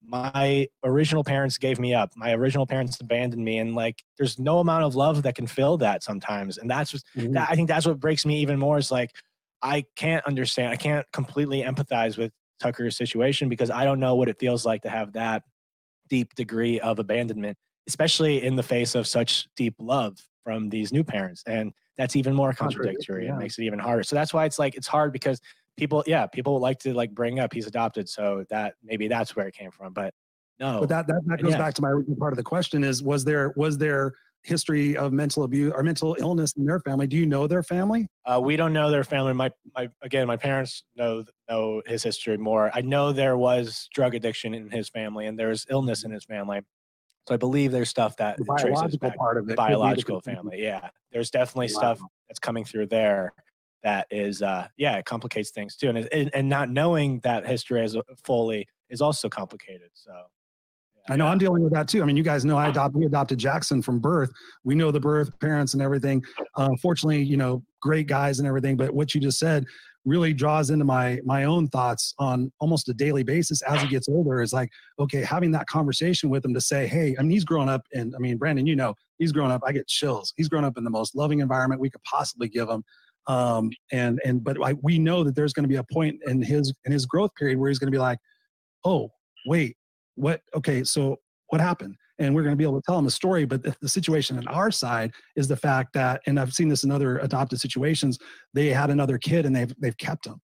[0.01, 2.11] my original parents gave me up.
[2.15, 3.57] My original parents abandoned me.
[3.57, 6.57] And like there's no amount of love that can fill that sometimes.
[6.57, 7.34] And that's what Mhm.
[7.34, 9.11] that, i think that's what breaks me even more is like
[9.62, 14.28] i can't understand i can't completely empathize with tucker's situation because i don't know what
[14.30, 15.43] it feels like to have that
[16.10, 17.57] deep degree of abandonment
[17.88, 22.34] especially in the face of such deep love from these new parents and that's even
[22.34, 23.32] more Contradictory, yeah.
[23.32, 25.39] and makes it even harder so that's why it's like it's hard because
[25.78, 29.47] people yeah people like to like bring up he's adopted so that maybe that's where
[29.47, 30.14] it came from but
[30.60, 31.57] no But that that, that goes Yeah.
[31.57, 34.14] back to my original part of the question: is was there was there
[34.44, 37.08] history of mental abuse or mental illness in their family?
[37.08, 38.08] Do you know their family?
[38.26, 39.34] Uh, we don't know their family.
[39.34, 42.72] My, my again, my parents know know his history more.
[42.74, 46.62] I know there was drug addiction in his family, and there's illness in his family.
[47.28, 49.48] So I believe there's stuff that The biological part of it.
[49.50, 50.90] The could be the biological family, yeah.
[51.12, 51.78] There's definitely Wow.
[51.80, 53.34] stuff that's coming through there
[53.84, 57.82] that is, uh, yeah, it complicates things too, and and, and not knowing that history
[57.82, 59.90] as fully is also complicated.
[59.94, 60.12] So.
[61.10, 62.01] I know I'm dealing with that too.
[62.01, 64.32] I mean, you guys know I adopted we adopted Jackson from birth.
[64.64, 66.24] We know the birth parents and everything.
[66.55, 68.78] Uh, fortunately, you know, great guys and everything.
[68.78, 69.66] But what you just said,
[70.05, 74.07] really draws into my my own thoughts on almost a daily basis as he gets
[74.07, 77.43] older is like okay having that conversation with him to say hey i mean he's
[77.43, 80.47] grown up and i mean brandon you know he's grown up i get chills he's
[80.47, 82.84] grown up in the most loving environment we could possibly give him
[83.28, 86.41] um and and but I, we know that there's going to be a point in
[86.41, 88.20] his in his growth period where he's going to be like
[88.86, 89.10] oh
[89.47, 89.76] wait
[90.20, 91.17] what okay so
[91.49, 91.95] what happened?
[92.20, 94.38] And we're going to be able to tell them a story but the, the situation
[94.38, 98.20] on our side is the fact that and i've seen this in other adopted situations
[98.53, 100.41] they had another kid and they've they've kept him.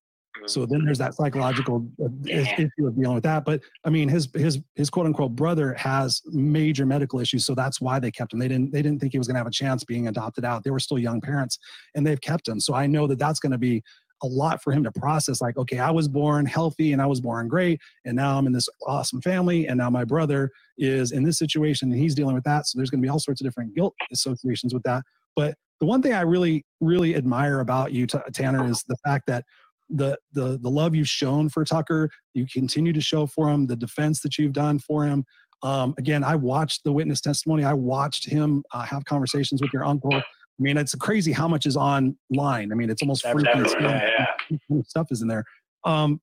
[0.48, 3.46] So then there's that psychological uh, is- issue of dealing with that.
[3.46, 7.82] But i mean his his his quote unquote brother has major medical issues so that's
[7.82, 8.40] why they kept him.
[8.40, 10.64] They didn't they didn't think he was going to have a chance being adopted out.
[10.64, 11.60] They were still young parents
[11.94, 12.60] and they've kept him.
[12.60, 13.84] So i know that that's going to be
[14.26, 17.22] a lot for him to process like okay i was born healthy and i was
[17.22, 21.24] born great and now i'm in this awesome family and now my brother is in
[21.24, 22.68] this situation and he's dealing with that.
[22.68, 25.04] So there's going to be all sorts of different guilt associations with that.
[25.36, 29.44] But the one thing i really really admire about you tanner is the fact that
[29.90, 33.76] the the the love you've shown for tucker you continue to show for him the
[33.76, 35.26] defense that you've done for him.
[35.64, 37.64] Um, again i watched the witness testimony.
[37.66, 40.22] I watched him uh, have conversations with your uncle
[40.60, 43.50] i mean it's crazy how much is online i mean it's almost freaky
[43.80, 44.82] yeah, yeah.
[44.86, 45.46] stuff is in there
[45.86, 46.20] um,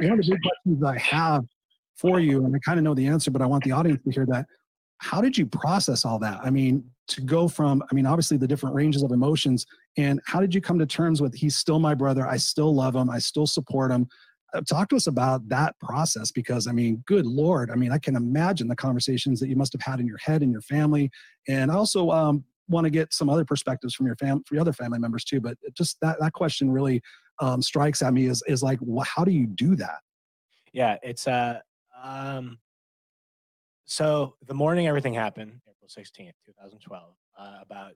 [0.00, 1.44] one of the big questions I have
[1.96, 4.10] for you, and I kind of know the answer, but I want the audience to
[4.10, 4.46] hear that.
[4.98, 6.40] How did you process all that?
[6.42, 9.66] I mean, to go from, I mean, obviously the different ranges of emotions,
[9.96, 12.96] and how did you come to terms with he's still my brother, I still love
[12.96, 14.08] him, I still support him?
[14.52, 17.98] Uh, Talk to us about that process because, I mean, good Lord, I mean, I
[17.98, 21.10] can imagine the conversations that you must have had in your head and your family.
[21.48, 24.72] And also um, want to get some other perspectives from your fam, from your other
[24.72, 25.40] family members too.
[25.40, 27.02] But just that, that question really
[27.40, 29.98] um, strikes at me is, is like, how do you do that?
[30.72, 31.60] Yeah, it's uh
[32.02, 32.58] um
[33.86, 37.14] so the morning everything happened, April 16th, 2012.
[37.38, 37.92] Uh, about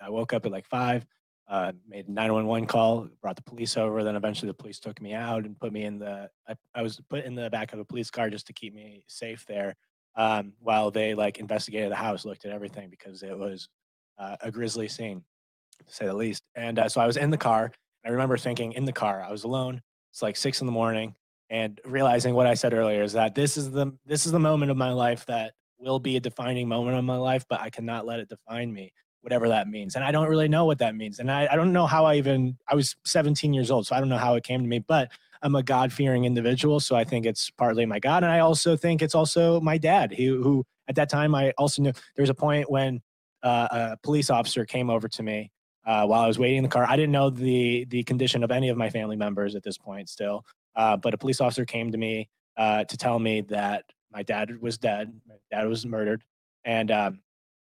[0.00, 1.06] I woke up at like five,
[1.48, 5.14] uh, made a 911 call, brought the police over, then eventually the police took me
[5.14, 7.84] out and put me in the I, I was put in the back of a
[7.84, 9.74] police car just to keep me safe there.
[10.14, 13.68] Um, while they like investigated the house, looked at everything because it was
[14.18, 15.24] uh, a grisly scene,
[15.86, 16.42] to say the least.
[16.54, 17.72] And uh, so I was in the car.
[18.04, 19.80] I remember thinking in the car, I was alone.
[20.10, 21.14] It's like six in the morning
[21.52, 24.70] and realizing what I said earlier is that this is the this is the moment
[24.70, 28.06] of my life that will be a defining moment of my life, but I cannot
[28.06, 29.94] let it define me, whatever that means.
[29.94, 31.18] And I don't really know what that means.
[31.18, 34.00] And I, I don't know how I even I was 17 years old, so I
[34.00, 35.10] don't know how it came to me, but
[35.42, 39.02] I'm a God-fearing individual, so I think it's partly my God, and I also think
[39.02, 42.34] it's also my dad, who, who at that time I also knew there was a
[42.34, 43.02] point when
[43.42, 45.50] uh, a police officer came over to me
[45.86, 46.84] uh, while I was waiting in the car.
[46.88, 50.08] I didn't know the the condition of any of my family members at this point
[50.08, 50.44] still,
[50.76, 54.60] uh, but a police officer came to me uh, to tell me that my dad
[54.60, 56.22] was dead, my dad was murdered,
[56.64, 57.20] and um,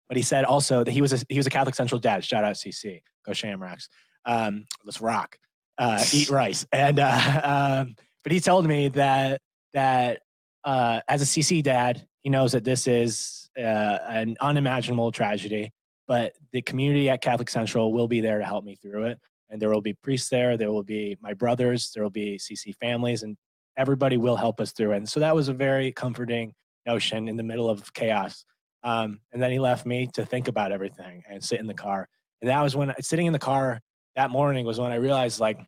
[0.09, 2.25] but he said also that he was a, he was a Catholic Central dad.
[2.25, 3.89] Shout out CC, go Shamrocks.
[4.25, 5.39] Um, let's rock,
[5.79, 7.41] uh, eat rice, and uh,
[7.85, 9.41] um, but he told me that
[9.73, 10.20] that
[10.64, 15.73] uh, as a CC dad, he knows that this is uh, an unimaginable tragedy,
[16.07, 19.18] but the community at Catholic Central will be there to help me through it.
[19.51, 22.75] And there will be priests there, there will be my brothers, there will be CC
[22.77, 23.37] families, and
[23.77, 24.99] everybody will help us through it.
[24.99, 26.55] And so that was a very comforting
[26.87, 28.45] notion in the middle of chaos.
[28.83, 32.09] Um, and then he left me to think about everything and sit in the car.
[32.41, 33.81] And that was when sitting in the car
[34.16, 35.59] that morning was when I realized, like,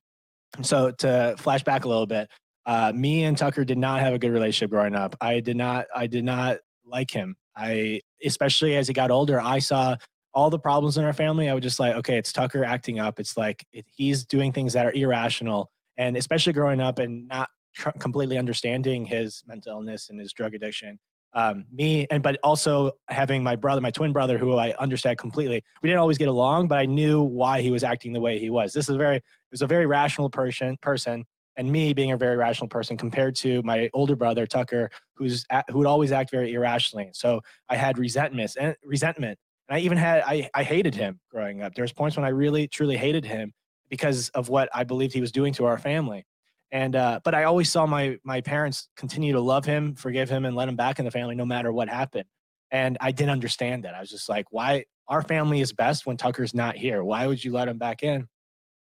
[0.62, 2.28] so to flash back a little bit,
[2.66, 5.16] uh, me and Tucker did not have a good relationship growing up.
[5.20, 7.36] I did not, I did not like him.
[7.56, 9.96] I, especially as he got older, I saw
[10.32, 11.48] all the problems in our family.
[11.48, 13.20] I was just like, okay, it's Tucker acting up.
[13.20, 15.70] It's like it, he's doing things that are irrational.
[15.96, 20.54] And especially growing up and not tr- completely understanding his mental illness and his drug
[20.54, 20.98] addiction.
[21.36, 25.64] Um, me and but also having my brother, my twin brother, who I understand completely.
[25.82, 28.50] We didn't always get along, but I knew why he was acting the way he
[28.50, 28.72] was.
[28.72, 30.76] This is a very, it was a very rational person.
[30.80, 31.24] Person,
[31.57, 35.78] and me being a very rational person compared to my older brother Tucker, who's who
[35.78, 37.11] would always act very irrationally.
[37.12, 39.38] So I had resentment and resentment,
[39.68, 41.74] and I even had I I hated him growing up.
[41.74, 43.52] There was points when I really truly hated him
[43.88, 46.26] because of what I believed he was doing to our family.
[46.72, 50.44] And uh, but I always saw my my parents continue to love him, forgive him,
[50.44, 52.24] and let him back in the family no matter what happened.
[52.70, 53.94] And I didn't understand that.
[53.94, 57.05] I was just like, why our family is best when Tucker's not here?
[57.05, 58.26] Why would you let him back in?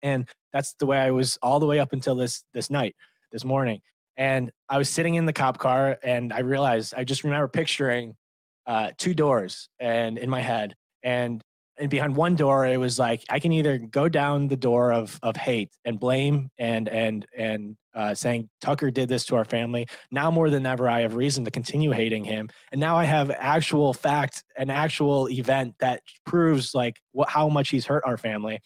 [0.06, 2.96] And that's the way I was all the way up until this this night,
[3.32, 3.82] this morning.
[4.16, 8.16] And I was sitting in the cop car, and I realized I just remember picturing
[8.68, 11.44] uh, two doors, and in my head, and
[11.78, 15.20] and behind one door it was like i can either go down the door of
[15.22, 19.86] of hate and blame and and and uh, saying tucker did this to our family
[20.12, 23.30] now more than ever i have reason to continue hating him and now i have
[23.32, 28.60] actual fact an actual event that proves like what how much he's hurt our family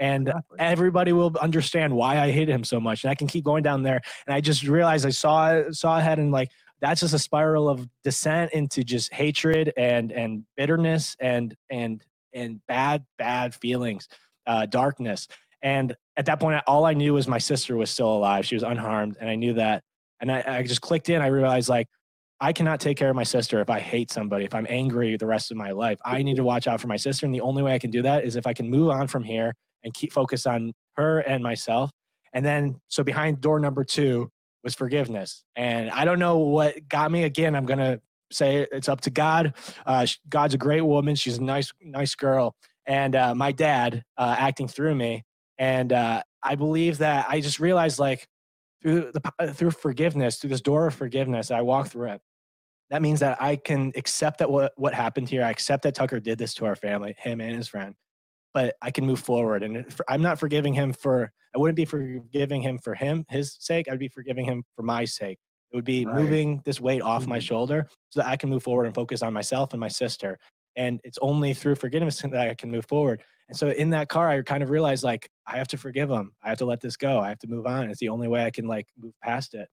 [0.00, 0.56] and Exactly.
[0.58, 3.04] everybody will understand why I hate him so much.
[3.04, 4.00] And I can keep going down there.
[4.26, 7.86] And I just realized I saw saw ahead and like that's just a spiral of
[8.02, 14.08] descent into just hatred and and bitterness and and and bad bad feelings,
[14.46, 15.28] uh, darkness.
[15.62, 18.46] And at that point, all I knew was my sister was still alive.
[18.46, 19.82] She was unharmed, and I knew that.
[20.20, 21.20] And I, I just clicked in.
[21.20, 21.86] I realized like
[22.40, 25.26] I cannot take care of my sister if I hate somebody, if I'm angry the
[25.26, 25.98] rest of my life.
[26.04, 27.26] I need to watch out for my sister.
[27.26, 29.24] And the only way I can do that is if I can move on from
[29.24, 29.54] here
[29.84, 31.90] and keep focus on her and myself.
[32.32, 34.30] And then, so behind door number two
[34.62, 35.44] was forgiveness.
[35.56, 37.24] And I don't know what got me.
[37.24, 38.00] Again, I'm going to
[38.30, 39.54] say it's up to God.
[39.86, 41.14] Uh, God's a great woman.
[41.16, 42.54] She's a nice, nice girl.
[42.86, 45.24] And uh, my dad uh, acting through me.
[45.58, 48.26] And uh, I believe that I just realized like
[48.82, 52.20] through the uh, through forgiveness, through this door of forgiveness, I walk through it
[52.90, 55.44] that means that I can accept that what what happened here.
[55.44, 57.94] I accept that Tucker did this to our family, him and his friend.
[58.52, 61.32] But I can move forward, and I'm not forgiving him for.
[61.54, 63.88] I wouldn't be forgiving him for him his sake.
[63.90, 65.38] I'd be forgiving him for my sake.
[65.72, 66.16] It would be Right.
[66.20, 67.42] moving this weight off my Mhm.
[67.42, 70.38] shoulder so that I can move forward and focus on myself and my sister.
[70.76, 73.22] And it's only through forgiveness that I can move forward.
[73.48, 76.32] And so in that car, I kind of realized like I have to forgive him.
[76.42, 77.18] I have to let this go.
[77.20, 77.90] I have to move on.
[77.90, 79.68] It's the only way I can like move past it.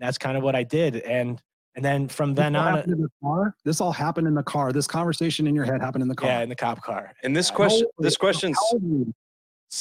[0.00, 0.96] And that's kind of what I did.
[0.96, 1.42] And
[1.78, 3.54] and then from then all on, happened in the car.
[3.64, 4.72] This all happened in the car.
[4.72, 6.28] This conversation in your head happened in the car.
[6.28, 7.14] yeah, in the cop car.
[7.22, 9.14] And this Uh, question, Holy- this question's How old were you?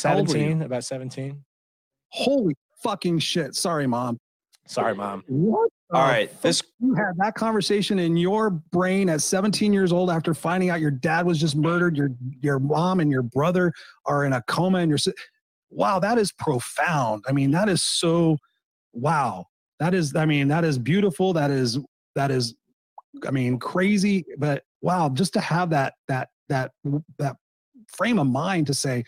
[0.03, 0.43] How old were you?
[0.43, 1.43] 17, about 17.
[2.09, 3.55] Holy fucking shit!
[3.55, 4.19] Sorry, mom.
[4.67, 5.23] Sorry, mom.
[5.27, 5.71] What?
[5.91, 6.41] all the right.
[6.43, 10.79] This you had that conversation in your brain at 17 years old after finding out
[10.79, 11.97] your dad was just murdered.
[11.97, 13.73] Your your mom and your brother
[14.05, 14.99] are in a coma, and you're
[15.71, 17.25] wow, that is profound.
[17.27, 18.37] I mean, that is so
[18.93, 19.47] wow.
[19.79, 21.33] That is, I mean, that is beautiful.
[21.33, 21.79] That is
[22.15, 22.55] that is,
[23.27, 24.25] I mean, crazy.
[24.37, 26.71] But wow, just to have that that that
[27.19, 27.35] that
[27.87, 29.03] frame of mind to say,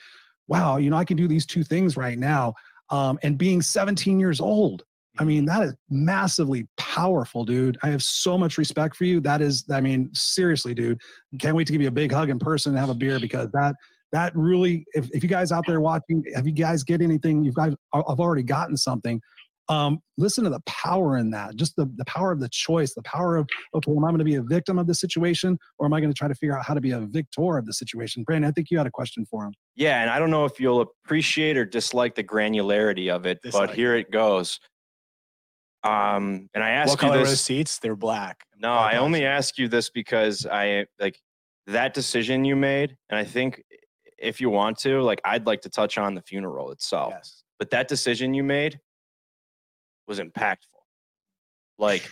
[0.48, 2.54] wow, you know, I can do these two things right now.
[2.90, 4.84] Um, and being 17 years old,
[5.20, 7.78] I mean, that is massively powerful, dude.
[7.84, 9.20] I have so much respect for you.
[9.20, 11.00] That is, I mean, seriously, dude.
[11.40, 13.50] Can't wait to give you a big hug in person and have a beer because
[13.52, 13.76] that
[14.12, 17.44] that really, if, if you guys out there watching, have you guys get anything?
[17.44, 19.22] You guys i've already gotten something.
[19.70, 21.56] Um, listen to the power in that.
[21.56, 24.26] Just the, the power of the choice, the power of, okay, am I going to
[24.26, 26.66] be a victim of the situation or am I going to try to figure out
[26.66, 28.24] how to be a victor of the situation?
[28.24, 29.54] Brandon, I think you had a question for him.
[29.76, 33.70] Yeah, and I don't know if you'll appreciate or dislike the granularity of it, Dislike.
[33.70, 34.60] but here it goes.
[35.84, 37.42] Um, and I asked What you color were the this.
[37.42, 37.80] seats?
[37.80, 38.44] They're black.
[38.58, 41.20] No, Black I only ask you this because I like
[41.68, 43.62] that decision you made, and I think
[44.18, 47.14] if you want to, like, I'd like to touch on the funeral itself.
[47.16, 47.44] Yes.
[47.60, 48.80] But that decision you made
[50.10, 50.84] was impactful.
[51.78, 52.10] Like,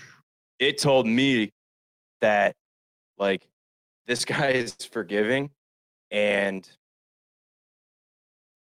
[0.60, 1.52] it told me
[2.22, 2.56] that,
[3.18, 3.50] like,
[4.06, 5.50] this guy is forgiving,
[6.10, 6.66] and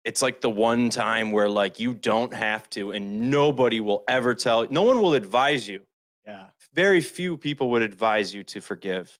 [0.04, 4.34] it's like the one time where like you don't have to and nobody will ever
[4.34, 5.80] tell no one will advise you
[6.26, 6.46] Yeah.
[6.74, 9.18] very few people would advise you to forgive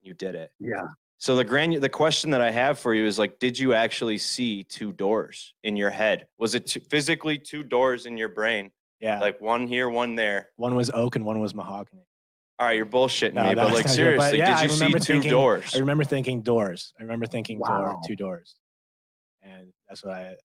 [0.00, 0.86] you did it Yeah.
[1.18, 4.18] so the grand the question that i have for you is like did you actually
[4.18, 8.70] see two doors in your head was it two, physically two doors in your brain
[9.00, 9.20] Yeah.
[9.20, 12.02] like one here one there one was oak and one was mahogany.
[12.58, 14.62] all right you're bullshitting No, me but that's like not good, but seriously yeah, I
[14.62, 16.92] did you see remember two thinking- doors I remember thinking doors.
[16.98, 18.56] I remember thinking door, two doors.
[19.42, 20.38] And that's what I remember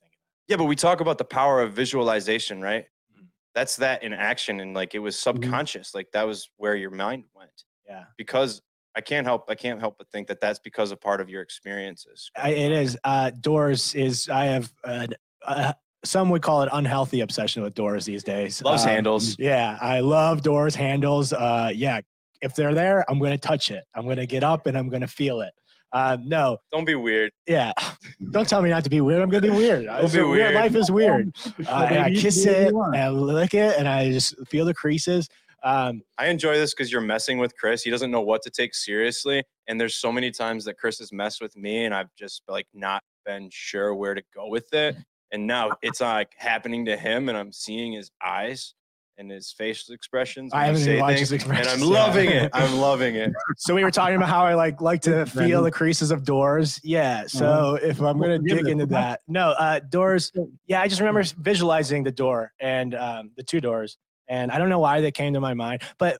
[0.00, 0.18] thinking.
[0.48, 2.84] yeah but we talk about the power of visualization right
[3.18, 3.26] Mhm.
[3.54, 5.42] that's that in action and like it was Mm-hmm.
[5.42, 8.04] subconscious like that was where your mind went Yeah.
[8.16, 8.62] because
[8.94, 11.42] I can't help I can't help but think that that's because of part of your
[11.42, 12.30] experiences.
[12.34, 12.96] I, it is.
[13.04, 15.06] Uh, doors is, I have, uh,
[15.44, 15.72] uh,
[16.06, 18.62] some would call it unhealthy obsession with doors these days.
[18.62, 19.36] Loves Um, handles.
[19.38, 21.32] Yeah, I love doors, handles.
[21.32, 22.00] Uh, yeah,
[22.42, 23.84] if they're there, I'm going to touch it.
[23.94, 25.52] I'm going to get up and I'm going to feel it.
[25.92, 27.30] Uh, no, Don't be weird.
[27.46, 27.72] yeah.
[28.32, 29.22] Don't tell me not to be weird.
[29.22, 29.86] I'm going to be weird.
[29.90, 30.30] It's be weird.
[30.30, 30.54] weird.
[30.54, 31.34] Life is weird.
[31.66, 33.78] Uh, and I baby, you can kiss do what you it and I lick it
[33.78, 35.28] and I just feel the creases.
[35.64, 37.82] Um, I enjoy this because you're messing with Chris.
[37.82, 39.42] He doesn't know what to take seriously.
[39.68, 42.66] And there's so many times that Chris has messed with me and I've just like
[42.74, 44.96] not been sure where to go with it.
[45.32, 48.74] And now it's like happening to him and I'm seeing his eyes
[49.18, 50.52] and his facial expressions.
[50.52, 51.72] I haven't even say watched his expressions.
[51.72, 51.94] And I'm yeah.
[51.94, 52.50] loving it.
[52.52, 53.32] I'm loving it.
[53.56, 56.80] So we were talking about how I like like to feel the creases of doors.
[56.84, 57.26] Yeah.
[57.26, 60.32] So if I'm gonna dig into that, no, uh, doors.
[60.66, 63.96] Yeah, I just remember visualizing the door and um, the two doors,
[64.28, 66.18] and I don't know why they came to my mind, but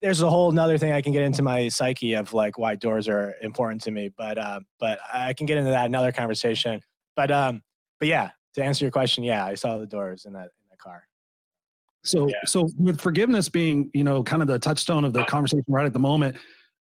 [0.00, 3.08] there's a whole nother thing I can get into my psyche of like why doors
[3.08, 4.10] are important to me.
[4.16, 6.80] But uh, but I can get into that another conversation.
[7.16, 7.62] But um,
[7.98, 10.78] but yeah, to answer your question, yeah, I saw the doors in that in that
[10.78, 11.04] car.
[12.04, 12.36] So, Yeah.
[12.46, 15.92] so with forgiveness being, you know, kind of the touchstone of the conversation right at
[15.92, 16.36] the moment,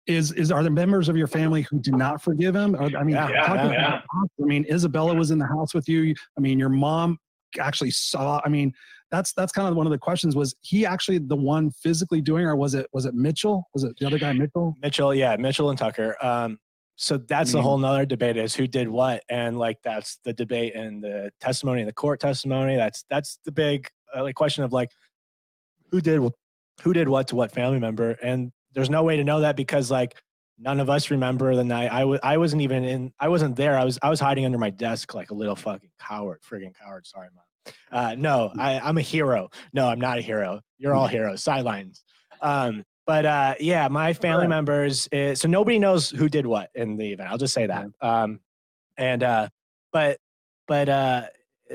[0.07, 2.75] is is are there members of your family who do not forgive him?
[2.75, 4.01] Or, I mean, Yeah, yeah, yeah.
[4.41, 6.13] I mean, Isabella was in the house with you.
[6.37, 7.17] I mean, your mom
[7.59, 8.41] actually saw.
[8.45, 8.73] I mean,
[9.11, 10.35] that's that's kind of one of the questions.
[10.35, 13.67] Was he actually the one physically doing, or was it was it Mitchell?
[13.73, 14.75] Was it the other guy, Mitchell?
[14.81, 16.15] Mitchell, yeah, Mitchell and Tucker.
[16.21, 16.59] Um,
[16.95, 20.75] so that's mean- whole nother debate is who did what, and like that's the debate
[20.75, 22.75] and the testimony, and the court testimony.
[22.75, 24.91] That's that's the big uh, like question of like
[25.91, 26.21] who did
[26.81, 29.91] who did what to what family member, and there's no way to know that because
[29.91, 30.15] like
[30.57, 31.91] none of us remember the night.
[31.91, 33.13] I was I wasn't even in.
[33.19, 33.77] I wasn't there.
[33.77, 37.05] I was I was hiding under my desk like a little fucking coward, friggin' coward.
[37.05, 37.73] Sorry, mom.
[37.91, 39.49] Uh, no, I, I'm a hero.
[39.73, 40.61] No, I'm not a hero.
[40.77, 41.43] You're all heroes.
[41.43, 42.03] Sidelines.
[42.41, 45.07] Um, but uh, yeah, my family members.
[45.11, 47.29] Is, so nobody knows who did what in the event.
[47.29, 47.87] I'll just say that.
[48.01, 48.39] Um,
[48.97, 49.49] and uh,
[49.91, 50.17] but
[50.67, 51.23] but uh,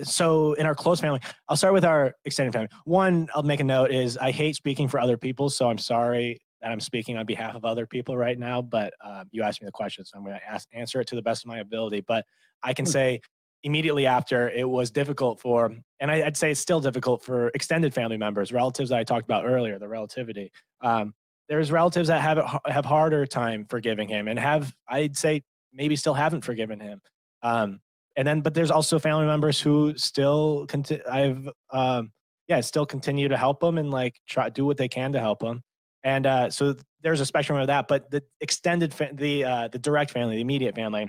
[0.02, 2.68] so in our close family, I'll start with our extended family.
[2.84, 6.40] One, I'll make a note is I hate speaking for other people, so I'm sorry
[6.62, 8.60] that I'm speaking on behalf of other people right now.
[8.60, 11.14] But uh, you asked me the question, so I'm going to ask answer it to
[11.14, 12.02] the best of my ability.
[12.06, 12.24] But
[12.62, 12.90] I can Hmm.
[12.90, 13.20] say
[13.62, 17.92] immediately after it was difficult for, and I, I'd say it's still difficult for extended
[17.92, 20.50] family members, relatives that I talked about earlier, the relativity.
[20.80, 21.14] Um,
[21.50, 25.42] there's relatives that have it, have harder time forgiving him, and have I'd say
[25.74, 27.02] maybe still haven't forgiven him.
[27.42, 27.80] Um,
[28.16, 32.12] and then, but there's also family members who still conti- I've um,
[32.46, 35.40] yeah still continue to help them and like try do what they can to help
[35.40, 35.62] them.
[36.04, 37.88] And uh, so there's a spectrum of that.
[37.88, 41.08] But the extended, fa- the uh, the direct family, the immediate family,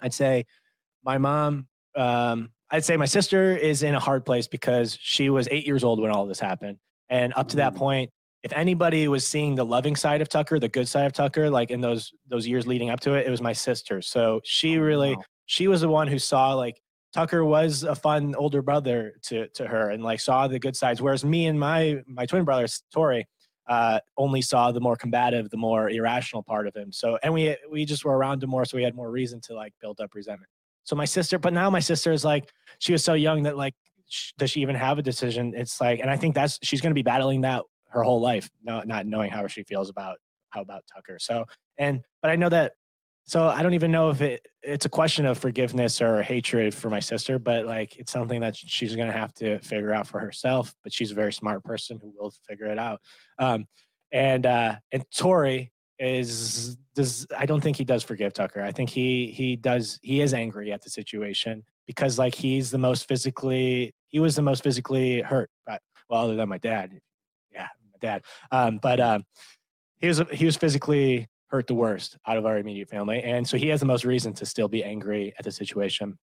[0.00, 0.44] I'd say
[1.02, 1.66] my mom.
[1.96, 5.82] Um, I'd say my sister is in a hard place because she was eight years
[5.82, 6.76] old when all this happened,
[7.08, 7.76] and up to that Mm.
[7.78, 8.10] point,
[8.42, 11.70] if anybody was seeing the loving side of Tucker, the good side of Tucker, like
[11.70, 14.00] in those those years leading up to it, it was my sister.
[14.00, 15.22] So she really, wow.
[15.46, 16.80] she was the one who saw like
[17.12, 21.02] Tucker was a fun older brother to to her, and like saw the good sides.
[21.02, 23.26] Whereas me and my my twin brother Tori,
[23.68, 26.92] uh, only saw the more combative, the more irrational part of him.
[26.92, 29.54] So, and we we just were around him more, so we had more reason to
[29.54, 30.50] like build up resentment.
[30.84, 33.74] So my sister, but now my sister is like, she was so young that like,
[34.38, 35.52] does she even have a decision?
[35.54, 38.50] It's like, and I think that's she's going to be battling that her whole life,
[38.62, 40.18] not not knowing how she feels about
[40.50, 41.18] how about Tucker.
[41.18, 41.46] So,
[41.78, 42.72] and but I know that.
[43.24, 46.90] So I don't even know if it it's a question of forgiveness or hatred for
[46.90, 50.74] my sister, but like it's something that she's to have to figure out for herself.
[50.82, 53.00] But she's a very smart person who will figure it out.
[53.38, 53.66] Um,
[54.12, 58.62] and uh, and Tori is does I don't think he does forgive Tucker.
[58.62, 62.78] I think he he does he is angry at the situation because like he's the
[62.78, 65.50] most physically he was the most physically hurt.
[65.66, 66.98] But well, other than my dad,
[68.00, 68.22] dad.
[68.50, 69.24] Um, but um,
[69.98, 73.56] he was he was physically hurt the worst out of our immediate family, and so
[73.56, 76.18] he has the most reason to still be angry at the situation.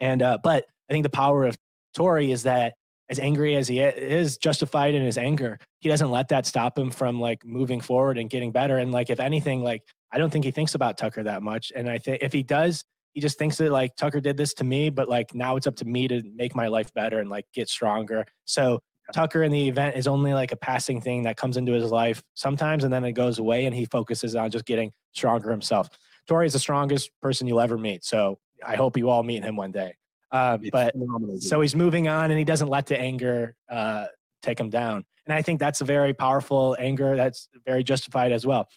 [0.00, 1.56] And uh, but I think the power of
[1.94, 2.74] Tori is that
[3.10, 6.90] as angry as he is justified in his anger he doesn't let that stop him
[6.90, 10.44] from like moving forward and getting better and like if anything like i don't think
[10.44, 13.56] he thinks about tucker that much and i think if he does he just thinks
[13.58, 16.22] that like tucker did this to me but like now it's up to me to
[16.34, 18.80] make my life better and like get stronger so
[19.12, 22.22] tucker in the event is only like a passing thing that comes into his life
[22.34, 25.88] sometimes and then it goes away and he focuses on just getting stronger himself
[26.26, 29.56] tori is the strongest person you'll ever meet so i hope you all meet him
[29.56, 29.94] one day
[30.32, 30.94] um, but
[31.40, 34.06] so he's moving on and he doesn't let the anger uh,
[34.42, 35.04] take him down.
[35.26, 38.68] And I think that's a very powerful anger that's very justified as well.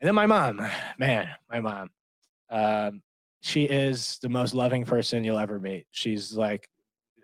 [0.00, 0.60] And then my mom,
[0.98, 1.90] man, my mom,
[2.50, 3.02] um,
[3.40, 5.86] she is the most loving person you'll ever meet.
[5.90, 6.68] She's like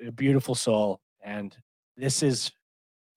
[0.06, 1.00] a beautiful soul.
[1.24, 1.56] And
[1.96, 2.50] this is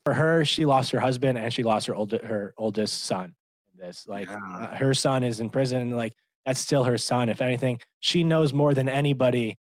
[0.06, 3.36] for her, she lost her husband and she lost her, old, her oldest son.
[3.78, 4.38] This like Yeah.
[4.56, 5.92] uh, her son is in prison.
[5.92, 6.14] Like
[6.46, 7.28] that's still her son.
[7.30, 9.58] If anything, she knows more than anybody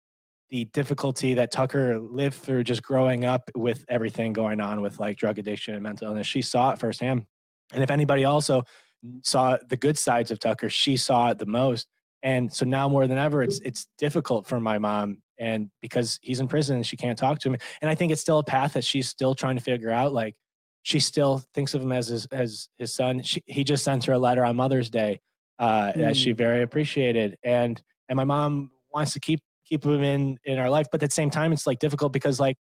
[0.50, 5.16] the difficulty that Tucker lived through just growing up with everything going on with like
[5.16, 6.26] drug addiction and mental illness.
[6.26, 7.24] She saw it firsthand.
[7.72, 8.62] And if anybody also
[9.22, 11.88] saw the good sides of Tucker, she saw it the most.
[12.22, 16.40] And so now more than ever, it's it's difficult for my mom, and because he's
[16.40, 17.58] in prison and she can't talk to him.
[17.82, 20.12] And I think it's still a path that she's still trying to figure out.
[20.12, 20.36] Like
[20.82, 23.22] she still thinks of him as his as his son.
[23.22, 25.20] She, he just sent her a letter on Mother's Day
[25.58, 30.38] uh, that she very appreciated, and and my mom wants to keep keep him in
[30.44, 32.56] in our life, but at the same time, it's like difficult because like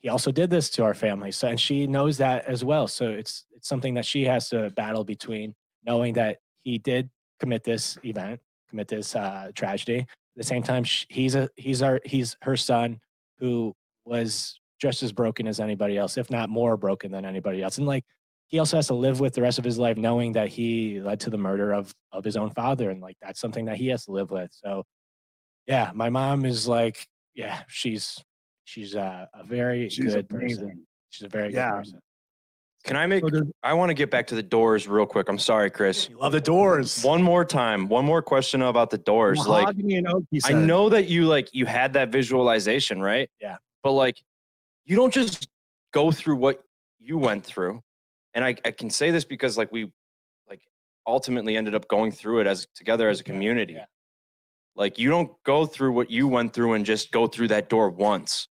[0.00, 2.88] he also did this to our family, so and she knows that as well.
[2.88, 5.54] So it's it's something that she has to battle between
[5.84, 10.06] knowing that he did commit this event, commit this uh, tragedy.
[10.36, 13.00] At the same time, he's a he's our he's her son
[13.38, 13.74] who
[14.04, 17.78] was just as broken as anybody else, if not more broken than anybody else.
[17.78, 18.04] And like
[18.46, 21.20] he also has to live with the rest of his life knowing that he led
[21.20, 24.04] to the murder of of his own father, and like that's something that he has
[24.06, 24.50] to live with.
[24.52, 24.84] So
[25.66, 28.18] yeah, my mom is like, yeah, she's
[28.64, 30.44] she's uh, a very She's good person.
[30.44, 30.86] amazing.
[31.10, 31.70] She's a very Yeah.
[31.70, 32.00] good person.
[32.84, 33.22] Can I make?
[33.28, 35.28] So I want to get back to the doors real quick.
[35.28, 36.08] I'm sorry, Chris.
[36.08, 37.02] You love the doors.
[37.02, 37.88] One more time.
[37.88, 39.46] One more question about the doors.
[39.46, 43.30] Like, mahogany and oak, I know that you like you had that visualization, right?
[43.40, 43.56] Yeah.
[43.82, 44.16] But like,
[44.86, 45.48] you don't just
[45.92, 46.62] go through what
[46.98, 47.82] you went through,
[48.32, 49.92] and I I can say this because like we
[50.48, 50.62] like
[51.06, 53.74] ultimately ended up going through it as together as a community.
[53.74, 53.84] yeah.
[54.74, 57.90] Like you don't go through what you went through and just go through that door
[57.90, 58.48] once.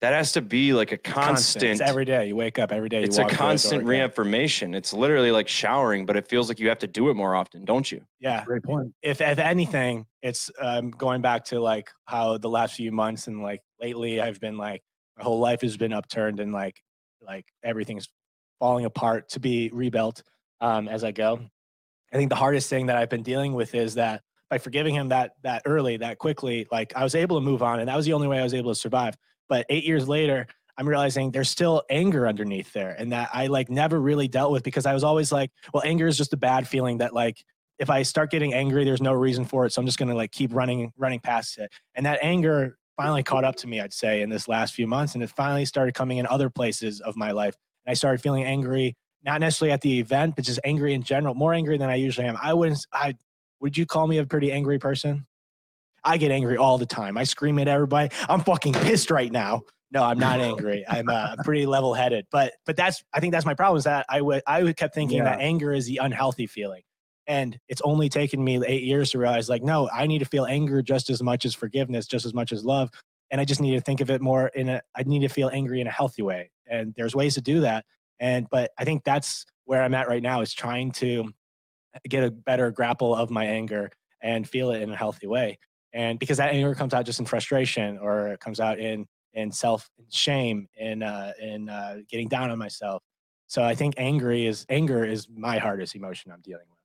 [0.00, 1.72] That has to be like a constant.
[1.72, 2.28] It's every day.
[2.28, 3.00] You wake up every day.
[3.00, 3.88] you it's a walk through constant again.
[3.88, 4.74] reaffirmation.
[4.74, 7.66] It's literally like showering, but it feels like you have to do it more often,
[7.66, 8.00] don't you?
[8.18, 8.42] Yeah.
[8.44, 8.94] Great point.
[9.02, 13.42] if if anything, it's um, going back to like how the last few months and
[13.42, 14.82] like lately I've been like
[15.18, 16.80] my whole life has been upturned and like
[17.20, 18.08] like everything's
[18.58, 20.22] falling apart to be rebuilt
[20.62, 21.40] um, as I go.
[22.12, 25.08] I think the hardest thing that I've been dealing with is that by forgiving him
[25.10, 28.06] that that early, that quickly, like I was able to move on, and that was
[28.06, 29.16] the only way I was able to survive.
[29.50, 30.46] But eight years later,
[30.78, 34.62] I'm realizing there's still anger underneath there, and that I like never really dealt with
[34.62, 37.44] because I was always like, well, anger is just a bad feeling that like
[37.78, 39.72] if I start getting angry, there's no reason for it.
[39.72, 41.70] So I'm just gonna like keep running, running past it.
[41.94, 45.14] And that anger finally caught up to me, I'd say, in this last few months.
[45.14, 47.56] And it finally started coming in other places of my life.
[47.84, 48.94] And I started feeling angry,
[49.24, 52.26] not necessarily at the event, but just angry in general, more angry than I usually
[52.26, 52.38] am.
[52.40, 53.16] I wouldn't I
[53.60, 55.26] would you call me a pretty angry person?
[56.04, 57.16] I get angry all the time.
[57.16, 58.10] I scream at everybody.
[58.28, 59.62] I'm fucking pissed right now.
[59.92, 60.84] No, I'm not angry.
[60.88, 62.26] I'm uh, pretty level headed.
[62.30, 64.94] But but that's I think that's my problem is that I would I would kept
[64.94, 66.82] thinking that anger is the unhealthy feeling.
[67.26, 70.46] And it's only taken me eight years to realize, like, no, I need to feel
[70.46, 72.90] anger just as much as forgiveness, just as much as love.
[73.30, 75.48] And I just need to think of it more in a, I need to feel
[75.48, 76.50] angry in a healthy way.
[76.66, 77.84] And there's ways to do that.
[78.18, 81.32] And, but I think that's where I'm at right now is trying to
[82.08, 83.90] get a better grapple of my anger
[84.20, 85.58] and feel it in a healthy way.
[85.92, 89.50] And because that anger comes out just in frustration or it comes out in, in
[89.50, 93.02] self shame and, uh, in, uh, getting down on myself.
[93.46, 96.78] So I think angry is anger is my hardest emotion I'm dealing with.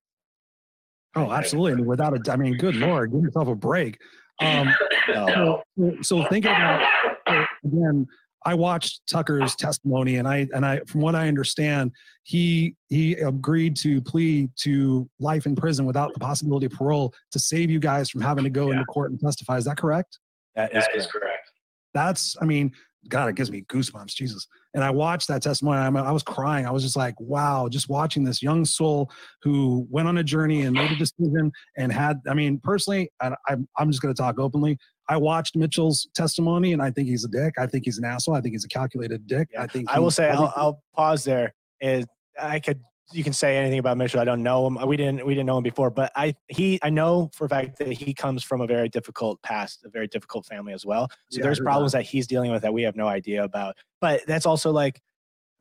[1.15, 1.73] Oh, absolutely.
[1.73, 3.99] And without a, I mean, good lord, give yourself a break.
[4.41, 4.73] Um,
[5.07, 5.63] No.
[5.77, 6.81] so, so thinking about
[7.27, 8.07] so again,
[8.45, 11.91] I watched Tucker's testimony, and I and I, from what I understand,
[12.23, 17.39] he he agreed to plead to life in prison without the possibility of parole to
[17.39, 19.57] save you guys from having to go into court and testify.
[19.57, 20.19] Is that correct?
[20.55, 21.51] That is correct.
[21.93, 22.71] That's, I mean,
[23.07, 24.47] God, it gives me goosebumps, Jesus.
[24.73, 25.79] And I watched that testimony.
[25.79, 26.65] I'm, I was crying.
[26.65, 29.09] I was just like, wow, just watching this young soul
[29.43, 33.33] who went on a journey and made a decision and had, I mean, personally, I,
[33.47, 34.77] I'm, I'm just going to talk openly.
[35.07, 37.55] I watched Mitchell's testimony and I think he's a dick.
[37.57, 38.35] I think he's an asshole.
[38.35, 39.49] I think he's a calculated dick.
[39.57, 41.53] I think I will say I'll, I'll pause there.
[41.81, 42.05] Is
[42.41, 42.79] I could
[43.11, 44.19] you can say anything about Mitchell.
[44.19, 44.79] I don't know him.
[44.87, 47.77] We didn't we didn't know him before, but I he I know for a fact
[47.79, 51.09] that he comes from a very difficult past, a very difficult family as well.
[51.29, 52.03] So Yeah, there's problems that.
[52.03, 53.75] he's dealing with that we have no idea about.
[54.01, 55.01] But that's also like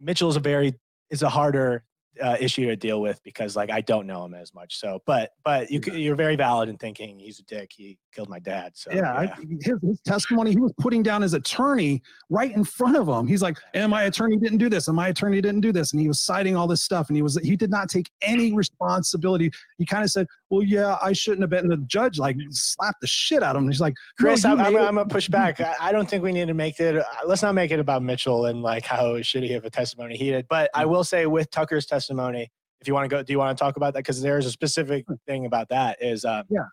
[0.01, 0.74] Mitchell is a very
[1.11, 1.84] is a harder
[2.23, 4.79] uh, issue to deal with because like I don't know him as much.
[4.79, 7.73] So, but but you c you're very valid in thinking he's a dick.
[7.75, 8.73] He killed my dad.
[8.75, 12.97] So yeah, I, his, his testimony, he was putting down his attorney right in front
[12.97, 13.27] of him.
[13.27, 15.93] He's like, and my attorney didn't do this, and my attorney didn't do this.
[15.93, 18.53] And he was citing all this stuff, and he was he did not take any
[18.53, 19.51] responsibility.
[19.79, 21.61] He kind of said, Well, yeah, I shouldn't have been.
[21.61, 23.68] And the judge like slapped the shit out of him.
[23.68, 24.76] He's like, Chris, you I'm, I'm.
[24.76, 25.61] I'm gonna push back.
[25.61, 26.96] I, I don't think we need to make it.
[26.96, 30.30] Uh, let's not make it about Mitchell and like how shitty of a testimony he
[30.30, 30.46] did.
[30.48, 30.70] But.
[30.74, 32.50] I will say with Tucker's testimony,
[32.80, 34.00] if you want to go, do you want to talk about that?
[34.00, 35.98] Because there's a specific thing about that.
[36.00, 36.66] Is um, Yeah.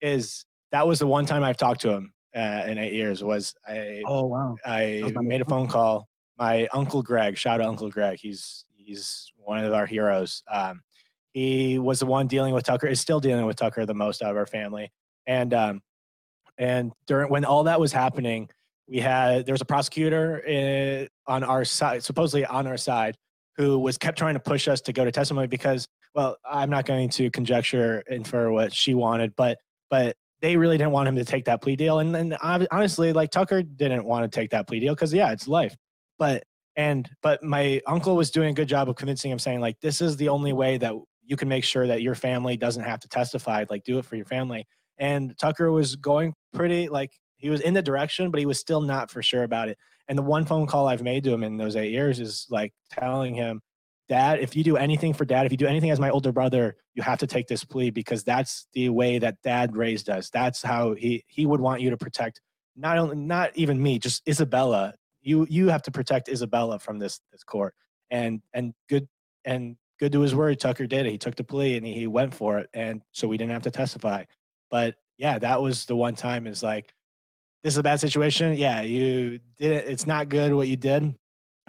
[0.00, 3.22] is that was the one time I've talked to him uh, in eight years.
[3.22, 4.56] Was I Oh wow.
[4.64, 6.08] I made a phone call.
[6.38, 8.18] My uncle Greg, shout out Uncle Greg.
[8.20, 10.42] He's he's one of our heroes.
[10.52, 10.82] Um,
[11.36, 12.86] he was the one dealing with Tucker.
[12.86, 14.90] Is still dealing with Tucker the most out of our family.
[15.26, 15.82] And um,
[16.56, 18.48] and during when all that was happening,
[18.88, 23.18] we had there was a prosecutor uh, on our side, supposedly on our side,
[23.58, 26.86] who was kept trying to push us to go to testimony because, well, I'm not
[26.86, 29.58] going to conjecture infer what she wanted, but
[29.90, 31.98] but they really didn't want him to take that plea deal.
[31.98, 35.46] And then honestly, like Tucker didn't want to take that plea deal because yeah, it's
[35.46, 35.76] life.
[36.18, 36.44] But
[36.76, 40.00] and but my uncle was doing a good job of convincing him, saying like this
[40.00, 40.94] is the only way that
[41.26, 43.64] you can make sure that your family doesn't have to testify.
[43.68, 44.66] Like do it for your family.
[44.98, 48.80] And Tucker was going pretty like he was in the direction, but he was still
[48.80, 49.76] not for sure about it.
[50.08, 52.72] And the one phone call I've made to him in those eight years is like
[52.90, 53.60] telling him,
[54.08, 56.76] Dad, if you do anything for dad, if you do anything as my older brother,
[56.94, 60.30] you have to take this plea because that's the way that dad raised us.
[60.30, 62.40] That's how he he would want you to protect
[62.76, 64.94] not only not even me, just Isabella.
[65.22, 67.74] You you have to protect Isabella from this this court.
[68.10, 69.08] And and good
[69.44, 71.10] and good to his word, Tucker did it.
[71.10, 72.68] He took the plea and he, he went for it.
[72.74, 74.24] And so we didn't have to testify.
[74.70, 76.92] But yeah, that was the one time is like,
[77.62, 78.54] this is a bad situation.
[78.54, 79.88] Yeah, you did it.
[79.88, 81.14] It's not good what you did,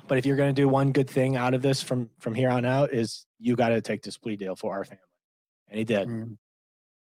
[0.07, 2.49] But if you're going to do one good thing out of this from from here
[2.49, 5.01] on out, is you got to take this plea deal for our family,
[5.69, 6.07] and he did.
[6.07, 6.37] Mm.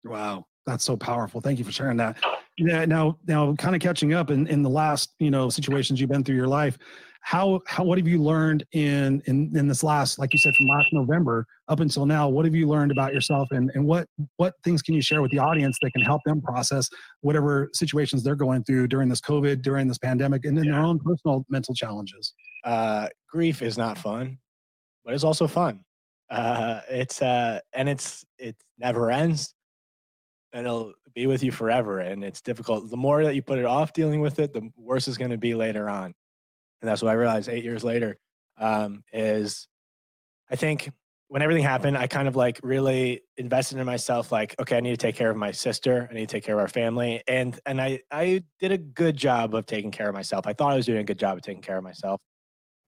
[0.05, 1.41] Wow, that's so powerful.
[1.41, 2.23] Thank you for sharing that.
[2.59, 6.23] Now now kind of catching up in, in the last, you know, situations you've been
[6.23, 6.79] through your life,
[7.23, 10.67] how how what have you learned in in in this last, like you said, from
[10.67, 14.07] last November up until now, what have you learned about yourself and, and what
[14.37, 16.89] what things can you share with the audience that can help them process
[17.21, 20.99] whatever situations they're going through during this COVID, during this pandemic, and in their own
[20.99, 22.35] personal mental challenges?
[22.65, 24.39] uh, grief is not fun,
[25.05, 25.81] but it's also fun.
[26.31, 29.55] Uh, it's uh, and it's it never ends,
[30.53, 32.01] and it'll be with you forever.
[32.01, 32.91] And it's difficult.
[32.91, 35.39] The more that you put it off dealing with it, the worse it's going to
[35.39, 36.15] be later on.
[36.83, 38.19] And that's what I realized eight years later.
[38.59, 39.69] Um, is
[40.51, 40.91] I think
[41.29, 44.31] when everything happened, I kind of like really invested in myself.
[44.31, 46.07] Like, okay, I need to take care of my sister.
[46.11, 49.17] I need to take care of our family, and and I I did a good
[49.17, 50.47] job of taking care of myself.
[50.47, 52.21] I thought I was doing a good job of taking care of myself.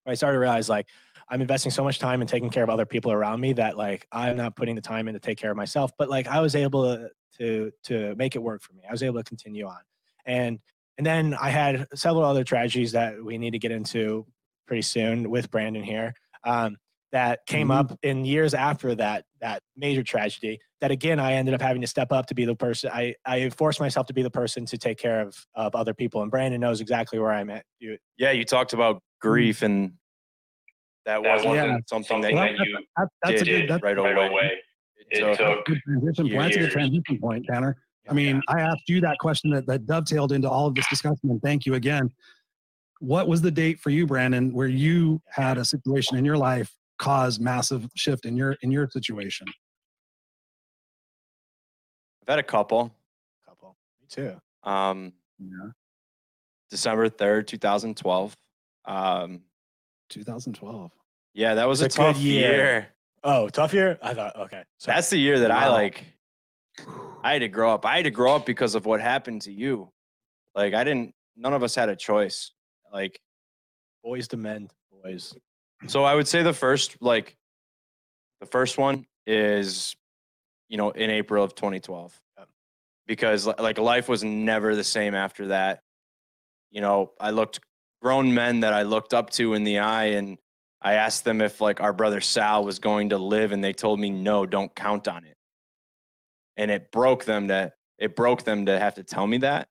[0.07, 0.88] I started to realize like
[1.30, 4.07] I'm investing so much time in taking care of other people around me that like
[4.12, 5.92] I'm not putting the time in to take care of myself.
[5.97, 8.82] But like I was able to to to make it work for me.
[8.86, 9.80] I was able to continue on,
[10.26, 10.59] and
[10.99, 14.26] and then I had several other tragedies that we need to get into
[14.66, 16.14] pretty soon with Brandon here.
[16.45, 16.76] Um,
[17.12, 17.76] that came Mhm.
[17.92, 20.59] up in years after that that major tragedy.
[20.80, 22.90] That again, I ended up having to step up to be the person.
[22.92, 26.22] I I forced myself to be the person to take care of of other people.
[26.22, 27.64] And Brandon knows exactly where I'm at.
[27.78, 29.92] You, Yeah, you talked about grief, and
[31.07, 31.78] that wasn't Yeah.
[31.88, 34.61] something that Well, you That, that's a did good that's right away.
[35.11, 36.42] It a took good transition point.
[36.42, 37.76] That's a good transition point, Tanner.
[38.09, 41.30] I mean, I asked you that question that, that dovetailed into all of this discussion,
[41.30, 42.11] and thank you again.
[43.00, 46.70] What was the date for you, Brandon, where you had a situation in your life
[46.98, 49.46] cause massive shift in your in your situation?
[52.22, 52.94] I've had a couple.
[53.46, 53.76] couple.
[54.00, 54.36] Me too.
[54.62, 55.70] Um, Yeah,
[56.70, 58.34] December third, two thousand twelve.
[58.86, 59.40] Um,
[60.11, 60.90] 2012.
[61.32, 62.52] yeah, that was It's a, a good tough year.
[62.52, 62.88] year.
[63.24, 63.98] Oh, tough year.
[64.02, 64.62] I thought okay.
[64.78, 66.05] So That's the year that I like.
[67.22, 67.86] I had to grow up.
[67.86, 69.90] I had to grow up because of what happened to you.
[70.54, 71.14] Like I didn't.
[71.36, 72.52] None of us had a choice.
[72.92, 73.20] Like
[74.02, 74.68] boys to men,
[75.02, 75.34] boys.
[75.86, 77.36] So I would say the first, like,
[78.40, 79.96] the first one is,
[80.68, 82.48] you know, in April of 2012, Yep.
[83.06, 85.80] because like life was never the same after that.
[86.70, 87.60] You know, I looked
[88.02, 90.38] grown men that I looked up to in the eye, and
[90.82, 93.98] I asked them if like our brother Sal was going to live, and they told
[93.98, 95.34] me no, don't count on it.
[96.57, 99.68] And it broke them to it broke them to have to tell me that.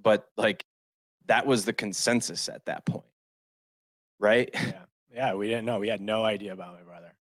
[0.00, 0.64] But like,
[1.26, 3.04] that was the consensus at that point,
[4.18, 4.50] right?
[5.14, 5.34] Yeah, yeah.
[5.34, 5.78] We didn't know.
[5.78, 7.12] We had no idea about my brother.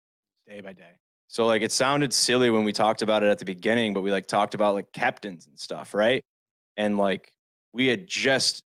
[0.47, 0.97] Day by day.
[1.27, 4.11] So like it sounded silly when we talked about it at the beginning, but we
[4.11, 6.23] like talked about like captains and stuff, right?
[6.77, 7.31] And like
[7.73, 8.61] we had just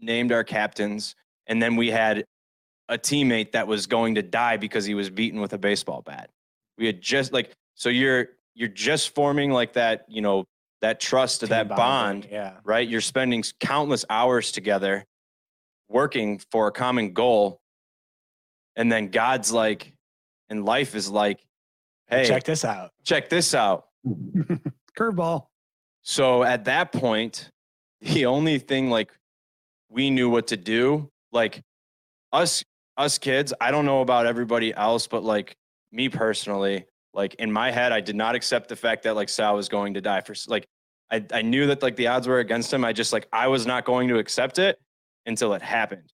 [0.00, 1.14] named our captains
[1.46, 2.24] and then we had
[2.88, 6.30] a teammate that was going to die because he was beaten with a baseball bat.
[6.78, 8.28] We had just like so you're
[8.58, 10.44] you're just forming like that, you know,
[10.82, 12.56] that trust, Team that bonding, bond, Yeah.
[12.64, 12.86] right?
[12.86, 15.04] You're spending countless hours together
[15.88, 17.60] working for a common goal.
[18.74, 19.94] And then God's like,
[20.48, 21.38] and life is like,
[22.08, 22.90] hey, Check this out.
[23.04, 23.86] check this out.
[24.98, 25.46] Curveball.
[26.02, 27.50] So at that point,
[28.00, 29.12] the only thing like
[29.88, 31.62] we knew what to do, like
[32.32, 32.64] us
[32.96, 35.54] us kids, I don't know about everybody else, but like
[35.92, 36.86] me personally,
[37.18, 39.94] like in my head, I did not accept the fact that like Sal was going
[39.94, 40.68] to die for like
[41.10, 42.84] I, I knew that like the odds were against him.
[42.84, 44.78] I just like I was not going to accept it
[45.26, 46.12] until it happened.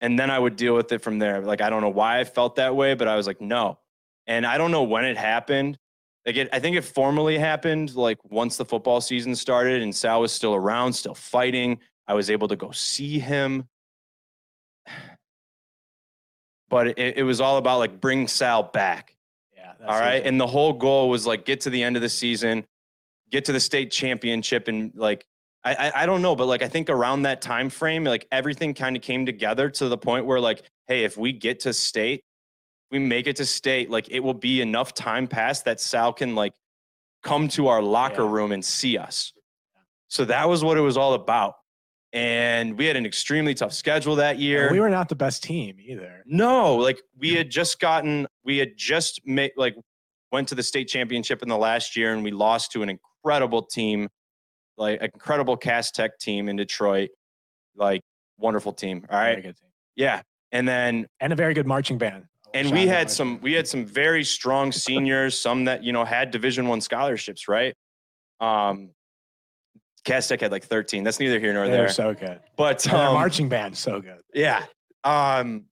[0.00, 1.40] And then I would deal with it from there.
[1.40, 3.80] Like I don't know why I felt that way, but I was like, no.
[4.28, 5.78] And I don't know when it happened.
[6.24, 10.20] Like it, I think it formally happened like once the football season started and Sal
[10.20, 11.80] was still around, still fighting.
[12.06, 13.66] I was able to go see him.
[16.68, 19.15] But it, it was all about like bring Sal back.
[19.84, 20.24] All right.
[20.24, 22.64] And the whole goal was like get to the end of the season,
[23.30, 25.26] get to the state championship, and like
[25.64, 28.74] I I, I don't know, but like I think around that time frame, like everything
[28.74, 32.22] kind of came together to the point where like, hey, if we get to state,
[32.90, 36.34] we make it to state, like it will be enough time past that Sal can
[36.34, 36.52] like
[37.22, 38.30] come to our locker Yeah.
[38.30, 39.32] room and see us.
[40.08, 41.56] So that was what it was all about.
[42.12, 44.66] And we had an extremely tough schedule that year.
[44.68, 46.22] And we were not the best team either.
[46.24, 49.76] No, like we had just gotten, we had just made, like,
[50.32, 53.62] went to the state championship in the last year and we lost to an incredible
[53.62, 54.08] team,
[54.78, 57.10] like, an incredible Cass Tech team in Detroit.
[57.74, 58.00] Like,
[58.38, 59.04] wonderful team.
[59.10, 59.68] All Very good team.
[59.96, 60.22] Yeah.
[60.52, 62.24] And then, And a very good marching band.
[62.54, 63.42] and we had some, band.
[63.42, 67.74] we had some very strong seniors, some that, you know, had Division One scholarships, right?
[68.40, 68.90] Um,
[70.06, 71.04] Cass had like 13.
[71.04, 71.88] That's neither here nor They're there.
[71.90, 72.40] so good.
[72.56, 74.20] but um, marching band, so good.
[74.32, 74.64] yeah.
[75.04, 75.64] Um,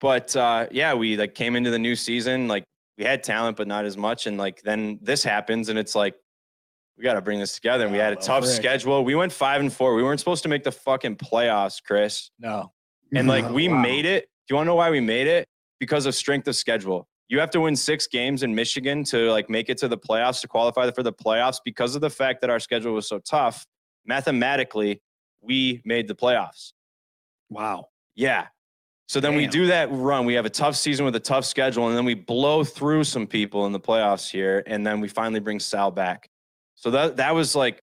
[0.00, 2.62] but uh, yeah, we like came into the new season like
[2.96, 4.26] we had talent, but not as much.
[4.26, 6.14] And like then this happens, and it's like
[6.96, 7.84] we got to bring this together.
[7.84, 8.54] And we had a tough frick.
[8.56, 9.04] schedule.
[9.04, 9.94] We went five and four.
[9.94, 12.30] We weren't supposed to make the fucking playoffs, Chris.
[12.38, 12.72] No.
[13.14, 13.80] And like we Wow.
[13.80, 14.24] made it.
[14.46, 15.46] Do you want to know why we made it?
[15.80, 17.06] Because of strength of schedule.
[17.28, 20.40] You have to win six games in Michigan to like make it to the playoffs
[20.42, 23.66] to qualify for the playoffs because of the fact that our schedule was so tough.
[24.08, 25.02] Mathematically,
[25.40, 26.72] we made the playoffs.
[27.50, 27.90] Wow.
[28.16, 28.46] Yeah.
[29.06, 30.26] So then we do that run.
[30.26, 33.26] We have a tough season with a tough schedule, and then we blow through some
[33.26, 36.28] people in the playoffs here, and then we finally bring Sal back.
[36.74, 37.82] So that that was like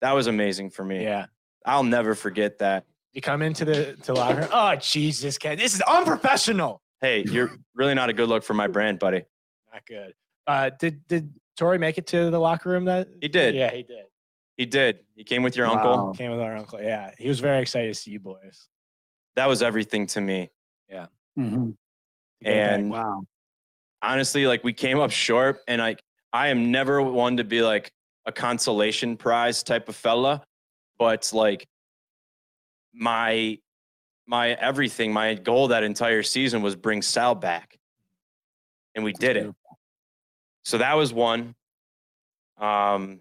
[0.00, 1.02] that was amazing for me.
[1.02, 1.26] Yeah.
[1.64, 2.84] I'll never forget that.
[3.12, 4.48] You come into the to locker room.
[4.52, 6.80] Oh Jesus, kid, this is unprofessional.
[7.00, 9.24] Hey, you're really not a good look for my brand, buddy.
[9.72, 10.14] Not good.
[10.46, 12.84] Uh, did did Tori make it to the locker room?
[12.86, 13.54] That He did.
[13.54, 14.06] Yeah, he did.
[14.56, 15.00] He did.
[15.14, 16.06] He came with your uncle.
[16.06, 16.12] Wow.
[16.12, 16.80] Came with our uncle.
[16.80, 18.68] Yeah, he was very excited to see you boys.
[19.34, 20.50] That was everything to me.
[20.88, 21.06] Yeah.
[21.38, 22.78] To get back.
[22.78, 23.22] And Wow.
[24.00, 26.02] honestly, like we came up short, and like
[26.32, 27.92] I am never one to be like
[28.24, 30.42] a consolation prize type of fella,
[30.98, 31.66] but like
[32.94, 33.58] my
[34.26, 37.78] my everything, my goal that entire season was bring Sal back,
[38.94, 39.54] and we did it.
[40.64, 41.54] So that was one.
[42.58, 43.20] Um,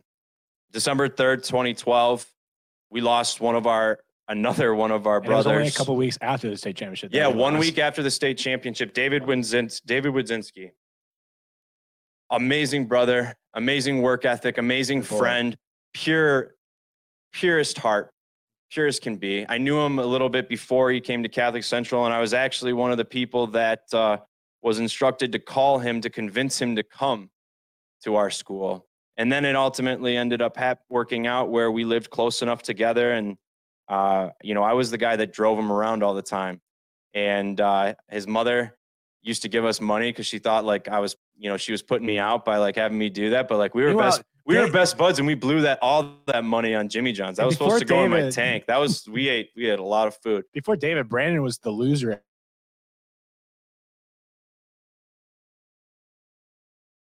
[0.75, 2.25] December third, twenty twelve,
[2.89, 3.97] we lost one of our
[4.27, 5.57] another one of our And it was brothers.
[5.57, 7.11] only a couple weeks after the state championship.
[7.13, 7.61] Yeah, one lost.
[7.65, 10.71] week after the state championship, David Winzins, David Wodzinski.
[12.29, 15.17] Amazing brother, amazing work ethic, amazing Good boy.
[15.17, 15.57] friend,
[15.93, 16.55] pure,
[17.31, 18.11] purest heart,
[18.69, 19.45] pure as can be.
[19.47, 22.33] I knew him a little bit before he came to Catholic Central, and I was
[22.33, 24.17] actually one of the people that uh,
[24.61, 27.29] was instructed to call him to convince him to come
[28.03, 28.85] to our school.
[29.17, 33.13] And then it ultimately ended up hap- working out where we lived close enough together
[33.13, 33.37] and
[33.87, 36.61] uh, you know, I was the guy that drove him around all the time.
[37.13, 38.77] And uh, his mother
[39.21, 41.81] used to give us money because she thought like I was, you know, she was
[41.81, 43.47] putting me out by like having me do that.
[43.47, 46.17] But like we were Meanwhile, best, we were best buds, and we blew that all
[46.27, 47.37] that money on Jimmy John's.
[47.37, 48.65] That was supposed to go in my tank.
[48.67, 50.45] That was we ate we had a lot of food.
[50.53, 52.21] Before David, Brandon was the loser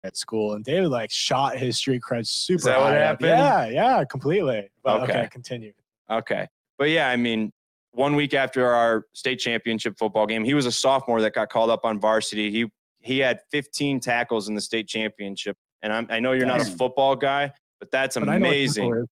[0.05, 2.65] at school, and David like shot his street cred super.
[2.65, 3.21] that what high up.
[3.23, 3.29] happened?
[3.29, 3.69] Yeah,
[3.99, 4.69] yeah, completely.
[4.83, 5.13] But, okay.
[5.21, 5.29] Okay.
[5.31, 5.73] continue.
[6.11, 6.47] Okay.
[6.79, 7.53] But yeah, I mean,
[7.93, 11.71] one week after our state championship football game, he was a sophomore that got called
[11.71, 12.51] up on varsity.
[12.51, 12.67] He
[13.01, 15.57] he had 15 tackles in the state championship.
[15.83, 16.77] And I'm, I know you're not a Damn.
[16.77, 18.93] football guy, but that's But I know what amazing.
[18.93, 19.07] is.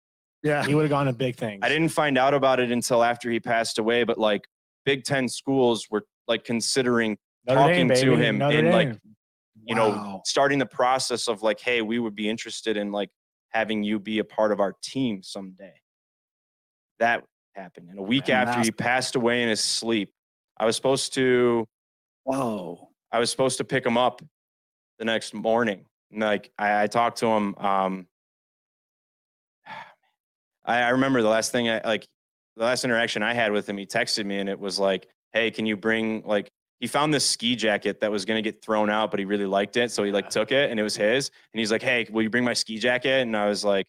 [0.41, 0.65] Yeah.
[0.65, 1.59] He would have gone to big things.
[1.63, 4.47] I didn't find out about it until after he passed away, but like
[4.85, 8.97] Big Ten schools were like considering, Notre talking Dame, to baby, him Notre and, like,
[9.65, 13.09] You know, starting the process of like, hey, we would be interested in like
[13.49, 15.73] having you be a part of our team someday.
[16.99, 17.23] That
[17.55, 17.89] happened.
[17.89, 20.11] And a week Man, after he passed away in his sleep,
[20.57, 21.67] I was supposed to
[22.23, 22.89] Whoa.
[23.11, 24.21] I was supposed to pick him up
[24.99, 25.85] the next morning.
[26.11, 27.55] And, Like I, I talked to him.
[27.55, 28.07] Um,
[30.65, 32.07] I, I remember the last thing I like
[32.55, 33.77] the last interaction I had with him.
[33.77, 36.49] He texted me and it was like, "Hey, can you bring like?"
[36.83, 39.77] He found this ski jacket that was gonna get thrown out, but he really liked
[39.77, 40.29] it, so he like Yeah.
[40.31, 41.31] took it and it was his.
[41.53, 43.87] And he's like, "Hey, will you bring my ski jacket?" And I was like,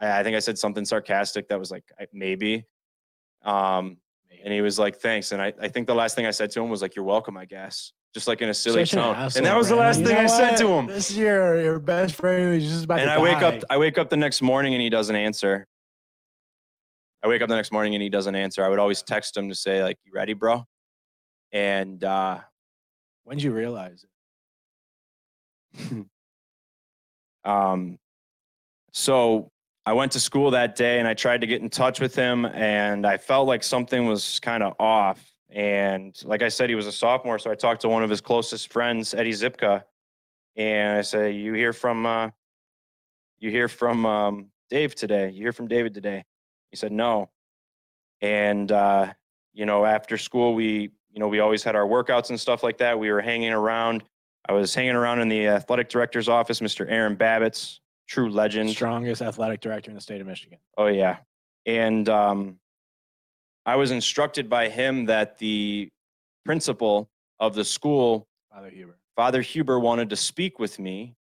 [0.00, 2.64] I, I think I said something sarcastic that was like, "Maybe."
[3.44, 3.98] Um,
[4.42, 6.60] and he was like, "Thanks." And I, I think the last thing I said to
[6.62, 9.14] him was like, "You're welcome, I guess." Just like in a silly Such an tone.
[9.14, 10.86] asshole, And that was the last You thing I know said to him.
[10.88, 13.98] This year, your best friend who's just about And to I wake up I wake
[13.98, 15.68] up the next morning and he doesn't answer.
[17.22, 18.64] I wake up the next morning and he doesn't answer.
[18.64, 20.66] I would always text him to say like, "You ready, bro?"
[21.54, 22.40] And uh
[23.22, 24.04] When did you realize
[25.74, 26.06] it?
[27.44, 27.98] Um,
[28.92, 29.50] so
[29.86, 32.46] I went to school that day and I tried to get in touch with him,
[32.46, 35.22] and I felt like something was kind of off.
[35.50, 38.20] And like I said, he was a sophomore, so I talked to one of his
[38.20, 39.82] closest friends, Eddie Zipka,
[40.56, 42.30] and I said, "You hear from uh,
[43.38, 45.30] you hear from um, Dave today?
[45.30, 46.24] You hear from David today?"
[46.70, 47.30] He said, "No."
[48.20, 49.12] And uh,
[49.52, 52.76] you know, after school, we you know we always had our workouts and stuff like
[52.78, 52.98] that.
[52.98, 54.02] We were hanging around.
[54.46, 56.90] I was hanging around in the athletic director's office, Mr.
[56.90, 57.78] Aaron Babicz,
[58.08, 58.70] true legend.
[58.70, 60.58] Strongest athletic director in the state of Michigan.
[60.76, 61.18] Oh yeah,
[61.66, 62.58] and um,
[63.64, 65.88] I was instructed by him that the
[66.44, 67.08] principal
[67.38, 68.98] of the school, Father Huber.
[69.16, 71.14] Father Huber, wanted to speak with me,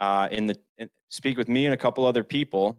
[0.00, 2.78] uh, in the in, speak with me and a couple other people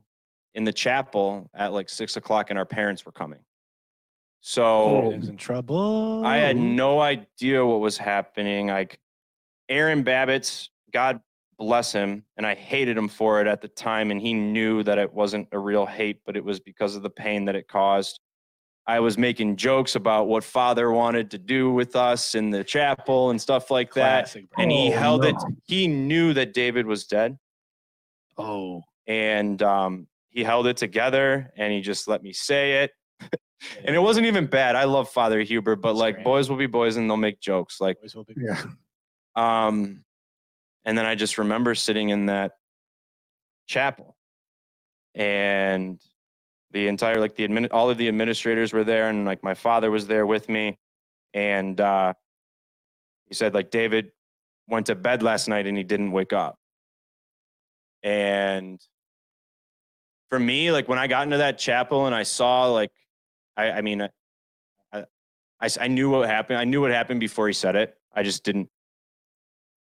[0.56, 3.40] in the chapel at like six o'clock, and our parents were coming.
[4.46, 6.22] So Brandon's in trouble.
[6.26, 8.68] I had no idea what was happening.
[8.68, 9.00] Like
[9.70, 11.22] Aaron Babicz, God
[11.58, 14.98] bless him, and I hated him for it at the time, and he knew that
[14.98, 18.20] it wasn't a real hate, but it was because of the pain that it caused.
[18.86, 23.30] I was making jokes about what father wanted to do with us in the chapel
[23.30, 24.26] and stuff like that.
[24.26, 24.46] Classic.
[24.58, 25.36] And he Oh, held it.
[25.64, 27.38] He knew that David was dead,
[28.38, 32.92] Oh, and um, he held it together, and he just let me say it.
[33.84, 34.76] And it wasn't even bad.
[34.76, 36.24] I love Father Huber, but That's like great.
[36.26, 37.80] boys will be boys, and they'll make jokes.
[37.82, 38.62] Like Boys will be- yeah.
[39.36, 40.04] um,
[40.86, 42.54] and then I just remember sitting in that
[43.68, 44.16] chapel,
[45.16, 46.00] and
[46.72, 49.92] the entire like the admin, all of the administrators were there, and like my father
[49.92, 50.78] was there with me,
[51.34, 52.14] and uh,
[53.28, 54.12] he said like David
[54.68, 56.58] went to bed last night and he didn't wake up,
[58.02, 58.82] and
[60.30, 62.90] for me, like when I got into that chapel and I saw like,
[63.56, 64.10] I, I mean, I,
[65.62, 66.60] I, I knew what happened.
[66.60, 67.96] I knew what happened before he said it.
[68.16, 68.70] I just didn't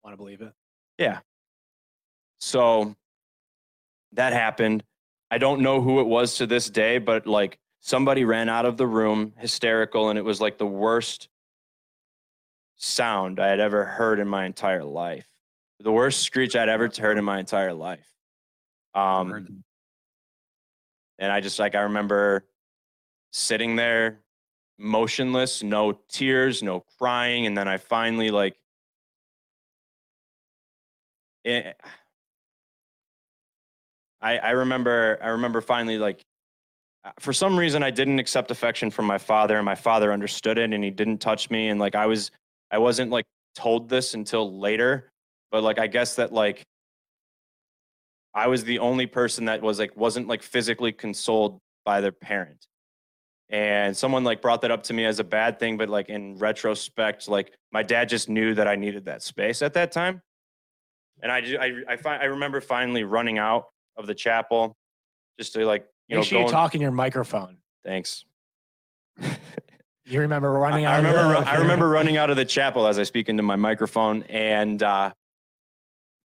[0.03, 0.53] Want to believe it?
[0.97, 1.19] Yeah.
[2.39, 2.95] So
[4.13, 4.83] that happened.
[5.29, 8.77] I don't know who it was to this day, but like somebody ran out of
[8.77, 11.27] the room hysterical, and it was like the worst
[12.77, 15.27] sound I had ever heard in my entire life.
[15.81, 18.07] The worst screech I'd ever heard in my entire life.
[18.95, 19.63] Um,
[21.19, 22.45] and I just like, I remember
[23.31, 24.19] sitting there
[24.80, 27.45] motionless, no tears, no crying.
[27.45, 28.57] And then I finally like,
[31.43, 31.80] it,
[34.22, 36.26] I, I remember I remember finally like
[37.06, 40.57] uh, for some reason I didn't accept affection from my father and my father understood
[40.57, 42.31] it and he didn't touch me and like I was
[42.72, 43.26] I wasn't like
[43.56, 45.10] told this until later
[45.51, 46.65] but like I guess that like
[48.34, 52.68] I was the only person that was like wasn't like physically consoled by their parent
[53.51, 56.38] and someone like brought that up to me as a bad thing but like in
[56.38, 60.21] retrospect like my dad just knew that I needed that space at that time
[61.23, 63.65] and I I I, fi- I remember finally running out
[63.97, 64.76] of the chapel
[65.39, 67.57] just to like you Make know sure you talk in your microphone.
[67.84, 68.23] thanks
[70.05, 70.99] You remember running I out.
[70.99, 73.55] of remember the- I remember running out of the chapel as I speak into my
[73.55, 75.11] microphone and uh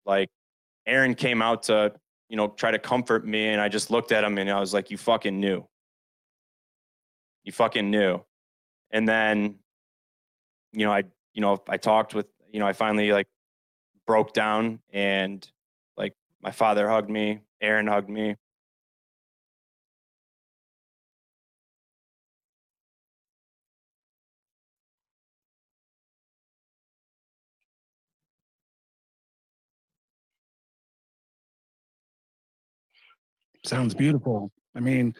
[0.05, 0.29] like
[0.87, 1.93] Aaron came out to
[2.29, 4.73] you know try to comfort me and I just looked at him and I was
[4.73, 5.67] like you fucking knew
[7.45, 8.19] you fucking knew
[8.91, 9.55] and then
[10.73, 11.03] you know I
[11.33, 13.27] you know I talked with you know I finally like
[14.05, 15.47] broke down and
[15.95, 18.35] like my father hugged me Aaron hugged me
[33.65, 34.51] Sounds beautiful.
[34.75, 35.15] I mean,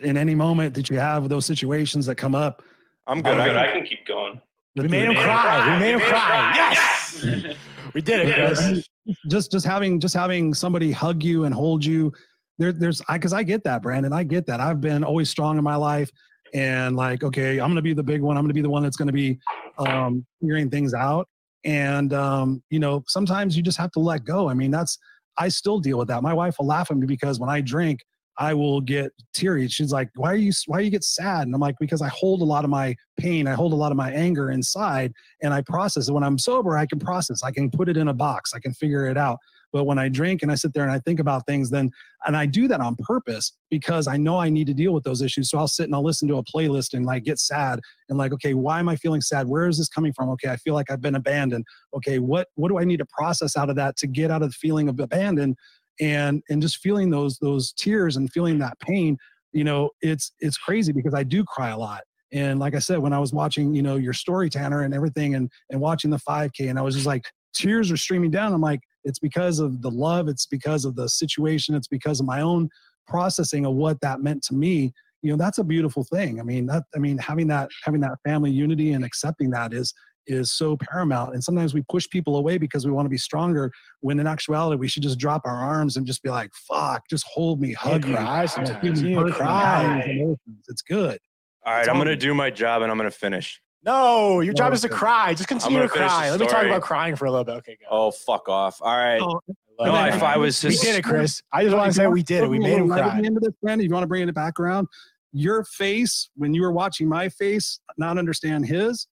[0.00, 2.62] in any moment that you have those situations that come up,
[3.06, 4.40] I'm good, I, I can keep going.
[4.74, 5.74] We made him cry.
[5.74, 6.52] We made him cry.
[6.54, 7.56] Yes.
[7.94, 8.88] We did it, Chris.
[9.28, 12.12] just just having just having somebody hug you and hold you
[12.58, 14.12] there there's i because i get that brandon.
[14.12, 14.60] I get that.
[14.60, 16.10] I've been always strong in my life
[16.54, 18.36] and like okay i'm gonna be the big one.
[18.36, 19.38] I'm gonna be the one that's gonna be
[19.78, 21.28] um figuring things out.
[21.64, 24.48] And um you know sometimes you just have to let go.
[24.48, 24.98] I mean that's
[25.38, 26.22] i still deal with that.
[26.22, 28.00] My wife will laugh at me because when i drink
[28.38, 31.60] i will get teary she's like why are you why you get sad and i'm
[31.60, 34.10] like because i hold a lot of my pain i hold a lot of my
[34.10, 36.12] anger inside and I process it.
[36.12, 37.42] When I'm sober, I can process.
[37.42, 38.52] I can put it in a box.
[38.54, 39.38] I can figure it out.
[39.72, 41.90] But when I drink and I sit there and I think about things, then
[42.26, 45.22] and I do that on purpose because I know I need to deal with those
[45.22, 45.50] issues.
[45.50, 48.32] So I'll sit and I'll listen to a playlist and like get sad and like,
[48.32, 49.46] okay, why am I feeling sad?
[49.46, 50.30] Where is this coming from?
[50.30, 51.64] Okay, I feel like I've been abandoned.
[51.94, 54.50] Okay, what what do I need to process out of that to get out of
[54.50, 55.56] the feeling of abandon
[56.00, 59.16] and and just feeling those those tears and feeling that pain,
[59.52, 62.02] you know, it's it's crazy because I do cry a lot.
[62.32, 65.34] And like I said, when I was watching, you know, your story, Tanner, and everything,
[65.34, 67.24] and and watching the 5K, and I was just like,
[67.54, 68.52] tears are streaming down.
[68.52, 72.26] I'm like, it's because of the love, it's because of the situation, it's because of
[72.26, 72.68] my own
[73.06, 74.92] processing of what that meant to me.
[75.22, 76.40] You know, that's a beautiful thing.
[76.40, 79.94] I mean, that I mean, having that having that family unity and accepting that is
[80.26, 81.34] is so paramount.
[81.34, 83.70] And sometimes we push people away because we want to be stronger.
[84.00, 87.24] When in actuality, we should just drop our arms and just be like, "Fuck, just
[87.26, 89.02] hold me, hug me." cry I'm a sometimes.
[89.02, 89.82] You need to person, I cry.
[89.82, 90.64] have these emotions.
[90.68, 91.18] It's good.
[91.64, 94.54] all right It's I'm all- gonna do my job and I'm gonna finish No, your
[94.54, 95.34] job is to cry.
[95.34, 96.30] Just continue to gonna finish the cry.
[96.30, 97.54] Let me talk about crying for a little bit.
[97.56, 97.86] Okay, go.
[97.90, 99.40] oh fuck off all right Oh,
[99.78, 100.14] no it.
[100.14, 101.42] if I was just, we just did it, Chris.
[101.52, 102.48] I just want to say want we did it.
[102.48, 103.20] We made him little light at cry.
[103.20, 104.88] the end of this, Brandon, if you want to bring it back around,
[105.32, 109.06] your face when you were watching my face, not understand his.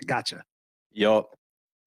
[0.00, 0.42] I gotcha.
[0.92, 1.34] yup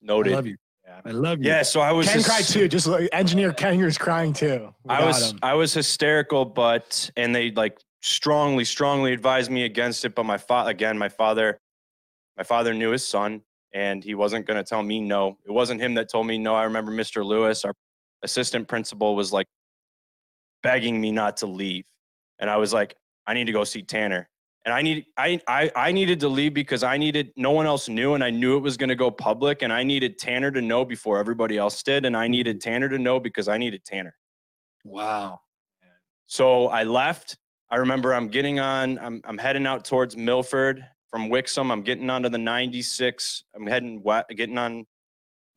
[0.01, 0.33] Noted.
[0.33, 0.57] I love you.
[0.85, 1.01] Yeah.
[1.05, 1.45] I love you.
[1.47, 2.67] yeah so I was Ken hys- cried too.
[2.67, 4.73] Just like engineer Ken was crying too.
[4.83, 5.39] We I was him.
[5.43, 10.15] I was hysterical, but and they like strongly, strongly advised me against it.
[10.15, 11.59] But my father, again, my father,
[12.37, 13.41] my father knew his son,
[13.73, 15.37] and he wasn't going to tell me no.
[15.45, 16.55] It wasn't him that told me no.
[16.55, 17.23] I remember Mr.
[17.23, 17.73] Lewis, our
[18.23, 19.47] assistant principal, was like
[20.63, 21.85] begging me not to leave,
[22.39, 22.95] and I was like,
[23.27, 24.27] I need to go see Tanner.
[24.63, 27.89] And I need I, I I needed to leave because I needed no one else
[27.89, 30.61] knew and I knew it was going to go public and I needed Tanner to
[30.61, 34.15] know before everybody else did and I needed Tanner to know because I needed Tanner.
[34.83, 35.39] Wow.
[36.27, 37.37] So I left.
[37.69, 41.71] I remember I'm getting on, I'm, I'm heading out towards Milford from Wixom.
[41.71, 43.43] I'm getting onto the 96.
[43.55, 44.85] I'm heading west, getting on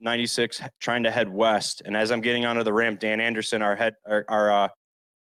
[0.01, 1.83] 96, trying to head west.
[1.85, 4.69] And as I'm getting onto the ramp, Dan Anderson, our head, our, our uh,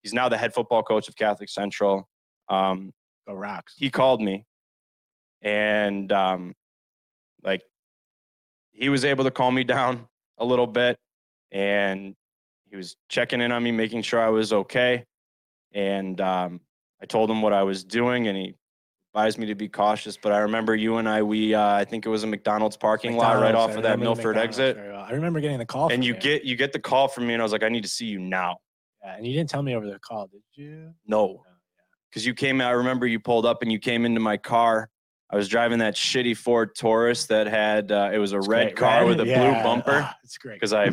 [0.03, 2.09] he's now the head football coach of Catholic Central.
[2.49, 2.93] Um,
[3.35, 3.75] Rocks.
[3.77, 4.45] he called me
[5.43, 6.55] and um
[7.43, 7.63] like
[8.73, 10.07] he was able to calm me down
[10.39, 10.99] a little bit
[11.53, 12.15] and
[12.69, 15.05] he was checking in on me making sure i was okay
[15.73, 16.61] and um
[17.03, 18.55] i told him what i was doing and he
[19.13, 22.07] advised me to be cautious but i remember you and i we uh, i think
[22.07, 25.01] it was a mcdonald's parking lot right off I of that milford exit well.
[25.03, 25.91] I remember getting the call.
[25.91, 27.83] and you get you get the call from me and i was like i need
[27.83, 28.59] to see you now
[29.03, 30.93] Yeah, and you didn't tell me over the call, did you?
[31.07, 31.43] no
[32.11, 32.69] because you came out.
[32.69, 34.89] I remember you pulled up and you came into my car.
[35.33, 38.65] I was driving that shitty Ford Taurus that had uh, it was a It's red
[38.69, 38.77] great.
[38.77, 39.53] car with a Yeah.
[39.53, 40.55] blue bumper Ah, it's great.
[40.55, 40.91] because I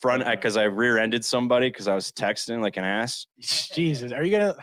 [0.00, 3.26] front because I rear-ended somebody because I was texting like an ass.
[3.40, 4.54] Jesus, are you gonna?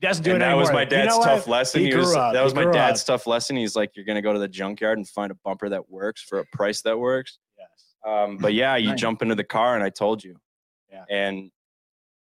[0.00, 0.60] He doesn't do and it that anymore.
[0.62, 1.26] was my You dad's know what?
[1.26, 1.80] tough lesson.
[1.82, 2.32] He He was, up.
[2.32, 3.06] that was my dad's up.
[3.06, 3.56] tough lesson.
[3.56, 6.38] He's like, you're gonna go to the junkyard and find a bumper that works for
[6.40, 7.38] a price that works.
[7.58, 7.68] Yes.
[8.06, 9.00] Um, but yeah, you Nice.
[9.00, 10.36] jump into the car and I told you.
[10.90, 11.04] Yeah.
[11.10, 11.50] And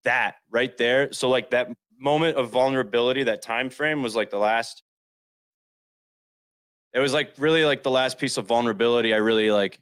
[0.05, 1.67] that right there, so like that
[2.01, 4.83] moment of vulnerability, that time frame was like the last.
[6.93, 9.79] It was like really like the last piece of vulnerability I really like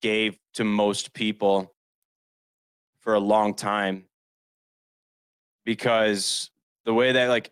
[0.00, 1.74] gave to most people
[3.00, 4.04] for a long time
[5.64, 6.50] because
[6.84, 7.50] the way that like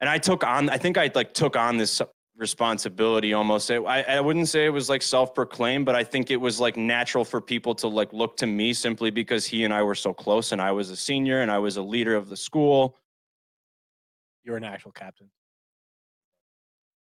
[0.00, 2.00] and I took on I think I like took on this
[2.40, 3.70] responsibility almost.
[3.70, 7.24] I, I wouldn't say it was like self-proclaimed, but I think it was like natural
[7.24, 10.52] for people to like look to me simply because he and I were so close
[10.52, 12.96] and I was a senior and I was a leader of the school.
[14.42, 15.30] You're an actual captain.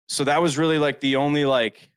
[0.08, 1.88] So that was really like the only like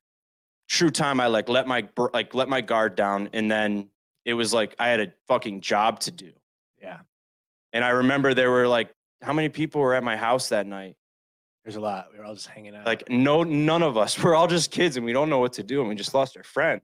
[0.69, 3.89] true time I like let my like let my guard down and then
[4.23, 6.31] it was like I had a fucking job to do.
[6.81, 6.99] Yeah,
[7.73, 8.89] And I remember there were like
[9.21, 10.95] how many people were at my house that night?
[11.67, 12.07] There's a lot.
[12.13, 12.85] We were all just hanging out.
[12.85, 14.17] Like no none of us.
[14.23, 16.37] We're all just kids and we don't know what to do and we just lost
[16.37, 16.79] our friend.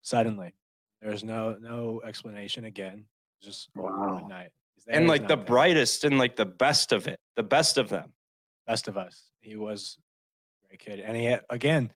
[0.00, 0.54] suddenly,
[1.02, 3.04] there's no no explanation again.
[3.42, 4.14] Just Wow.
[4.14, 4.50] one night.
[4.88, 5.44] And like the there.
[5.44, 8.14] brightest and like the best of it, the best of them.
[8.66, 9.24] best of us.
[9.40, 9.98] He was
[10.64, 11.92] a great kid, and he had, again,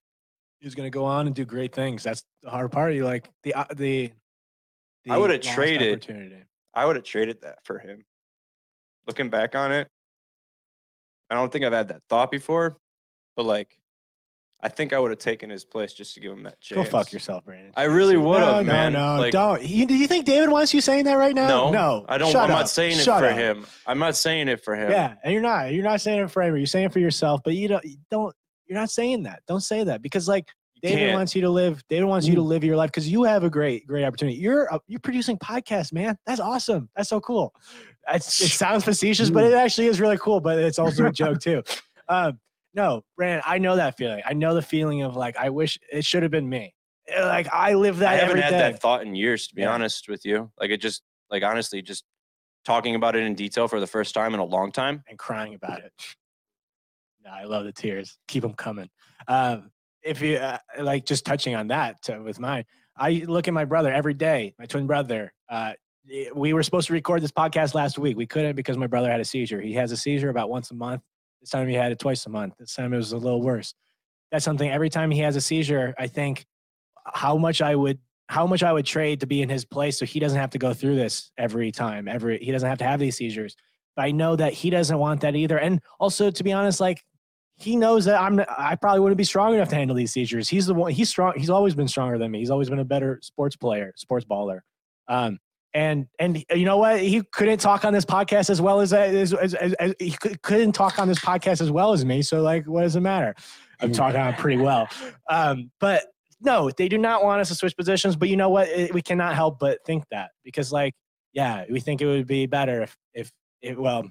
[0.61, 2.03] he was going to go on and do great things.
[2.03, 2.93] That's the hard part.
[2.93, 4.13] You like the uh, the.
[5.09, 6.07] I would've traded-
[6.75, 8.05] I would have traded that for him.
[9.07, 9.89] Looking back on it,
[11.31, 12.79] I don't think I've had that thought before,
[13.37, 13.79] but like,
[14.65, 16.85] I think I would have taken his place just to give him that chance.
[16.89, 17.73] Go fuck yourself, Brandon.
[17.77, 18.93] I really would have, no, man.
[18.93, 19.61] no, Like, don't.
[19.61, 21.49] You, do you think David wants you saying that right now?
[21.49, 22.07] No, no.
[22.09, 22.31] I don't.
[22.31, 22.59] Shut I'm up.
[22.59, 23.37] not saying it Shut for up.
[23.37, 23.67] him.
[23.89, 24.91] I'm not saying it for him.
[24.91, 25.73] Yeah, and you're not.
[25.73, 26.57] You're not saying it for him.
[26.57, 27.41] You're saying it for yourself.
[27.45, 27.85] But you don't.
[27.85, 28.35] You don't.
[28.67, 29.43] You're not saying that.
[29.49, 30.49] Don't say that because like
[30.81, 31.15] David can't.
[31.15, 31.83] wants you to live.
[31.89, 32.47] David wants you to mm.
[32.47, 34.39] live your life because you have a great, great opportunity.
[34.39, 36.17] You're you're producing podcasts, man.
[36.25, 36.89] That's awesome.
[36.97, 37.55] That's so cool.
[38.13, 40.41] It sounds facetious, but it actually is really cool.
[40.41, 41.63] But it's also a joke too.
[42.09, 42.41] Um,
[42.75, 44.23] no, Brandon, I know that feeling.
[44.27, 46.75] I know the feeling of like I wish it should have been me.
[47.17, 48.59] Uh, Like I live that I haven't every had day.
[48.59, 49.73] that thought in years, to be Yeah.
[49.73, 50.51] honest with you.
[50.61, 52.05] Like it just, like honestly, just
[52.65, 55.03] talking about it in detail for the first time in a long time.
[55.09, 55.93] and crying about it.
[57.25, 58.19] No, I love the tears.
[58.29, 58.89] Keep them coming.
[59.29, 59.71] Um,
[60.03, 62.65] if you uh, like, just touching on that to, with mine,
[62.97, 64.55] I look at my brother every day.
[64.59, 65.33] My twin brother.
[65.49, 65.75] Uh,
[66.35, 68.17] we were supposed to record this podcast last week.
[68.17, 69.61] We couldn't because my brother had a seizure.
[69.61, 71.03] He has a seizure about once a month.
[71.41, 72.55] This time he had it twice a month.
[72.59, 73.75] This time it was a little worse.
[74.31, 74.71] That's something.
[74.71, 76.47] Every time he has a seizure, I think
[77.07, 77.99] how much I would
[78.29, 80.59] how much I would trade to be in his place so he doesn't have to
[80.59, 82.09] go through this every time.
[82.09, 83.57] Every he doesn't have to have these seizures.
[83.95, 85.59] But I know that he doesn't want that either.
[85.59, 87.03] And also, to be honest, like
[87.57, 90.49] he knows that I'm I probably wouldn't be strong enough to handle these seizures.
[90.49, 90.93] He's the one.
[90.93, 91.35] He's strong.
[91.37, 92.39] He's always been stronger than me.
[92.39, 94.61] He's always been a better sports player, sports baller.
[95.09, 95.39] Um,
[95.75, 97.01] and and you know what?
[97.01, 100.11] He couldn't talk on this podcast as well as as, as, as, he
[100.43, 102.23] couldn't talk on this podcast as well as me.
[102.23, 103.35] So like, what does it matter?
[103.81, 104.89] I'm talking on it pretty well.
[105.29, 106.05] Um, but
[106.41, 108.17] no, they do not want us to switch positions.
[108.17, 108.69] But you know what?
[108.69, 110.95] It, we cannot help but think that because like,
[111.33, 113.33] yeah, we think it would be better if if
[113.63, 114.11] it, well,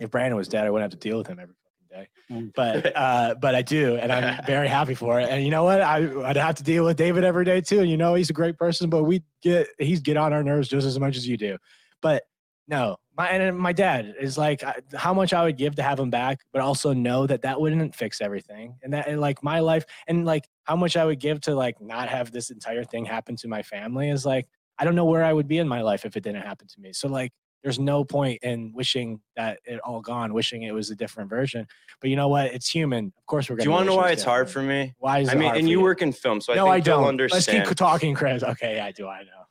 [0.00, 1.54] if Brandon was dead, I wouldn't have to deal with him every
[1.94, 2.08] day.
[2.54, 5.28] But uh, but I do, and I'm very happy for it.
[5.30, 5.80] And you know what?
[5.80, 7.80] I, I'd have to deal with David every day too.
[7.80, 10.68] And you know he's a great person, but we get he's get on our nerves
[10.68, 11.56] just as much as you do.
[12.02, 12.24] But
[12.66, 16.00] no, my and my dad is like I- how much I would give to have
[16.00, 19.60] him back, but also know that that wouldn't fix everything, and that and like my
[19.60, 23.04] life and like how much I would give to like not have this entire thing
[23.04, 24.46] happen to my family is like
[24.78, 26.80] I don't know where I would be in my life if it didn't happen to
[26.80, 26.92] me.
[26.92, 27.32] So like
[27.64, 31.66] there's no point in wishing that it all gone, wishing it was a different version.
[31.98, 32.52] But you know what?
[32.52, 33.06] It's human.
[33.16, 33.64] Of course we're Do gonna.
[33.64, 34.94] Do you want to know why it's hard for me?
[34.98, 35.30] Why is it?
[35.30, 35.38] Hard?
[35.38, 37.00] I it mean, and for you work in film, so I no, think I you'll
[37.00, 37.08] don't.
[37.08, 37.58] understand.
[37.58, 38.42] Let's keep talking, Chris.
[38.42, 39.08] Okay, I do.
[39.08, 39.46] I know.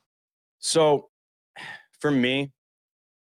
[0.60, 1.10] So,
[2.00, 2.52] for me,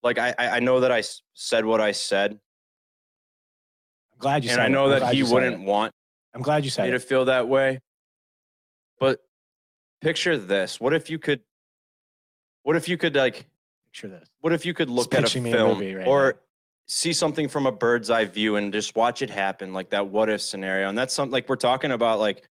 [0.03, 1.01] like I I know that I
[1.33, 4.69] said what I said, I'm glad you and I it.
[4.69, 5.65] know I'm that he wouldn't it.
[5.65, 5.91] want
[6.35, 7.03] I'm glad you said me to it.
[7.03, 7.79] feel that way.
[8.99, 9.21] But
[10.01, 11.41] picture this: what if you could?
[12.61, 13.47] What if you could like?
[13.93, 14.27] Picture this.
[14.41, 16.39] What if you could look at a pitching me a film movie right or now.
[16.87, 20.29] see something from a bird's eye view and just watch it happen, like that what
[20.29, 20.89] if scenario?
[20.89, 22.19] And that's something like we're talking about.
[22.19, 22.47] Like,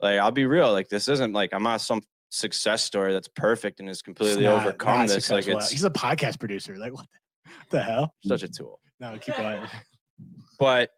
[0.00, 0.72] like I'll be real.
[0.72, 2.00] Like this isn't like I'm not some
[2.30, 5.30] success story that's perfect and has completely not- overcome not this.
[5.30, 5.58] Like successful.
[5.60, 6.76] it's he's a podcast producer.
[6.78, 8.14] Like what the, what the hell?
[8.24, 8.80] such a tool.
[8.98, 9.62] No, keep going.
[10.58, 10.90] But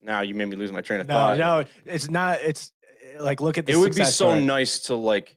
[0.00, 1.38] now you made me lose my train of No, thought.
[1.38, 2.38] no, it's not.
[2.42, 2.70] It's
[3.18, 4.44] uh, like look at the it would be success so story.
[4.44, 5.36] nice to like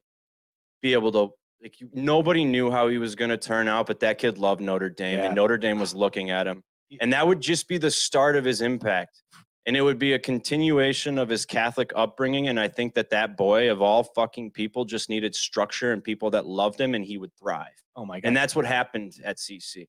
[0.84, 3.99] be able to like you, nobody knew how he was going to turn out but
[3.99, 5.25] that kid loved notre dame Yeah.
[5.25, 6.63] and notre dame was looking at him
[6.99, 9.21] and that would just be the start of his impact
[9.67, 13.38] and it would be a continuation of his catholic upbringing and i think that that
[13.38, 17.17] boy of all fucking people just needed structure and people that loved him and he
[17.17, 18.27] would thrive Oh my god.
[18.29, 19.88] and that's what happened at cc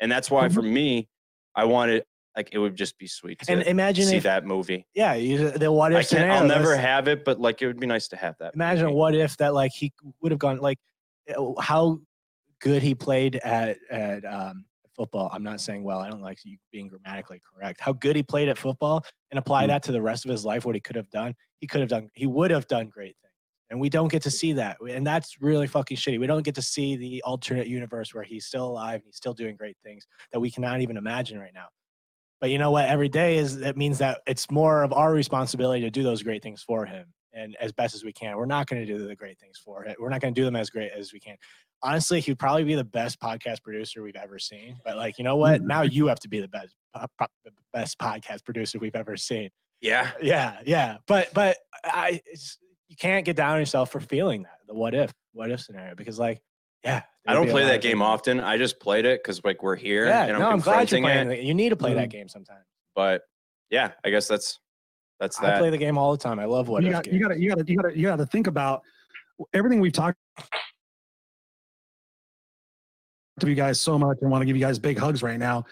[0.00, 0.54] and that's why Mm-hmm.
[0.54, 1.08] for me
[1.54, 2.04] i wanted
[2.36, 5.50] like it would just be sweet to and imagine see if that movie yeah, you,
[5.50, 7.86] the what if i can't scenario, i'll never have it but like it would be
[7.86, 8.96] nice to have that imagine movie.
[8.96, 10.78] what if that like he would have gone like
[11.60, 11.98] how
[12.60, 14.64] good he played at at um
[14.96, 18.22] football i'm not saying well i don't like you being grammatically correct how good he
[18.22, 19.68] played at football and apply Mm.
[19.68, 21.90] that to the rest of his life what he could have done he could have
[21.90, 23.32] done he would have done great things
[23.70, 26.54] and we don't get to see that and that's really fucking shitty we don't get
[26.54, 30.06] to see the alternate universe where he's still alive and he's still doing great things
[30.32, 31.66] that we cannot even imagine right now
[32.40, 35.80] but you know what every day is it means that it's more of our responsibility
[35.80, 38.66] to do those great things for him and as best as we can we're not
[38.68, 40.70] going to do the great things for it we're not going to do them as
[40.70, 41.36] great as we can
[41.82, 45.36] honestly he'd probably be the best podcast producer we've ever seen but like you know
[45.36, 46.74] what now you have to be the best
[47.72, 49.50] best podcast producer we've ever seen
[49.80, 52.58] yeah yeah yeah but but i it's,
[52.88, 55.94] you can't get down on yourself for feeling that the what if what if scenario
[55.94, 56.40] because like
[56.84, 58.38] yeah I don't play that game often.
[58.38, 61.00] I just played it because like we're here yeah and I'm no i'm glad you're
[61.00, 61.38] playing it.
[61.38, 61.44] it.
[61.44, 62.12] you need to play that Mhm.
[62.12, 63.22] game sometimes But
[63.70, 64.60] yeah, I guess that's
[65.24, 65.58] that's I that.
[65.58, 66.38] play the game all the time.
[66.38, 67.06] I love what you got.
[67.06, 68.82] You got to you got to you got to you got to think about
[69.52, 70.18] everything we've talked
[73.40, 75.64] to you guys so much and want to give you guys big hugs right now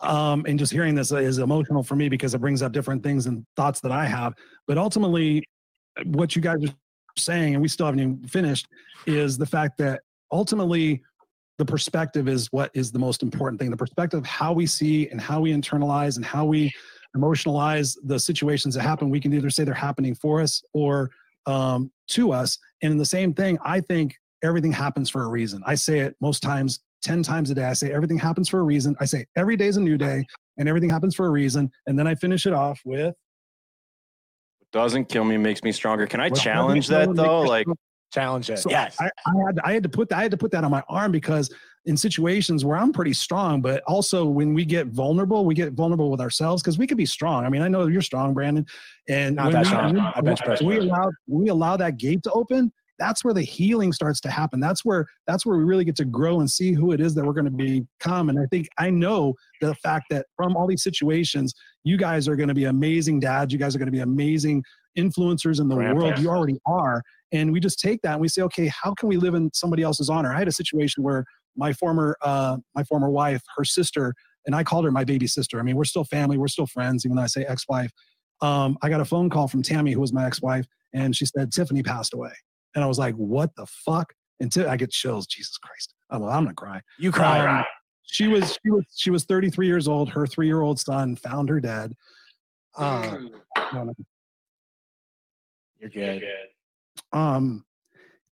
[0.00, 3.24] um, and just hearing this is emotional for me because it brings up different things
[3.26, 4.34] and thoughts that i have
[4.66, 5.42] but ultimately
[6.04, 6.74] what you guys are
[7.16, 8.68] saying and we still haven't even finished
[9.06, 11.02] is the fact that ultimately
[11.56, 15.08] the perspective is what is the most important thing the perspective of how we see
[15.08, 16.70] and how we internalize and how we
[17.16, 21.10] emotionalize the situations that happen we can either say they're happening for us or
[21.46, 25.62] um, to us and in the same thing i think everything happens for a reason
[25.66, 28.62] i say it most times 10 times a day i say everything happens for a
[28.62, 30.24] reason i say every day is a new day
[30.58, 33.14] and everything happens for a reason and then i finish it off with
[34.72, 36.06] Doesn't kill me, makes me stronger.
[36.06, 37.42] Can I what doesn't challenge that though?
[37.42, 37.66] Like.
[38.12, 38.58] Challenge it.
[38.58, 38.96] So yes.
[39.00, 40.82] I, I had I had to put that I had to put that on my
[40.88, 41.52] arm because
[41.86, 46.10] in situations where I'm pretty strong, but also when we get vulnerable, we get vulnerable
[46.10, 47.46] with ourselves because we could be strong.
[47.46, 48.66] I mean, I know you're strong, Brandon,
[49.08, 49.94] and Not when that we, strong.
[49.94, 52.72] when I bench press we allow we allow that gate to open.
[52.98, 54.58] That's where the healing starts to happen.
[54.58, 57.24] That's where that's where we really get to grow and see who it is that
[57.24, 58.30] we're going to become.
[58.30, 61.54] And I think I know the fact that from all these situations,
[61.84, 63.52] you guys are going to be amazing dads.
[63.52, 64.64] You guys are going to be amazing
[64.98, 66.18] influencers in the world.
[66.18, 67.02] You already are.
[67.32, 69.82] And we just take that and we say, okay, how can we live in somebody
[69.82, 70.32] else's honor?
[70.32, 71.24] I had a situation where
[71.56, 74.14] my former uh, my former wife, her sister,
[74.46, 75.58] and I called her my baby sister.
[75.58, 77.90] I mean, we're still family, we're still friends, even though I say ex-wife.
[78.42, 81.52] Um, I got a phone call from Tammy, who was my ex-wife, and she said
[81.52, 82.32] Tiffany passed away.
[82.74, 84.12] And I was like, what the fuck?
[84.40, 85.26] And Ti- I get chills.
[85.26, 85.94] Jesus Christ.
[86.10, 86.80] I'm, I'm gonna cry.
[86.98, 87.58] you cry.
[87.60, 87.64] Um,
[88.02, 90.10] she was she was she was 33 years old.
[90.10, 91.94] Her three year old son found her dead.
[92.78, 93.16] Uh.
[95.78, 96.22] You're good.
[97.12, 97.64] Um,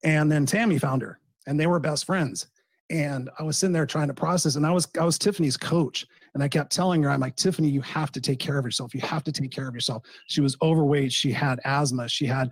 [0.03, 2.47] and then Tammy found her, and they were best friends.
[2.91, 6.07] And I was sitting there trying to process, and I was I was Tiffany's coach,
[6.35, 8.95] and I kept telling her, I'm like, Tiffany, you have to take care of yourself.
[8.95, 10.03] You have to take care of yourself.
[10.27, 11.13] She was overweight.
[11.13, 12.09] She had asthma.
[12.09, 12.51] She had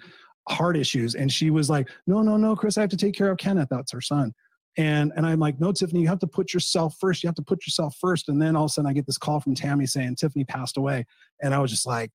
[0.49, 3.31] heart issues, and she was like, No, no, no, Chris, I have to take care
[3.31, 3.69] of Kenneth.
[3.71, 4.33] That's her son.
[4.79, 7.23] And and I'm like, No, Tiffany, you have to put yourself first.
[7.23, 8.29] You have to put yourself first.
[8.29, 10.79] And then all of a sudden, I get this call from Tammy saying Tiffany passed
[10.79, 11.05] away,
[11.43, 12.11] and I was just like,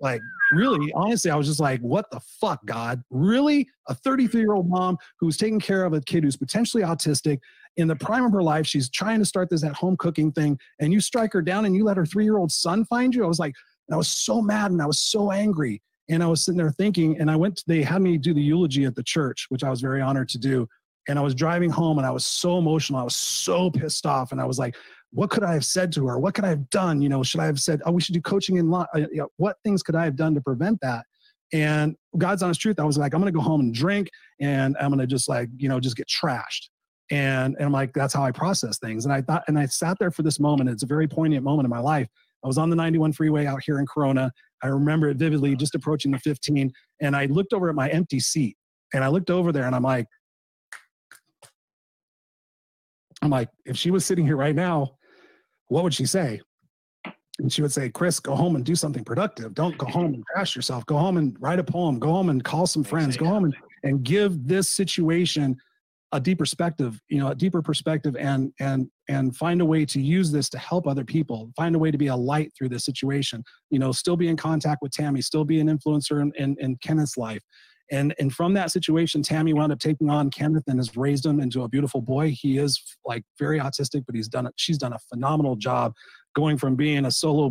[0.00, 0.20] like
[0.52, 4.68] really honestly i was just like what the fuck god really a 33 year old
[4.68, 7.38] mom who's taking care of a kid who's potentially autistic
[7.76, 8.66] in the prime of her life.
[8.66, 11.76] She's trying to start this at home cooking thing, and you strike her down and
[11.76, 13.24] you let her three year old son find you.
[13.24, 13.54] I was like,
[13.88, 15.82] and I was so mad and I was so angry.
[16.08, 18.42] And I was sitting there thinking, and I went, to, they had me do the
[18.42, 20.68] eulogy at the church, which I was very honored to do.
[21.08, 23.00] And I was driving home and I was so emotional.
[23.00, 24.32] I was so pissed off.
[24.32, 24.76] And I was like,
[25.16, 26.18] what could I have said to her?
[26.18, 27.00] What could I have done?
[27.00, 28.84] You know, should I have said, oh, we should do coaching in law?
[28.94, 31.06] Uh, you know, what things could I have done to prevent that?
[31.54, 34.10] And God's honest truth, I was like, I'm going to go home and drink
[34.42, 36.68] and I'm going to just like, you know, just get trashed.
[37.10, 39.06] And, and I'm like, that's how I process things.
[39.06, 40.68] And I thought, and I sat there for this moment.
[40.68, 42.08] It's a very poignant moment in my life.
[42.44, 44.30] I was on the 91 freeway out here in Corona.
[44.62, 46.70] I remember it vividly, just approaching the 15.
[47.00, 48.58] And I looked over at my empty seat
[48.92, 50.08] and I looked over there and I'm like,
[53.22, 54.95] I'm like, if she was sitting here right now,
[55.68, 56.40] what would she say?
[57.38, 59.54] And she would say, Chris, go home and do something productive.
[59.54, 60.86] Don't go home and crash yourself.
[60.86, 61.98] Go home and write a poem.
[61.98, 63.16] Go home and call some friends.
[63.16, 65.56] Go home and, and give this situation
[66.12, 70.00] a deep perspective, you know, a deeper perspective and and and find a way to
[70.00, 72.84] use this to help other people, find a way to be a light through this
[72.84, 73.44] situation.
[73.70, 76.76] You know, still be in contact with Tammy, still be an influencer in, in, in
[76.76, 77.42] Kenneth's life.
[77.90, 81.40] And and from that situation, Tammy wound up taking on Kenneth and has raised him
[81.40, 82.30] into a beautiful boy.
[82.30, 84.48] He is like very autistic, but he's done.
[84.56, 85.94] She's done a phenomenal job
[86.34, 87.50] going from being a solo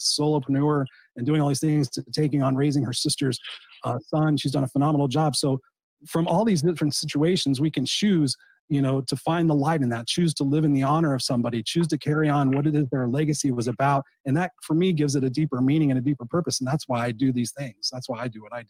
[0.00, 0.84] solopreneur
[1.16, 3.38] and doing all these things to taking on raising her sister's
[3.84, 4.36] uh, son.
[4.36, 5.36] She's done a phenomenal job.
[5.36, 5.60] So
[6.06, 8.36] from all these different situations, we can choose,
[8.68, 11.22] you know, to find the light in that, choose to live in the honor of
[11.22, 14.04] somebody, choose to carry on what it is their legacy was about.
[14.26, 16.60] And that for me gives it a deeper meaning and a deeper purpose.
[16.60, 17.90] And that's why I do these things.
[17.92, 18.68] That's why I do what I do.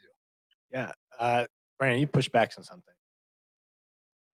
[0.73, 0.93] Yeah.
[1.19, 1.47] Uh,
[1.79, 2.93] Brandon, you push back on something.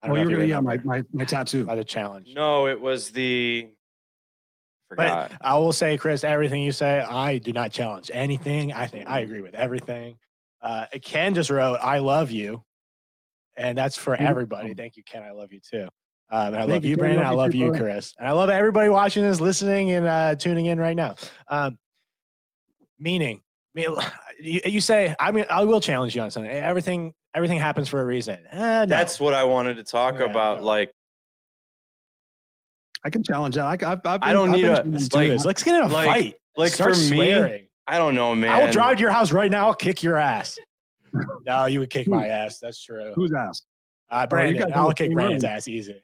[0.03, 0.89] I Oh, don't know you're if you gonna, yeah, remember.
[0.89, 1.65] my, my, my tattoo.
[1.65, 2.29] by the challenge.
[2.35, 3.69] No, it was the.
[4.89, 5.31] Forgot.
[5.31, 8.73] But I will say, Chris, everything you say, I do not challenge anything.
[8.73, 10.17] I think I agree with everything.
[10.63, 12.65] Uh, Ken just wrote, "I love you,"
[13.57, 14.31] and that's for Beautiful.
[14.31, 14.75] everybody.
[14.75, 15.23] Thank you, Ken.
[15.23, 15.87] I love you too.
[16.33, 17.05] Um, and I Thank love you, you, Ken.
[17.05, 17.25] Brandon.
[17.25, 18.15] I Love love you you, too, Chris.
[18.19, 21.15] And I love everybody watching this, listening, and uh, tuning in right now.
[21.49, 21.79] Um,
[22.99, 23.43] meaning,
[23.75, 23.87] me-
[24.41, 26.51] you, you say, I mean, I will challenge you on something.
[26.51, 28.39] Everything, everything happens for a reason.
[28.51, 28.87] Eh, no.
[28.87, 30.59] That's what I wanted to talk Yeah, about.
[30.61, 30.65] no.
[30.67, 30.93] Like,
[33.05, 33.65] I can challenge that.
[33.65, 35.45] I, I've, I've I don't I've need been a- challenged Let's do like- this.
[35.45, 36.35] Let's get in a like- fight.
[36.57, 37.67] like Start for me, swearing.
[37.87, 38.51] I don't know, man.
[38.51, 39.67] I will drive to your house right now.
[39.69, 40.59] I'll kick your ass.
[41.45, 42.59] No, you would kick my ass.
[42.61, 43.13] That's true.
[43.17, 43.63] Who's ass?
[44.11, 45.53] Uh, Brandon, guys I'll have the kick same Brandon's room.
[45.53, 46.03] ass easy.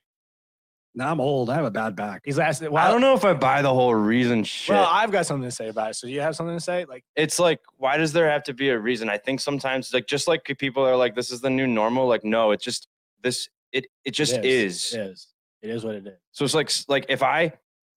[0.96, 1.50] Now I'm old.
[1.50, 2.22] I have a bad back.
[2.24, 2.62] He's last.
[2.62, 4.74] Well, I don't know if I buy the whole reason shit.
[4.74, 5.94] Well, I've got something to say about it.
[5.94, 6.86] So you have something to say?
[6.86, 9.10] Like, it's like, why does there have to be a reason?
[9.10, 12.08] I think sometimes, like, just like people are like, this is the new normal.
[12.08, 12.88] Like, no, it's just
[13.22, 13.48] this.
[13.72, 14.94] It it just it is.
[14.94, 15.26] It is.
[15.60, 16.14] It is what it is.
[16.32, 17.52] So it's like like if I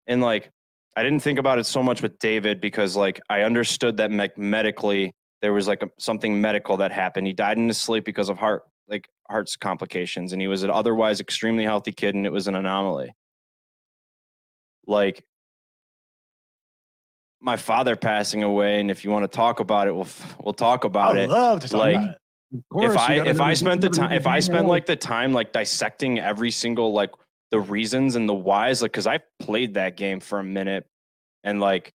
[0.08, 0.50] and like
[0.96, 4.36] I didn't think about it so much with David because like I understood that like
[4.36, 7.28] medically there was like a, something medical that happened.
[7.28, 10.70] He died in his sleep because of heart like heart's complications, and he was an
[10.70, 13.14] otherwise extremely healthy kid, and it was an anomaly.
[14.86, 15.24] Like
[17.40, 20.08] my father passing away, and if you want to talk about it, we'll
[20.42, 21.20] we'll talk about it.
[21.20, 21.30] I it.
[21.30, 22.18] love to talk like, about it.
[22.54, 25.32] Of course, if I if I spent the time if I spent like the time
[25.32, 27.10] like dissecting every single like
[27.50, 30.86] the reasons and the whys like because I played that game for a minute
[31.44, 31.92] and like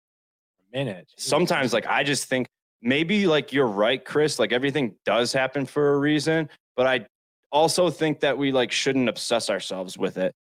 [0.73, 1.09] A minute.
[1.10, 1.28] Jesus.
[1.28, 2.48] sometimes like I just think
[2.81, 6.48] maybe like you're right Chris like everything does happen for a reason
[6.78, 7.06] but I
[7.52, 10.34] also think that we like shouldn't obsess ourselves with it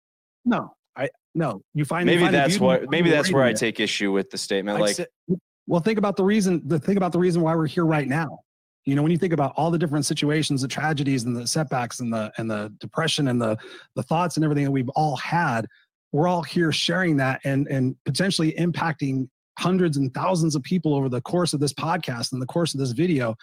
[0.48, 1.60] no, I- no.
[1.74, 3.56] You find you maybe find that's what maybe that's where I it.
[3.56, 5.08] take issue with the statement I'd like
[5.66, 6.62] Well, think about the reason.
[6.66, 8.40] The think about the reason why we're here right now.
[8.86, 12.00] You know, when you think about all the different situations, the tragedies, and the setbacks,
[12.00, 13.58] and the and the depression, and the
[13.94, 15.66] the thoughts, and everything that we've all had,
[16.12, 19.28] we're all here sharing that and and potentially impacting
[19.58, 22.80] hundreds and thousands of people over the course of this podcast and the course of
[22.80, 23.34] this video.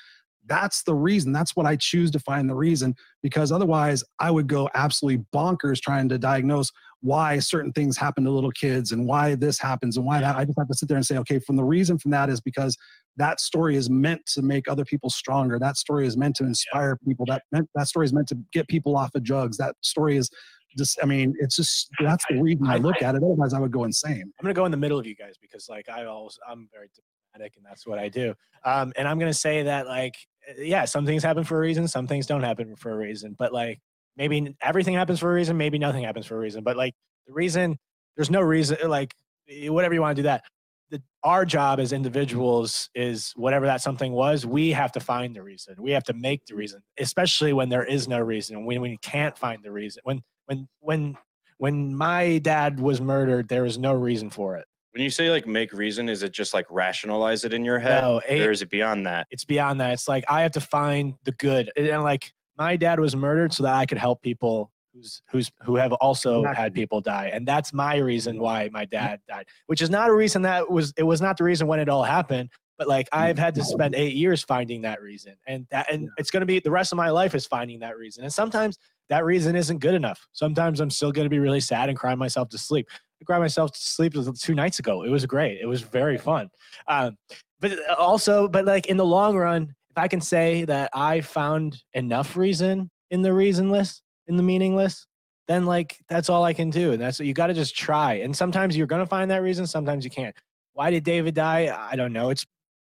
[0.47, 1.31] That's the reason.
[1.31, 5.81] That's what I choose to find the reason because otherwise I would go absolutely bonkers
[5.81, 10.05] trying to diagnose why certain things happen to little kids and why this happens and
[10.05, 10.35] why that.
[10.35, 12.41] I just have to sit there and say, okay, from the reason from that is
[12.41, 12.75] because
[13.17, 15.59] that story is meant to make other people stronger.
[15.59, 17.25] That story is meant to inspire people.
[17.27, 19.57] That meant, that story is meant to get people off of drugs.
[19.57, 20.29] That story is
[20.77, 23.23] just, I mean, it's just that's the reason I look at it.
[23.23, 24.23] Otherwise, I would go insane.
[24.23, 26.89] I'm gonna go in the middle of you guys because like I always I'm very
[26.93, 28.33] diplomatic and that's what I do.
[28.65, 30.15] Um, and I'm gonna say that like
[30.57, 33.35] yeah, some things happen for a reason, some things don't happen for a reason.
[33.37, 33.79] But like
[34.17, 36.63] maybe everything happens for a reason, maybe nothing happens for a reason.
[36.63, 36.93] But like
[37.27, 37.77] the reason,
[38.15, 38.77] there's no reason.
[38.87, 39.13] Like
[39.49, 40.43] eh, whatever you want to do that.
[40.91, 44.45] The, our job as individuals is whatever that something was.
[44.45, 45.75] We have to find the reason.
[45.79, 48.65] We have to make the reason, especially when there is no reason.
[48.65, 50.01] When we can't find the reason.
[50.03, 51.17] When when when
[51.57, 54.65] when my dad was murdered, there was no reason for it.
[54.95, 58.01] When you say like make reason is it just like rationalize it in your head
[58.01, 59.91] No, or is it beyond that it's beyond that.
[59.91, 61.69] It's like I have to find the good.
[61.75, 65.75] And like my dad was murdered so that I could help people who's who's who
[65.75, 66.63] have also Exactly.
[66.63, 68.91] had people die, and that's my reason why my mm-hmm.
[68.91, 69.47] dad died.
[69.67, 72.03] Which is not a reason that was it was not the reason when it all
[72.03, 72.49] happened.
[72.77, 73.69] But like I've had to mm-hmm.
[73.69, 76.97] spend eight years finding that reason, and that and it's gonna be the rest of
[76.97, 78.23] my life is finding that reason.
[78.23, 78.77] And sometimes
[79.09, 80.27] that reason isn't good enough.
[80.31, 82.87] Sometimes I'm still gonna be really sad and cry myself to sleep.
[83.25, 85.03] Cried myself to sleep two nights ago.
[85.03, 85.59] It was great.
[85.59, 86.49] It was very fun.
[86.87, 87.17] Um,
[87.59, 91.81] but also, but like in the long run, if I can say that I found
[91.93, 95.07] enough reason in the reasonless, in the meaningless,
[95.47, 96.91] then like that's all I can do.
[96.91, 98.15] And that's you got to just try.
[98.15, 100.35] And sometimes you're gonna find that reason, sometimes you can't.
[100.73, 101.75] Why did David die?
[101.91, 102.29] I don't know.
[102.29, 102.45] It's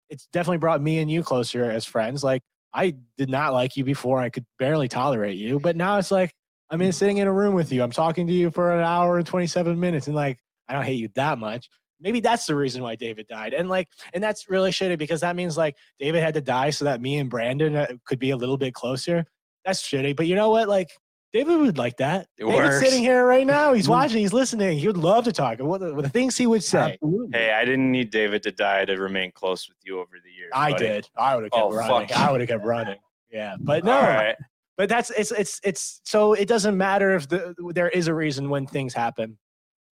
[0.09, 2.23] it's definitely brought me and you closer as friends.
[2.23, 2.41] Like
[2.73, 4.19] I did not like you before.
[4.19, 6.33] I could barely tolerate you, but now it's like
[6.71, 7.81] I'm in sitting in a room with you.
[7.83, 10.99] I'm talking to you for an hour and 27 minutes, and like I don't hate
[10.99, 11.69] you that much.
[12.01, 13.53] Maybe that's the reason why David died.
[13.53, 16.85] And like, and that's really shitty because that means like David had to die so
[16.85, 19.25] that me and Brandon uh, could be a little bit closer.
[19.65, 20.15] That's shitty.
[20.15, 20.69] But you know what?
[20.69, 20.91] Like
[21.33, 22.27] David would like that.
[22.37, 22.79] It David's works.
[22.85, 23.73] sitting here right now.
[23.73, 24.19] He's watching.
[24.19, 24.77] He's listening.
[24.79, 25.59] He would love to talk.
[25.59, 26.93] What the, what the things he would say.
[26.93, 27.37] Absolutely.
[27.37, 30.51] Hey, I didn't need David to die to remain close with you over the years.
[30.53, 30.85] I buddy.
[30.85, 31.09] did.
[31.17, 32.07] I would have kept Oh, running.
[32.07, 32.17] fuck.
[32.17, 32.97] I would have kept running.
[33.29, 33.91] Yeah, but no.
[33.91, 34.35] All right.
[34.80, 38.49] But that's it's it's it's so it doesn't matter if the there is a reason
[38.49, 39.38] when things happen.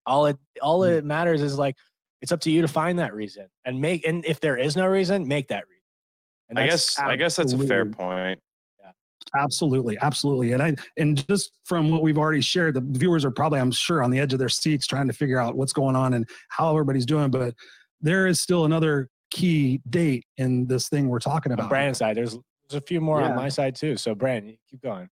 [0.05, 0.97] All it all Mm.
[0.99, 1.75] it matters is like
[2.21, 4.87] it's up to you to find that reason and make and if there is no
[4.87, 5.83] reason, make that reason.
[6.49, 8.39] And I that's guess I guess that's a fair absolutely- point.
[9.35, 10.53] Absolutely, absolutely.
[10.53, 14.01] And I and just from what we've already shared, the viewers are probably, I'm sure,
[14.01, 16.71] on the edge of their seats trying to figure out what's going on and how
[16.71, 17.29] everybody's doing.
[17.29, 17.53] But
[17.99, 21.67] there is still another key date in this thing we're talking on about.
[21.67, 22.15] Brandon's side.
[22.15, 22.37] There's
[22.69, 23.29] there's a few more Yeah.
[23.29, 23.97] on my side too.
[23.97, 25.09] So Brandon, keep going.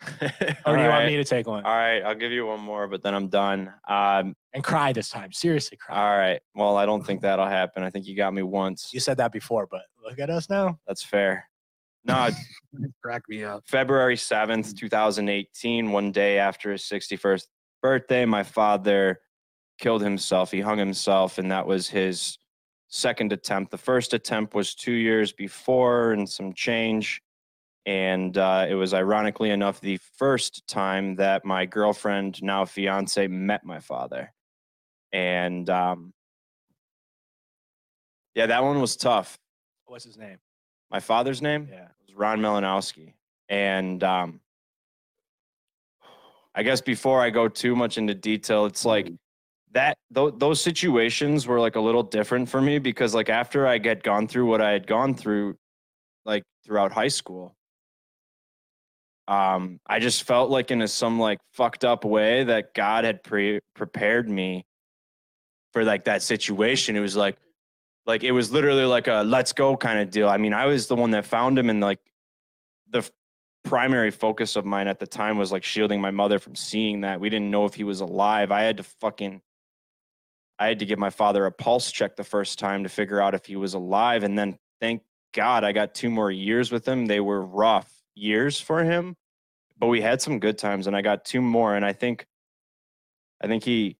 [0.66, 2.88] Or do you want me to take one All right, I'll give you one more,
[2.88, 3.72] but then I'm done.
[3.88, 5.32] Um, and cry this time?
[5.32, 5.96] Seriously, cry.
[5.96, 6.40] all right.
[6.54, 7.82] Well, I don't think that'll happen.
[7.82, 8.90] I think you got me once.
[8.92, 10.78] You said that before, but look at us now.
[10.86, 11.48] That's fair.
[12.04, 12.28] No,
[13.02, 13.64] Crack me up.
[13.66, 17.46] February 7th, 2018, one day after his 61st
[17.80, 19.20] birthday, my father
[19.78, 20.50] killed himself.
[20.50, 22.36] He hung himself, and that was his
[22.94, 23.72] second attempt.
[23.72, 27.20] The first attempt was two years before and some change.
[27.86, 33.64] And uh, it was ironically enough the first time that my girlfriend, now fiance, met
[33.64, 34.32] my father.
[35.12, 36.14] And um,
[38.34, 39.38] yeah, that one was tough.
[39.86, 40.38] What's his name?
[40.90, 41.68] My father's name?
[41.70, 41.84] Yeah.
[41.84, 43.14] It was Ron Malinowski.
[43.48, 44.40] And um,
[46.54, 49.10] I guess before I go too much into detail, it's like
[49.74, 53.78] that th- those situations were like a little different for me because like after I
[53.78, 55.56] get gone through what I had gone through,
[56.24, 57.54] like throughout high school,
[59.26, 63.22] um, I just felt like in a some like fucked up way that God had
[63.22, 64.64] pre- prepared me
[65.72, 66.96] for like that situation.
[66.96, 67.36] It was like
[68.06, 70.28] like it was literally like a let's go kind of deal.
[70.28, 71.98] I mean, I was the one that found him and like
[72.90, 73.10] the f-
[73.64, 77.18] primary focus of mine at the time was like shielding my mother from seeing that.
[77.18, 78.52] We didn't know if he was alive.
[78.52, 79.40] I had to fucking
[80.58, 83.34] I had to give my father a pulse check the first time to figure out
[83.34, 85.02] if he was alive and then thank
[85.32, 87.06] God I got two more years with him.
[87.06, 89.16] They were rough years for him,
[89.76, 92.26] but we had some good times and I got two more and I think
[93.42, 93.96] I think he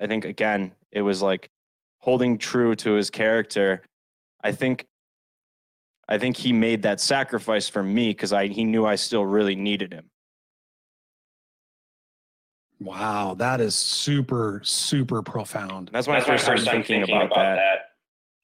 [0.00, 1.50] I think again it was like
[1.98, 3.82] holding true to his character.
[4.42, 4.86] I think
[6.08, 9.56] I think he made that sacrifice for me because I he knew I still really
[9.56, 10.10] needed him.
[12.84, 15.90] Wow, that is super, super profound.
[15.92, 17.78] That's when I first started thinking, about, that.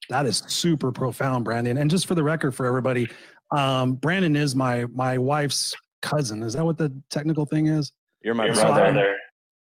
[0.09, 1.77] That is super profound, Brandon.
[1.77, 3.07] And just for the record, for everybody,
[3.51, 6.43] um, Brandon is my my wife's cousin.
[6.43, 7.91] Is that what the technical thing is?
[8.23, 8.81] You're my You're brother.
[8.81, 9.17] brother.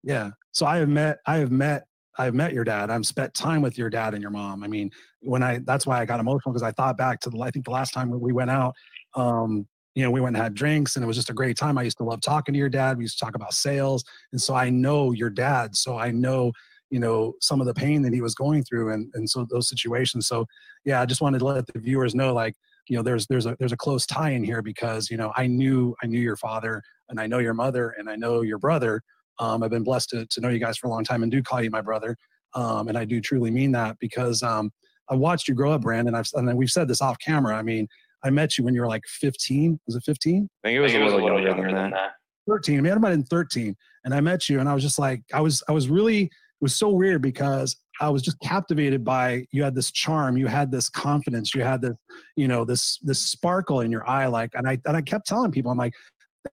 [0.04, 0.32] Yeah.
[0.52, 1.86] So I have met, I have met,
[2.18, 2.90] I've met your dad.
[2.90, 4.64] I've spent time with your dad and your mom.
[4.64, 4.92] I mean,
[5.22, 7.66] when I, that's why I got emotional because I thought back to the, I think
[7.66, 8.76] the last time we went out,
[9.16, 11.78] um, you know, we went and had drinks and it was just a great time.
[11.78, 12.98] I used to love talking to your dad.
[12.98, 14.04] We used to talk about sales.
[14.32, 15.76] And so I know your dad.
[15.76, 16.52] So I know,
[16.90, 19.70] you know, some of the pain that he was going through and, and so those
[19.70, 20.28] situations.
[20.28, 20.46] So
[20.84, 22.56] yeah, I just wanted to let the viewers know, like,
[22.90, 25.48] you know, there's, there's a, there's a close tie in here because, you know, I
[25.48, 29.02] knew, I knew your father and I know your mother and I know your brother.
[29.40, 31.42] Um, I've been blessed to, to know you guys for a long time and do
[31.42, 32.18] call you my brother.
[32.56, 34.72] Um, and I do truly mean that because um,
[35.10, 36.16] I watched you grow up, Brandon.
[36.16, 37.56] I've, and we've said this off camera.
[37.56, 37.88] I mean,
[38.24, 39.80] I met you when you were like 15.
[39.86, 40.50] Was it 15?
[40.64, 42.14] I think it was, a, little younger, than, that.
[42.48, 42.78] 13.
[42.78, 43.76] I mean, I might have been 13.
[44.06, 46.32] And I met you and I was just like, I was, I was really, it
[46.62, 50.72] was so weird because I was just captivated by you had this charm, you had
[50.72, 51.94] this confidence, you had this,
[52.36, 54.28] you know, this, this sparkle in your eye.
[54.28, 55.94] Like, and I, and I kept telling people, I'm like,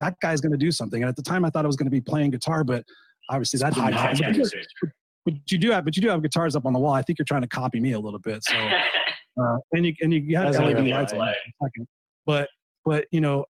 [0.00, 1.02] that guy's going to do something.
[1.02, 2.84] And at the time I thought I was going to be playing guitar, but
[3.28, 4.18] obviously that didn't happen.
[4.20, 4.50] But you,
[5.24, 6.94] but you do have, but you do have guitars up on the wall.
[6.94, 8.44] I think you're trying to copy me a little bit.
[8.44, 8.54] So,
[9.40, 11.30] uh, and you, and you, you had That's LED only lights on LA.
[11.30, 11.88] it second.
[12.26, 12.48] But,
[12.84, 13.44] but, you know,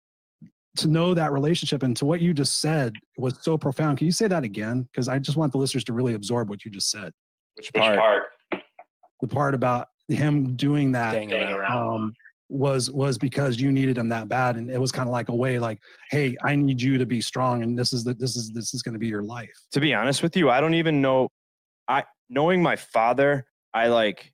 [0.79, 3.99] to know that relationship and to what you just said was so profound.
[3.99, 4.83] Can you say that again?
[4.83, 7.13] Because I just want the listeners to really absorb what you just said.
[7.57, 7.99] Which part?
[7.99, 8.23] part
[9.21, 11.15] The part about him doing that
[11.71, 12.15] um,
[12.49, 15.35] was was because you needed him that bad, and it was kind of like a
[15.35, 15.81] way, like,
[16.11, 18.83] hey, I need you to be strong, and this is the this is this is
[18.83, 19.51] going to be your life.
[19.73, 21.29] to be honest with you, I don't even know.
[21.89, 24.33] I knowing my father, I like.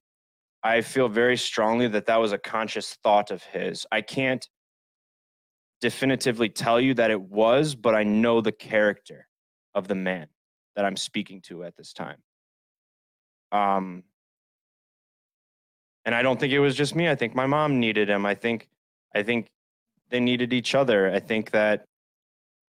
[0.65, 3.87] I feel very strongly that that was a conscious thought of his.
[3.93, 4.49] I can't
[5.83, 9.29] definitively tell you that it was, but I know the character
[9.75, 10.29] of the man
[10.75, 12.17] that I'm speaking to at this time.
[13.53, 14.05] Um,
[16.07, 17.09] and I don't think it was just me.
[17.11, 18.25] I think my mom needed him.
[18.25, 18.69] I think,
[19.15, 19.49] I think
[20.09, 21.13] they needed each other.
[21.13, 21.85] I think that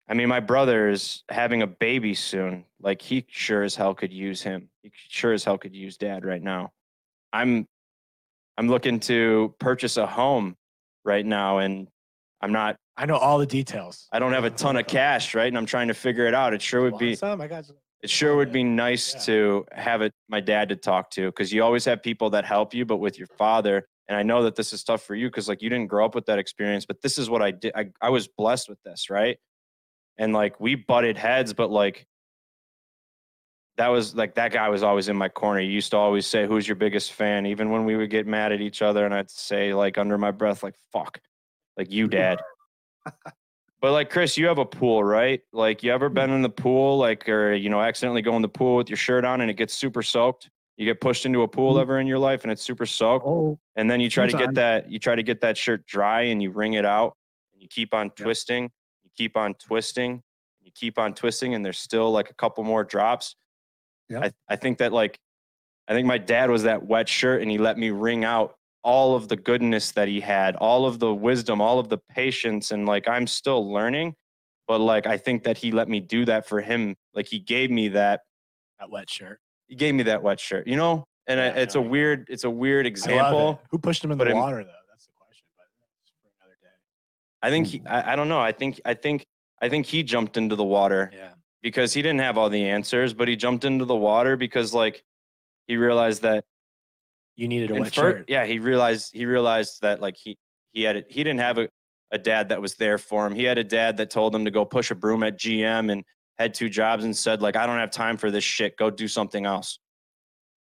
[0.08, 2.64] I mean, my brother is having a baby soon.
[2.80, 4.68] Like he sure as hell could use him.
[4.82, 6.72] He sure as hell could use dad right now.
[7.32, 7.66] I'm
[8.58, 10.56] I'm looking to purchase a home
[11.04, 11.88] right now and
[12.40, 14.06] I'm not I know all the details.
[14.12, 15.46] I don't have a ton of cash, right?
[15.46, 16.52] And I'm trying to figure it out.
[16.52, 17.40] It sure would be some?
[17.40, 17.64] I got
[18.02, 19.20] it sure would be nice Yeah.
[19.20, 22.74] to have it my dad to talk to because you always have people that help
[22.74, 25.48] you, but with your father, and I know that this is tough for you because
[25.48, 27.72] like you didn't grow up with that experience, but this is what I did.
[27.74, 29.38] I, I was blessed with this, right?
[30.18, 32.06] And like we butted heads, but like
[33.76, 35.60] that was like that guy was always in my corner.
[35.60, 37.46] He used to always say, Who's your biggest fan?
[37.46, 40.30] Even when we would get mad at each other, and I'd say like under my
[40.30, 41.20] breath, like fuck,
[41.76, 42.38] like you dad.
[43.80, 45.40] But like Chris, you have a pool, right?
[45.52, 48.48] Like you ever been in the pool, like or you know, accidentally go in the
[48.48, 50.50] pool with your shirt on and it gets super soaked?
[50.76, 51.80] You get pushed into a pool Mhm.
[51.80, 54.54] ever in your life and it's super soaked, Oh, and then you try to get
[54.54, 57.16] that you try to get that shirt dry and you wring it out
[57.52, 58.70] and you keep on twisting,
[59.02, 60.22] you keep on twisting,
[60.60, 63.34] you keep on twisting, and there's still like a couple more drops.
[64.12, 64.20] Yeah.
[64.20, 65.18] I, I think that like
[65.88, 69.14] I think my dad was that wet shirt and he let me wring out all
[69.14, 72.70] of the goodness that he had, all of the wisdom, all of the patience.
[72.70, 74.14] And like I'm still learning,
[74.68, 76.96] but like I think that he let me do that for him.
[77.14, 78.20] Like he gave me that,
[78.80, 79.40] That wet shirt.
[79.66, 81.04] he gave me that wet shirt, you know?
[81.26, 83.60] And I- it's no, a weird, it's a weird example.
[83.70, 84.70] Who pushed him in the it- water though?
[84.90, 85.46] That's the question.
[85.56, 85.66] But
[85.96, 86.68] that's for another day.
[87.42, 87.70] I think hmm.
[87.70, 88.40] he, I, I don't know.
[88.40, 89.24] I think, I think,
[89.60, 91.30] I think he jumped into the water Yeah.
[91.62, 95.04] Because he didn't have all the answers, but he jumped into the water because like
[95.66, 96.44] he realized that
[97.36, 98.24] You needed a wet shirt.
[98.28, 100.36] yeah, he realized he realized that like he
[100.72, 101.68] he had a, he didn't have a,
[102.10, 103.34] a dad that was there for him.
[103.34, 106.04] He had a dad that told him to go push a broom at GM and
[106.38, 108.76] had two jobs and said like I don't have time for this shit.
[108.76, 109.78] Go do something else.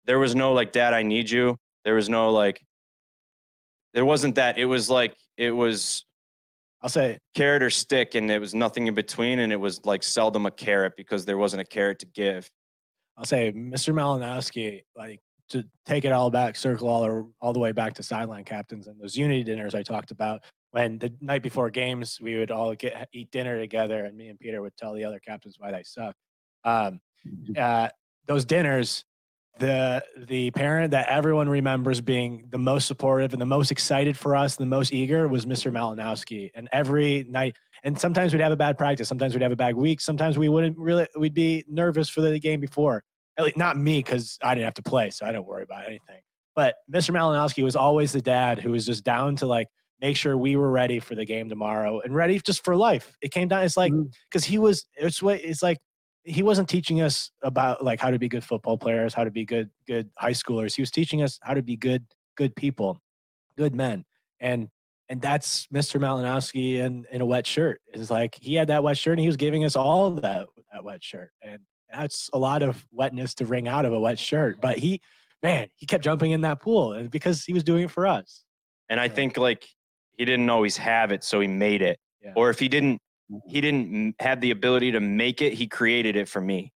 [0.06, 1.56] There was no like dad I need you.
[1.84, 2.60] There was no like
[3.94, 4.58] there wasn't that.
[4.58, 6.04] It was like it was
[6.82, 10.02] I'll say carrot or stick and it was nothing in between and it was like
[10.02, 12.50] seldom a carrot because there wasn't a carrot to give.
[13.16, 13.92] I'll say Mr.
[13.92, 15.20] Malinowski, like
[15.50, 18.98] to take it all back, circle all all the way back to sideline captains and
[18.98, 20.42] those unity dinners I talked about.
[20.70, 24.38] When the night before games, we would all get eat dinner together, and me and
[24.38, 26.14] Peter would tell the other captains why they suck.
[26.64, 27.00] Um,
[27.56, 27.88] uh,
[28.26, 29.04] those dinners,
[29.60, 34.34] the the parent that everyone remembers being the most supportive and the most excited for
[34.34, 35.70] us, and the most eager was Mr.
[35.70, 36.50] Malinowski.
[36.54, 37.54] And every night,
[37.84, 40.48] and sometimes we'd have a bad practice, sometimes we'd have a bad week, sometimes we
[40.48, 43.04] wouldn't really, we'd be nervous for the game before.
[43.38, 45.86] At least not me, because I didn't have to play, so I don't worry about
[45.86, 46.20] anything.
[46.56, 47.14] But Mr.
[47.14, 49.68] Malinowski was always the dad who was just down to like
[50.00, 53.14] make sure we were ready for the game tomorrow and ready just for life.
[53.22, 53.62] It came down.
[53.64, 54.08] It's like mm-hmm.
[54.30, 54.86] because he was.
[54.96, 55.78] It's what it's like.
[56.24, 59.44] He wasn't teaching us about like how to be good football players, how to be
[59.44, 60.74] good good high schoolers.
[60.74, 62.04] He was teaching us how to be good
[62.36, 63.00] good people,
[63.56, 64.04] good men,
[64.38, 64.68] and
[65.08, 66.00] and that's Mr.
[66.00, 67.80] Malinowski in in a wet shirt.
[67.92, 70.84] It's like he had that wet shirt and he was giving us all that that
[70.84, 71.60] wet shirt, and
[71.92, 74.60] that's a lot of wetness to wring out of a wet shirt.
[74.60, 75.00] But he,
[75.42, 78.44] man, he kept jumping in that pool because he was doing it for us.
[78.88, 79.66] And I think like
[80.16, 81.98] he didn't always have it, so he made it.
[82.22, 82.32] Yeah.
[82.36, 83.00] Or if he didn't,
[83.46, 85.52] he didn't have the ability to make it.
[85.52, 86.72] He created it for me.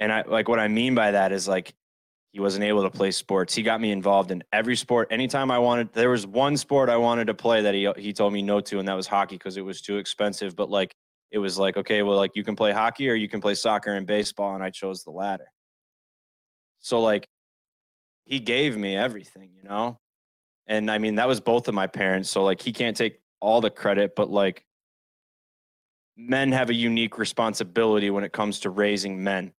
[0.00, 1.74] And I like what I mean by that is like
[2.32, 3.54] he wasn't able to play sports.
[3.54, 5.08] He got me involved in every sport.
[5.10, 8.32] Anytime I wanted, there was one sport I wanted to play that he he told
[8.32, 10.56] me no to, and that was hockey because it was too expensive.
[10.56, 10.94] But like
[11.30, 13.92] it was like okay, well like you can play hockey or you can play soccer
[13.94, 15.46] and baseball, and I chose the latter.
[16.80, 17.28] So like
[18.24, 19.98] he gave me everything, you know?
[20.66, 22.30] And I mean, that was both of my parents.
[22.30, 24.64] So like he can't take all the credit, but like
[26.16, 29.52] men have a unique responsibility when it comes to raising men.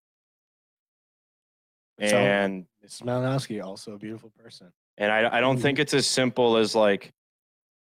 [2.01, 3.02] So- And Mrs.
[3.02, 4.72] Malinowski, also a beautiful person.
[4.98, 5.62] and I I don't hmm.
[5.62, 7.12] think it's as simple as like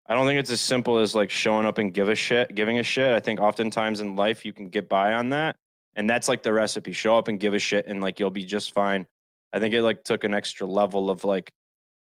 [0.06, 2.78] I don't think it's as simple as like showing up and give a shit, giving
[2.78, 3.12] a shit.
[3.12, 5.56] I think oftentimes in life you can get by on that.
[5.96, 6.92] And that's like the recipe.
[6.92, 9.06] Show up and give a shit and like you'll be just fine.
[9.52, 11.52] I think it like took an extra level of like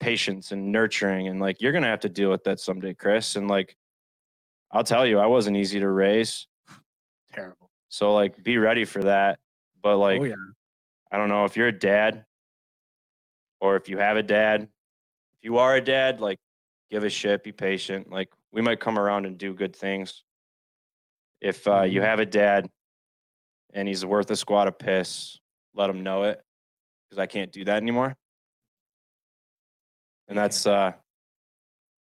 [0.00, 3.36] patience and nurturing and like you're gonna have to deal with that someday, Chris.
[3.36, 3.76] And like
[4.70, 6.46] I'll tell you, I wasn't easy to raise.
[7.32, 7.70] Terrible.
[7.88, 9.38] So like, be ready for that.
[9.82, 10.34] But like, oh yeah.
[11.12, 12.24] I don't know if you're a dad
[13.60, 14.62] or if you have a dad.
[15.38, 16.38] If you are a dad, like
[16.90, 18.10] give a shit, be patient.
[18.10, 20.24] Like we might come around and do good things.
[21.40, 22.04] If uh, you Mhm.
[22.04, 22.68] have a dad
[23.72, 25.38] and he's worth a squad of piss,
[25.74, 26.42] let him know it
[27.08, 28.16] because I can't do that anymore.
[30.28, 30.92] And that's uh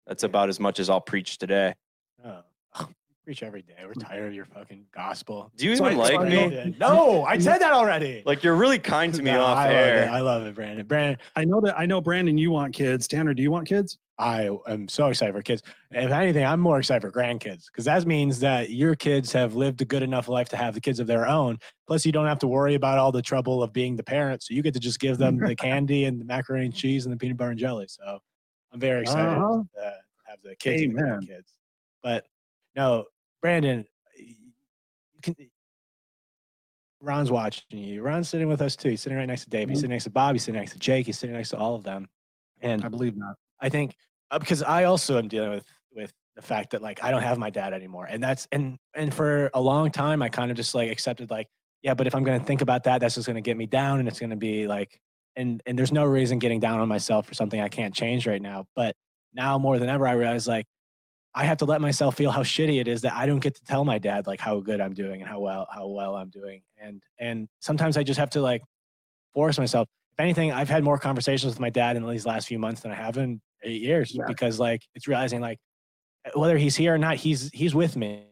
[0.08, 1.74] that's about as much as I'll preach today.
[2.24, 2.44] Oh.
[3.24, 3.76] Preach every day.
[3.86, 5.50] We're tired of your fucking gospel.
[5.56, 6.76] Do you So even I- like me?
[6.78, 8.22] No, I said that already.
[8.26, 10.04] Like you're really kind to me No, off I Love air.
[10.04, 10.08] it.
[10.10, 10.86] I love it, Brandon.
[10.86, 13.08] Brandon, I know that I know Brandon, you want kids.
[13.08, 13.98] Tanner, do you want kids?
[14.20, 15.64] I am so excited for kids.
[15.92, 19.82] If anything, I'm more excited for grandkids because that means that your kids have lived
[19.82, 21.60] a good enough life to have the kids of their own.
[21.88, 24.44] Plus, you don't have to worry about all the trouble of being the parent.
[24.44, 27.14] So you get to just give them the candy and the macaroni and cheese and
[27.14, 27.86] the peanut butter and jelly.
[27.88, 28.20] So
[28.74, 29.64] I'm very excited Uh-huh.
[29.76, 29.94] to
[30.26, 31.22] have the kids and the Amen.
[31.22, 31.54] grandkids.
[32.04, 32.26] But
[32.76, 33.06] no,
[33.44, 33.86] Brandon,
[35.22, 35.36] can.
[37.02, 38.02] Ron's watching you.
[38.02, 38.90] Ron's sitting with us too.
[38.92, 39.68] He's sitting right next to Dave.
[39.68, 39.82] He's Mhm.
[39.82, 40.34] sitting next to Bob.
[40.34, 41.06] He's sitting next to Jake.
[41.06, 42.08] He's sitting next to all of them.
[42.62, 43.36] And I believe not.
[43.60, 43.96] I think
[44.32, 47.38] uh, because I also am dealing with with the fact that like I don't have
[47.38, 50.74] my dad anymore, and that's and and for a long time I kind of just
[50.74, 51.48] like accepted like
[51.82, 54.08] yeah, but if I'm gonna think about that, that's just gonna get me down, and
[54.08, 54.98] it's gonna be like
[55.36, 58.42] and and there's no reason getting down on myself for something I can't change right
[58.42, 58.66] now.
[58.76, 58.96] But
[59.34, 60.66] now more than ever, I realize like
[61.36, 63.64] I have to let myself feel how shitty it is that I don't get to
[63.64, 66.62] tell my dad like how good I'm doing and how well how well I'm doing,
[66.82, 68.62] and and sometimes I just have to like
[69.34, 72.60] force myself if anything, I've had more conversations with my dad in these last few
[72.60, 74.26] months than I have in eight years Yeah.
[74.28, 75.58] because like it's realizing like
[76.36, 78.26] whether he's here or not, he's he's with me.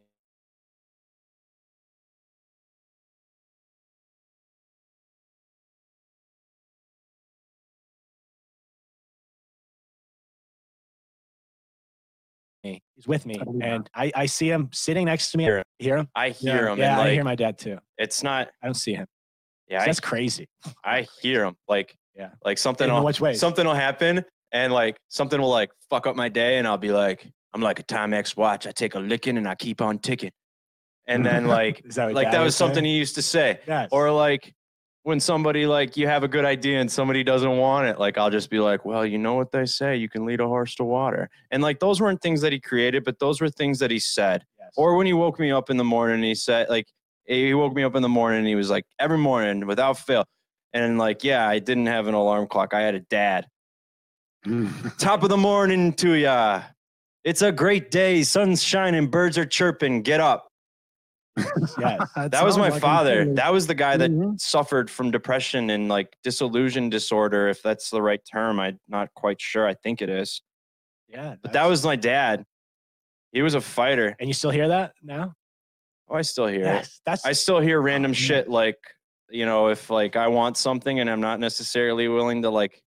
[13.02, 15.44] He's with me, I and I, I see him sitting next to me.
[15.46, 15.64] Hear him.
[15.80, 16.08] Hear him?
[16.16, 17.80] I Yeah, hear him Yeah, and I like hear my dad too.
[17.98, 19.08] it's not I don't see him.
[19.68, 20.48] yeah, I, That's crazy.
[20.86, 22.30] I hear him like Yeah.
[22.46, 23.40] like something In will, which ways?
[23.40, 26.92] something will happen and like something will like fuck up my day and I'll be
[26.92, 28.68] like I'm like a Timex watch.
[28.68, 30.32] I take a licking and I keep on ticking.
[31.08, 32.90] And then like that like that would was something say?
[32.90, 33.60] he used to say.
[33.68, 33.90] Yes.
[33.92, 34.54] Or like
[35.04, 38.30] when somebody like you have a good idea and somebody doesn't want it, like I'll
[38.30, 40.84] just be like, well, you know what they say, you can lead a horse to
[40.84, 41.30] water.
[41.50, 44.46] And like those weren't things that he created, but those were things that he said.
[44.60, 44.70] Yes.
[44.78, 46.88] Or when he woke me up in the morning, he said like
[47.26, 50.26] he woke me up in the morning and he was like every morning without fail.
[50.74, 52.74] And like, yeah, I didn't have an alarm clock.
[52.74, 53.48] I had a dad.
[54.98, 56.64] Top of the morning to ya.
[57.24, 58.24] It's a great day.
[58.24, 60.02] Sun's shining, birds are chirping.
[60.02, 60.51] Get up.
[61.80, 62.10] yes.
[62.30, 63.34] That was my father.
[63.34, 64.40] That was the guy that Mhm.
[64.40, 68.60] suffered from depression and like disillusion disorder, if that's the right term.
[68.60, 69.68] I'm not quite sure.
[69.68, 70.42] I think it is.
[71.08, 71.36] Yeah.
[71.42, 72.46] But that was my dad.
[73.32, 74.16] He was a fighter.
[74.20, 75.34] And you still hear that now?
[76.10, 76.66] Oh, I still hear it.
[76.66, 77.02] Yes.
[77.06, 78.16] That's I still hear random man.
[78.16, 78.78] shit like,
[79.30, 82.82] you know, if like I want something and I'm not necessarily willing to like,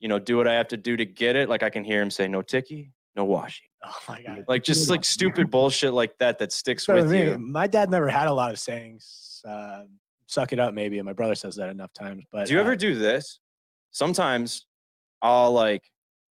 [0.00, 2.02] you know, do what I have to do to get it, like I can hear
[2.02, 3.60] him say, no ticky, no washi.
[3.86, 4.44] oh my god.
[4.48, 7.38] Like just like stupid bullshit like that that sticks So with me, you.
[7.38, 9.42] My dad never had a lot of sayings.
[9.46, 9.82] Uh,
[10.26, 10.98] suck it up, maybe.
[10.98, 12.24] And my brother says that enough times.
[12.30, 13.40] But Do you uh, ever do this?
[13.90, 14.66] Sometimes
[15.22, 15.82] I'll like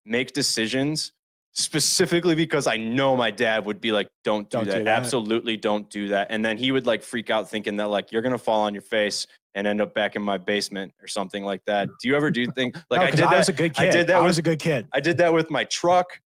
[0.05, 1.11] make decisions
[1.53, 4.85] specifically because I know my dad would be like, don't do, Don't do that.
[4.85, 4.97] that.
[4.99, 6.27] Absolutely don't do that.
[6.30, 8.81] And then he would like freak out thinking that like you're gonna fall on your
[8.84, 11.89] face and end up back in my basement or something like that.
[12.01, 13.53] Do you ever do things like no, I 'cause did I was that?
[13.53, 13.91] a good I kid.
[13.91, 14.88] did that I with- was a good kid.
[14.93, 16.21] I did that with my truck.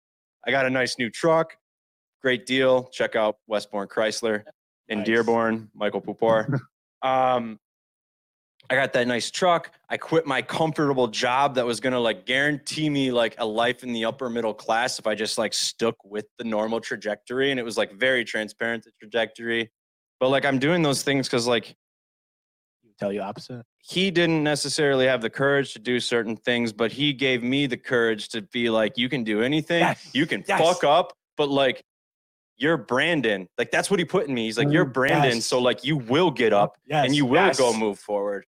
[0.46, 1.58] I got a nice new truck.
[2.22, 2.86] Great deal.
[2.92, 4.44] Check out Westborn Chrysler
[4.88, 5.08] in Nice.
[5.08, 6.60] Dearborn, Michael Pupor.
[7.02, 7.60] um,
[8.70, 9.72] I got that nice truck.
[9.90, 13.94] I quit my comfortable job that was gonna like guarantee me like a life in
[13.94, 17.52] the upper middle class if I just like stuck with the normal trajectory.
[17.52, 19.72] And it was like very transparent the trajectory.
[20.20, 21.76] But like I'm doing those things because like
[23.00, 23.64] tell you opposite.
[23.82, 27.78] he didn't necessarily have the courage to do certain things, but he gave me the
[27.78, 30.60] courage to be like, you can do anything, Yes, you can yes.
[30.62, 31.84] fuck up, but like
[32.58, 33.48] you're Brandon.
[33.58, 34.44] Like that's what he put in me.
[34.46, 35.46] He's like, you're Mm, Brandon, yes.
[35.46, 37.06] so like you will get up Yes.
[37.06, 38.46] and you will go move forward.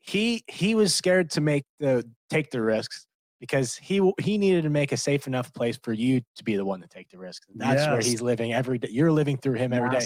[0.00, 3.06] He he was scared to make the take the risks
[3.40, 6.64] because he he needed to make a safe enough place for you to be the
[6.64, 7.46] one to take the risks.
[7.54, 8.88] That's where he's living every day.
[8.90, 10.04] You're living through him every day.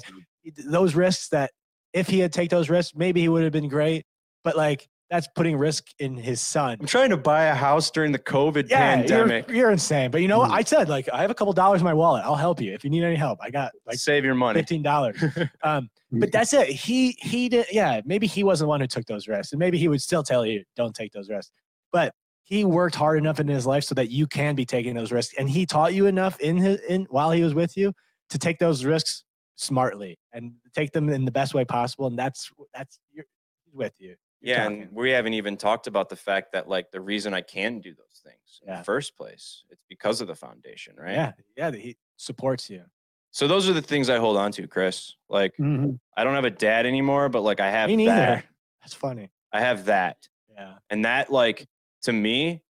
[0.66, 1.51] Those risks that
[1.93, 4.05] if he had take those risks, maybe he would have been great.
[4.44, 6.77] But like that's putting risk in his son.
[6.81, 9.48] I'm trying to buy a house during the COVID Yeah, pandemic.
[9.48, 10.10] You're, you're insane.
[10.10, 10.51] But you know what?
[10.51, 10.55] Mm.
[10.55, 12.24] I said like I have a couple dollars in my wallet.
[12.24, 13.39] I'll help you if you need any help.
[13.43, 14.60] I got like Save your money.
[14.60, 15.23] fifteen dollars.
[15.62, 16.69] um, but that's it.
[16.69, 17.66] He he did.
[17.73, 20.23] Yeah, maybe he wasn't the one who took those risks, and maybe he would still
[20.23, 21.51] tell you don't take those risks.
[21.93, 25.12] But he worked hard enough in his life so that you can be taking those
[25.12, 27.93] risks, and he taught you enough in his in while he was with you
[28.31, 29.24] to take those risks
[29.59, 32.06] smartly and take them in the best way possible.
[32.06, 33.24] And that's that's you're,
[33.72, 34.14] with you.
[34.40, 34.82] You're Yeah, talking.
[34.85, 37.90] and we haven't even talked about the fact that like the reason I can do
[37.90, 41.12] those things in the first place, it's because of the foundation, right?
[41.12, 42.85] yeah, yeah, he supports you.
[43.30, 45.14] So those are the things I hold on to, Chris.
[45.28, 45.98] Like Mhm.
[46.16, 48.14] I don't have a dad anymore, but like I have Me neither.
[48.14, 48.44] that.
[48.80, 49.30] That's funny.
[49.52, 50.28] I have that.
[50.51, 51.66] Yeah, And that like
[52.02, 52.62] to me.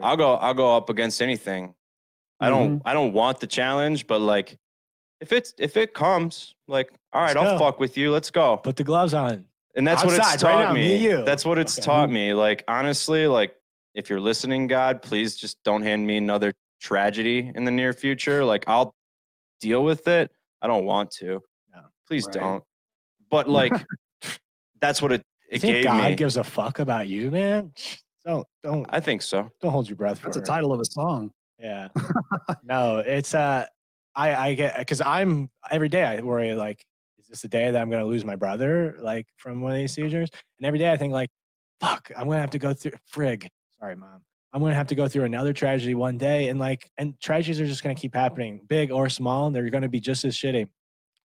[0.00, 1.74] I'll go I'll go up against anything.
[2.40, 2.88] I don't Mm-hmm.
[2.88, 4.58] I don't want the challenge, but like
[5.22, 7.64] if it's if it comes, like all right, Let's I'll go.
[7.64, 8.10] fuck with you.
[8.10, 8.56] Let's go.
[8.58, 9.46] put the gloves on.
[9.74, 10.96] And that's what it's Outside, right taught now, me me.
[10.98, 11.24] you.
[11.24, 11.86] That's what it's Okay.
[11.86, 12.34] taught me.
[12.34, 13.54] Like honestly, like
[13.94, 18.44] if you're listening, God, please just don't hand me another tragedy in the near future.
[18.44, 18.94] Like I'll
[19.60, 20.30] deal with it.
[20.60, 21.40] I don't want to.
[21.72, 21.80] No.
[22.06, 22.34] Please Right.
[22.34, 22.64] don't.
[23.30, 23.72] But like
[24.80, 26.16] that's what it You it think gave God me.
[26.16, 27.72] gives a fuck about you, man?
[28.26, 29.50] Don't don't I think so.
[29.60, 30.20] don't hold your breath.
[30.22, 30.46] That's a for it.
[30.46, 31.30] title of a song.
[31.58, 31.88] Yeah.
[32.64, 33.66] no, it's uh
[34.14, 36.84] I I get because I'm every day I worry like,
[37.18, 39.92] is this the day that I'm gonna lose my brother like from one of these
[39.92, 40.28] seizures?
[40.58, 41.30] And every day I think like,
[41.80, 43.48] fuck, I'm gonna have to go through frig.
[43.78, 44.22] Sorry, mom.
[44.52, 47.66] I'm gonna have to go through another tragedy one day, and like, and tragedies are
[47.66, 49.46] just gonna keep happening, big or small.
[49.46, 50.68] and They're gonna be just as shitty.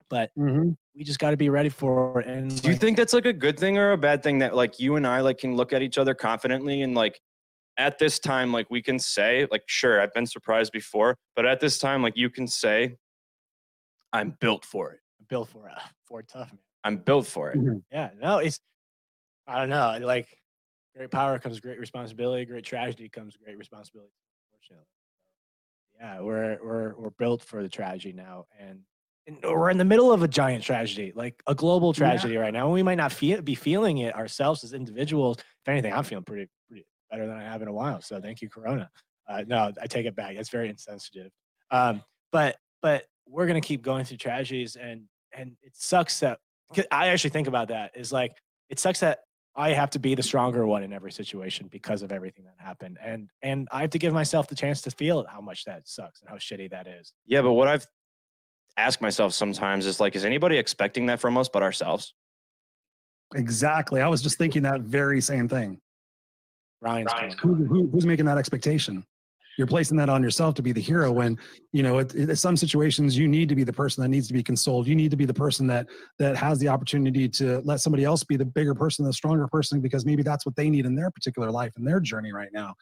[0.10, 0.78] But Mhm.
[0.96, 2.28] we just got to be ready for it.
[2.28, 4.56] And Do you like, think that's like a good thing or a bad thing that
[4.56, 7.20] like you and I like can look at each other confidently and like
[7.78, 11.60] at this time like we can say like sure I've been surprised before but at
[11.60, 12.98] this time like you can say
[14.14, 15.00] I'm built for it.
[15.20, 15.76] I'm built for it?
[16.06, 16.60] For tough man.
[16.84, 17.58] I'm built for it.
[17.58, 17.84] Mhm.
[17.92, 18.60] Yeah, no, it's
[19.46, 19.98] I don't know.
[20.02, 20.28] Like
[20.96, 22.46] great power comes great responsibility.
[22.46, 24.12] Great tragedy comes great responsibility.
[24.54, 24.88] Unfortunately,
[26.00, 28.82] yeah, we're we're we're built for the tragedy now, and,
[29.28, 31.98] and we're in the middle of a giant tragedy, like a global Yeah.
[32.00, 32.66] tragedy right now.
[32.66, 35.38] And we might not feel be feeling it ourselves as individuals.
[35.40, 38.02] If anything, I'm feeling pretty pretty better than I have in a while.
[38.02, 38.90] So thank you, Corona.
[39.28, 40.36] Uh, no, I take it back.
[40.36, 41.32] That's very insensitive.
[41.72, 42.02] Um,
[42.32, 45.04] but but we're gonna keep going through tragedies, and
[45.34, 46.40] and it sucks that
[46.74, 48.38] 'cause I actually think about that is like
[48.70, 49.20] it sucks that
[49.56, 52.98] I have to be the stronger one in every situation because of everything that happened,
[53.02, 56.22] and and I have to give myself the chance to feel how much that sucks
[56.22, 57.14] and how shitty that is.
[57.26, 57.86] Yeah, but what I've
[58.78, 62.14] asked myself sometimes is like is anybody expecting that from us but ourselves?
[63.36, 64.02] Exactly.
[64.02, 65.82] I was just thinking that very same thing.
[66.82, 67.36] Ryan's coming.
[67.42, 69.06] Who, who, who's making that expectation?
[69.58, 71.36] You're placing that on yourself to be the hero when
[71.74, 74.34] you know it, it, some situations you need to be the person that needs to
[74.34, 74.86] be consoled.
[74.86, 75.88] You need to be the person that
[76.20, 79.82] that has the opportunity to let somebody else be the bigger person, the stronger person,
[79.82, 82.76] because maybe that's what they need in their particular life and their journey right now.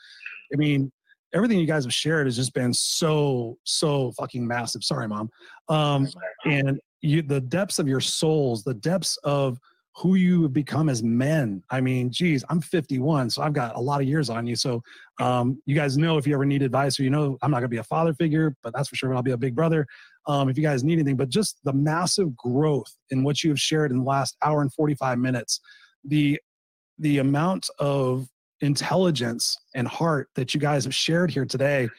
[0.53, 0.91] I mean,
[1.34, 4.84] everything you guys have shared has just been so so fucking massive.
[4.84, 5.30] Sorry, mom.
[5.69, 6.09] Um,
[6.43, 9.59] and you the depths of your souls the depths of
[9.97, 11.63] who you have become as men.
[11.69, 14.55] I mean geez i'm 51 so i've got a lot of years on you.
[14.55, 14.81] So
[15.19, 17.69] um, you guys know if you ever need advice or you know i'm not going
[17.69, 19.88] to be a father figure but that's for sure But i'll be a big brother
[20.27, 21.17] um, if you guys need anything.
[21.17, 24.73] But just the massive growth in what you have shared in the last hour and
[24.73, 25.61] 45 minutes
[26.03, 26.39] the
[26.99, 28.27] the amount of
[28.61, 31.89] intelligence and heart that you guys have shared here today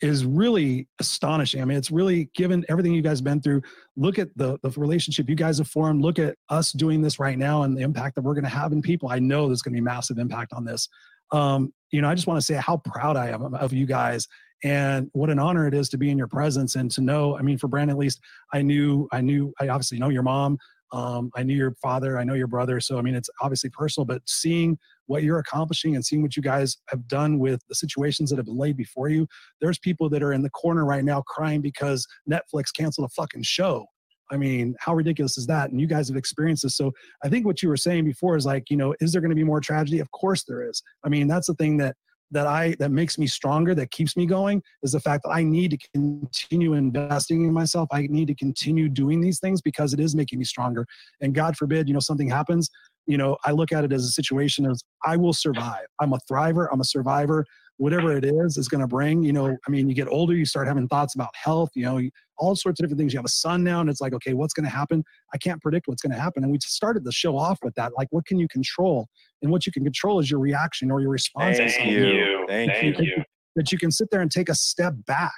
[0.00, 1.62] is really astonishing.
[1.62, 3.62] I mean, it's really given everything you guys been through.
[3.96, 6.02] Look at the, the relationship you guys have formed.
[6.02, 8.72] Look at us doing this right now and the impact that we're going to have
[8.72, 9.08] in people.
[9.08, 10.88] I know there's going to be massive impact on this.
[11.32, 14.28] Um, you know, I just want to say how proud I am of you guys
[14.64, 17.36] and what an honor it is to be in your presence and to know.
[17.38, 18.20] I mean, for Brandon, at least
[18.52, 20.58] I knew, I knew, I obviously know your mom.
[20.92, 22.18] Um, I knew your father.
[22.18, 22.80] I know your brother.
[22.80, 26.42] So, I mean, it's obviously personal, but seeing what you're accomplishing and seeing what you
[26.42, 29.26] guys have done with the situations that have been laid before you,
[29.60, 33.42] there's people that are in the corner right now crying because Netflix canceled a fucking
[33.42, 33.86] show.
[34.30, 35.70] I mean, how ridiculous is that?
[35.70, 36.76] And you guys have experienced this.
[36.76, 36.92] So
[37.22, 39.36] I think what you were saying before is like, you know, is there going to
[39.36, 40.00] be more tragedy?
[40.00, 40.82] Of course there is.
[41.04, 41.96] I mean, that's the thing that
[42.30, 45.42] that I that makes me stronger, that keeps me going, is the fact that I
[45.42, 47.88] need to continue investing in myself.
[47.92, 50.86] I need to continue doing these things because it is making me stronger.
[51.20, 52.70] And God forbid, you know, something happens.
[53.06, 55.86] You know, I look at it as a situation as I will survive.
[56.00, 56.66] I'm a thriver.
[56.72, 57.46] I'm a survivor.
[57.78, 59.22] Whatever it is, is going to bring.
[59.22, 61.70] You know, I mean, you get older, you start having thoughts about health.
[61.74, 62.00] You know,
[62.38, 63.12] all sorts of different things.
[63.12, 65.04] You have a son now, and it's like, okay, what's going to happen?
[65.34, 66.42] I can't predict what's going to happen.
[66.42, 67.92] And we started the show off with that.
[67.96, 69.08] Like, what can you control?
[69.42, 71.58] And what you can control is your reaction or your response.
[71.58, 71.92] Thank something.
[71.92, 72.44] you.
[72.48, 73.22] Thank you.
[73.56, 75.32] That you can sit there and take a step back.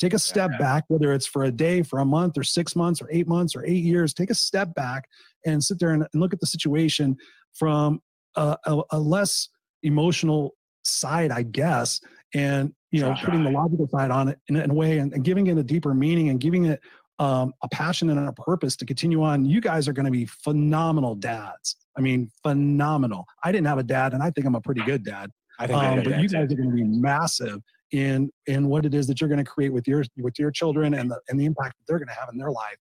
[0.00, 3.02] Take a step back, whether it's for a day, for a month, or six months,
[3.02, 4.14] or eight months, or eight years.
[4.14, 5.04] Take a step back
[5.44, 7.16] and sit there and, and look at the situation
[7.52, 8.00] from
[8.34, 9.50] a, a, a less
[9.82, 10.54] emotional
[10.84, 12.00] side, I guess,
[12.34, 15.24] and you know, putting the logical side on it in, in a way and, and
[15.24, 16.80] giving it a deeper meaning and giving it
[17.20, 19.44] um, a passion and a purpose to continue on.
[19.44, 21.76] You guys are going to be phenomenal dads.
[21.96, 23.26] I mean, phenomenal.
[23.44, 25.30] I didn't have a dad, and I think I'm a pretty good dad.
[25.58, 27.60] I think Um, but you guys are going to be massive
[27.92, 30.94] in in what it is that you're going to create with your with your children
[30.94, 32.76] and the and the impact that they're going to have in their life.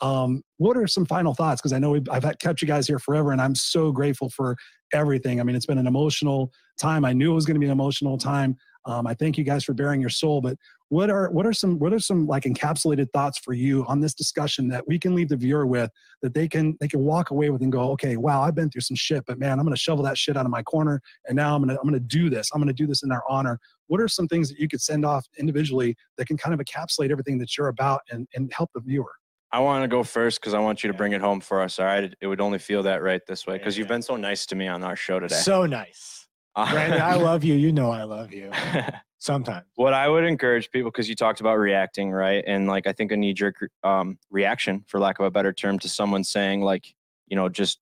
[0.00, 1.60] Um, what are some final thoughts?
[1.60, 4.56] Because I know we've, I've kept you guys here forever, and I'm so grateful for
[4.92, 5.38] everything.
[5.40, 7.04] I mean, it's been an emotional time.
[7.04, 8.56] I knew it was going to be an emotional time.
[8.84, 10.40] Um, I thank you guys for bearing your soul.
[10.40, 10.56] But
[10.88, 14.12] what are what are some what are some like encapsulated thoughts for you on this
[14.12, 15.90] discussion that we can leave the viewer with
[16.20, 18.82] that they can they can walk away with and go, okay, wow, I've been through
[18.82, 21.36] some shit, but man, I'm going to shovel that shit out of my corner, and
[21.36, 22.50] now I'm going to I'm going to do this.
[22.52, 23.58] I'm going to do this in their honor.
[23.86, 27.10] What are some things that you could send off individually that can kind of encapsulate
[27.10, 29.12] everything that you're about and and help the viewer?
[29.52, 31.78] I want to go first because I want you to bring it home for us.
[31.78, 32.04] All right.
[32.04, 34.46] It, it would only feel that right this way Yeah, because you've been so nice
[34.46, 35.34] to me on our show today.
[35.34, 36.21] So nice.
[36.54, 37.54] Brandon, I love you.
[37.54, 38.50] You know I love you.
[39.18, 39.66] Sometimes.
[39.76, 42.42] what I would encourage people, because you talked about reacting, right?
[42.44, 43.54] And like, I think a knee jerk
[43.84, 46.92] um, reaction, for lack of a better term, to someone saying, like,
[47.28, 47.78] you know, just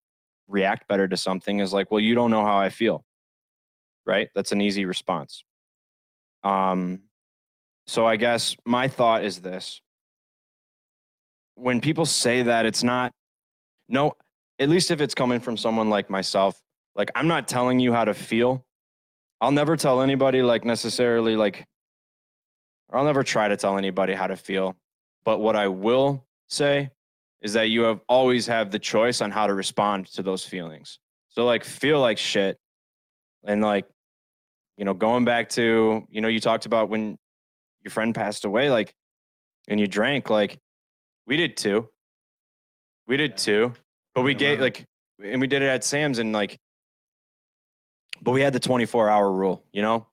[0.49, 3.07] react better to something is like, well, you don't know how I feel,
[4.05, 4.29] right?
[4.35, 5.43] That's an easy response.
[6.45, 7.05] Um,
[7.87, 9.81] so I guess my thought is this
[11.55, 13.13] when people say that, it's not,
[13.89, 14.13] no,
[14.59, 16.61] at least if it's coming from someone like myself,
[16.95, 18.65] like, I'm not telling you how to feel.
[19.41, 21.67] I'll never tell anybody like necessarily like
[22.93, 24.77] I'll never try to tell anybody how to feel.
[25.25, 26.91] But what I will say
[27.41, 30.99] is that you have always have the choice on how to respond to those feelings.
[31.29, 32.59] So like feel like shit
[33.45, 33.87] and like
[34.77, 37.17] you know going back to you know you talked about when
[37.83, 38.93] your friend passed away like
[39.69, 40.59] and you drank like
[41.27, 41.89] we did too.
[43.07, 43.73] We did too.
[44.15, 44.85] But we gave like
[45.23, 46.59] and we did it at Sam's and like
[48.21, 50.07] but we had the 24 hour rule, you know?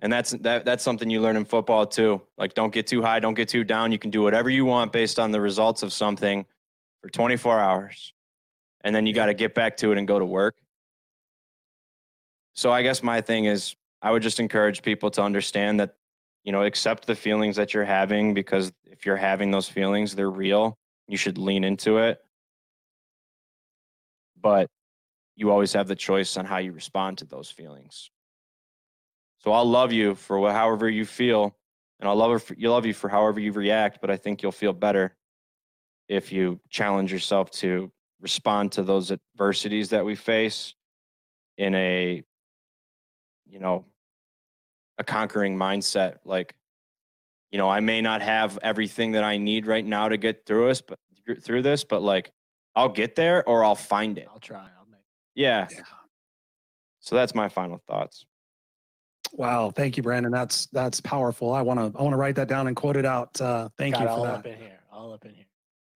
[0.00, 2.22] And that's that that's something you learn in football too.
[2.36, 3.92] Like don't get too high, don't get too down.
[3.92, 6.44] You can do whatever you want based on the results of something
[7.00, 8.12] for 24 hours.
[8.82, 10.56] And then you got to get back to it and go to work.
[12.54, 15.94] So I guess my thing is I would just encourage people to understand that
[16.44, 20.30] you know, accept the feelings that you're having because if you're having those feelings, they're
[20.30, 20.76] real.
[21.06, 22.18] You should lean into it.
[24.40, 24.68] But
[25.36, 28.10] you always have the choice on how you respond to those feelings.
[29.38, 31.56] So I'll love you for however you feel,
[31.98, 34.00] and I'll love for, you love you for however you react.
[34.00, 35.16] But I think you'll feel better
[36.08, 37.90] if you challenge yourself to
[38.20, 40.74] respond to those adversities that we face
[41.58, 42.22] in a,
[43.46, 43.84] you know,
[44.98, 46.18] a conquering mindset.
[46.24, 46.54] Like,
[47.50, 50.70] you know, I may not have everything that I need right now to get through
[50.70, 50.98] us, but
[51.40, 52.30] through this, but like,
[52.74, 54.28] I'll get there or I'll find it.
[54.30, 54.66] I'll try.
[55.36, 55.66] I'll make Yeah.
[55.70, 55.80] Yeah.
[57.00, 58.26] So that's my final thoughts.
[59.32, 60.30] Wow, thank you, Brandon.
[60.30, 61.52] That's that's powerful.
[61.54, 63.40] I want to I want to write that down and quote it out.
[63.40, 64.34] Uh, thank Got you for all that.
[64.34, 64.78] up in here.
[64.92, 65.46] All up in here.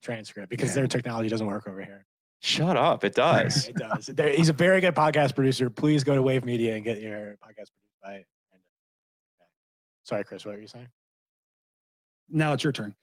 [0.02, 0.76] Transcript because Yeah.
[0.76, 2.06] their technology doesn't work over here.
[2.40, 3.04] Shut up.
[3.04, 3.68] It does.
[3.68, 4.06] It does.
[4.06, 5.68] There- He's a very good podcast producer.
[5.68, 8.08] Please go to Wave Media and get your podcast produced by.
[8.08, 8.24] Brandon.
[10.04, 10.44] Sorry, Chris.
[10.46, 10.88] What were you saying?
[12.30, 12.94] Now it's your turn.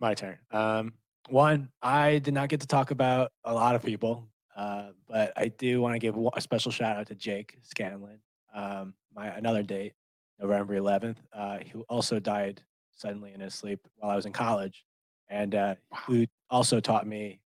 [0.00, 0.38] My turn.
[0.50, 0.94] Um,
[1.28, 4.26] one, I did not get to talk about a lot of people,
[4.56, 8.20] uh, but I do want to give a special shout out to Jake Scanlon,
[8.54, 9.94] um, my another date,
[10.40, 12.62] November 11th, uh, who also died
[12.94, 14.84] suddenly in his sleep while I was in college,
[15.28, 15.74] and uh,
[16.06, 17.40] who also taught me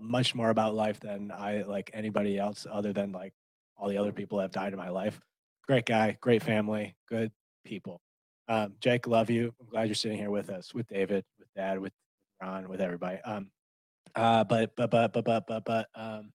[0.00, 3.32] much more about life than I like anybody else, other than like
[3.76, 5.20] all the other people that have died in my life.
[5.66, 7.30] Great guy, great family, good
[7.64, 8.00] people.
[8.48, 9.54] Um, Jake, love you.
[9.60, 11.92] I'm glad you're sitting here with us, with David, with Dad, with
[12.42, 13.20] Ron, with everybody.
[13.24, 13.50] Um,
[14.16, 16.32] uh, but but but but but but but um,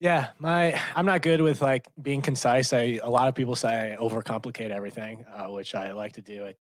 [0.00, 2.72] yeah, my I'm not good with like being concise.
[2.72, 6.46] I a lot of people say I overcomplicate everything, uh, which I like to do.
[6.46, 6.54] I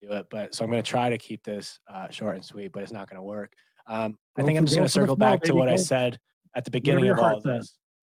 [0.00, 2.72] do it, but so I'm going to try to keep this uh, short and sweet,
[2.72, 3.52] but it's not going to work.
[3.86, 6.18] Um, I think I'm just going to circle back to what I said
[6.54, 7.76] at the beginning of all of this.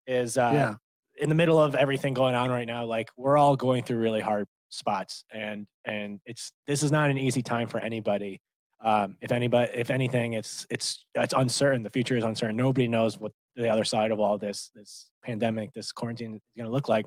[0.06, 0.74] Is uh, yeah,
[1.20, 4.20] in the middle of everything going on right now like we're all going through really
[4.20, 8.40] hard spots and and it's this is not an easy time for anybody
[8.84, 13.18] um if anybody if anything it's it's it's uncertain the future is uncertain nobody knows
[13.18, 13.32] what
[13.62, 17.04] the other side of all this this pandemic this quarantine is going to look like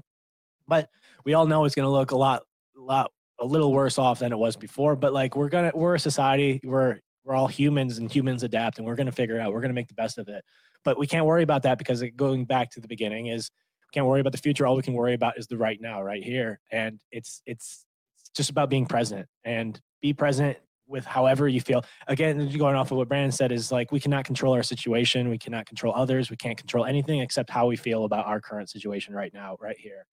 [0.67, 0.89] but
[1.25, 2.43] we all know it's going to look a lot
[2.77, 5.95] a lot a little worse off than it was before but like we're gonna we're
[5.95, 9.53] a society we're we're all humans and humans adapt and we're gonna figure it out.
[9.53, 10.43] We're gonna make the best of it.
[10.83, 13.51] But we can't worry about that because going back to the beginning is
[13.83, 14.65] we can't worry about the future.
[14.65, 16.59] All we can worry about is the right now right here.
[16.71, 17.85] And it's it's
[18.17, 20.57] it's just about being present and be present
[20.91, 21.83] with however you feel.
[22.07, 25.29] Again going off of what brandon said is like we cannot control our situation.
[25.29, 26.29] We cannot control others.
[26.29, 29.77] We can't control anything except how we feel about our current situation right now right
[29.77, 30.05] here.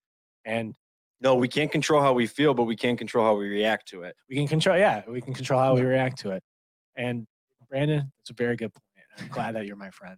[0.45, 0.75] And
[1.21, 4.03] No, we can't control how we feel, but we can control how we react to
[4.03, 4.17] it.
[4.31, 6.43] we can control yeah we can control how we react to it.
[6.97, 7.27] And
[7.69, 8.85] brandon it's a very good point.
[9.19, 10.17] I'm glad that you're my friend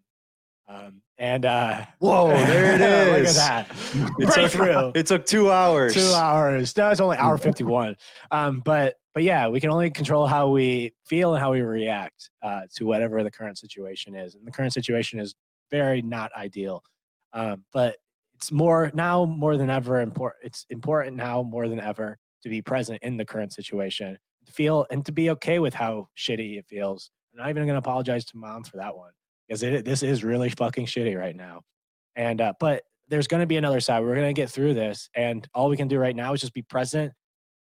[0.70, 3.36] Um, and uh, Whoa, there it is!
[3.36, 3.76] look at that.
[4.18, 4.92] It took, Breakthrough.
[4.94, 5.94] it took two hours.
[5.94, 6.76] Two hours.
[6.76, 7.96] No, it's only hour 51.
[8.30, 12.30] Um, but but yeah, we can only control how we feel and how we react
[12.42, 14.36] uh, to whatever the current situation is.
[14.36, 15.34] And the current situation is
[15.72, 16.84] very not ideal.
[17.32, 17.96] Um, but
[18.36, 20.44] it's more now more than ever important.
[20.44, 24.16] It's important now more than ever to be present in the current situation,
[24.46, 27.10] to feel and to be okay with how shitty it feels.
[27.34, 29.10] I'm not even going to apologize to mom for that one
[29.50, 31.62] because this is really fucking shitty right now.
[32.14, 34.02] And uh, but there's going to be another side.
[34.02, 36.54] We're going to get through this, and all we can do right now is just
[36.54, 37.12] be present,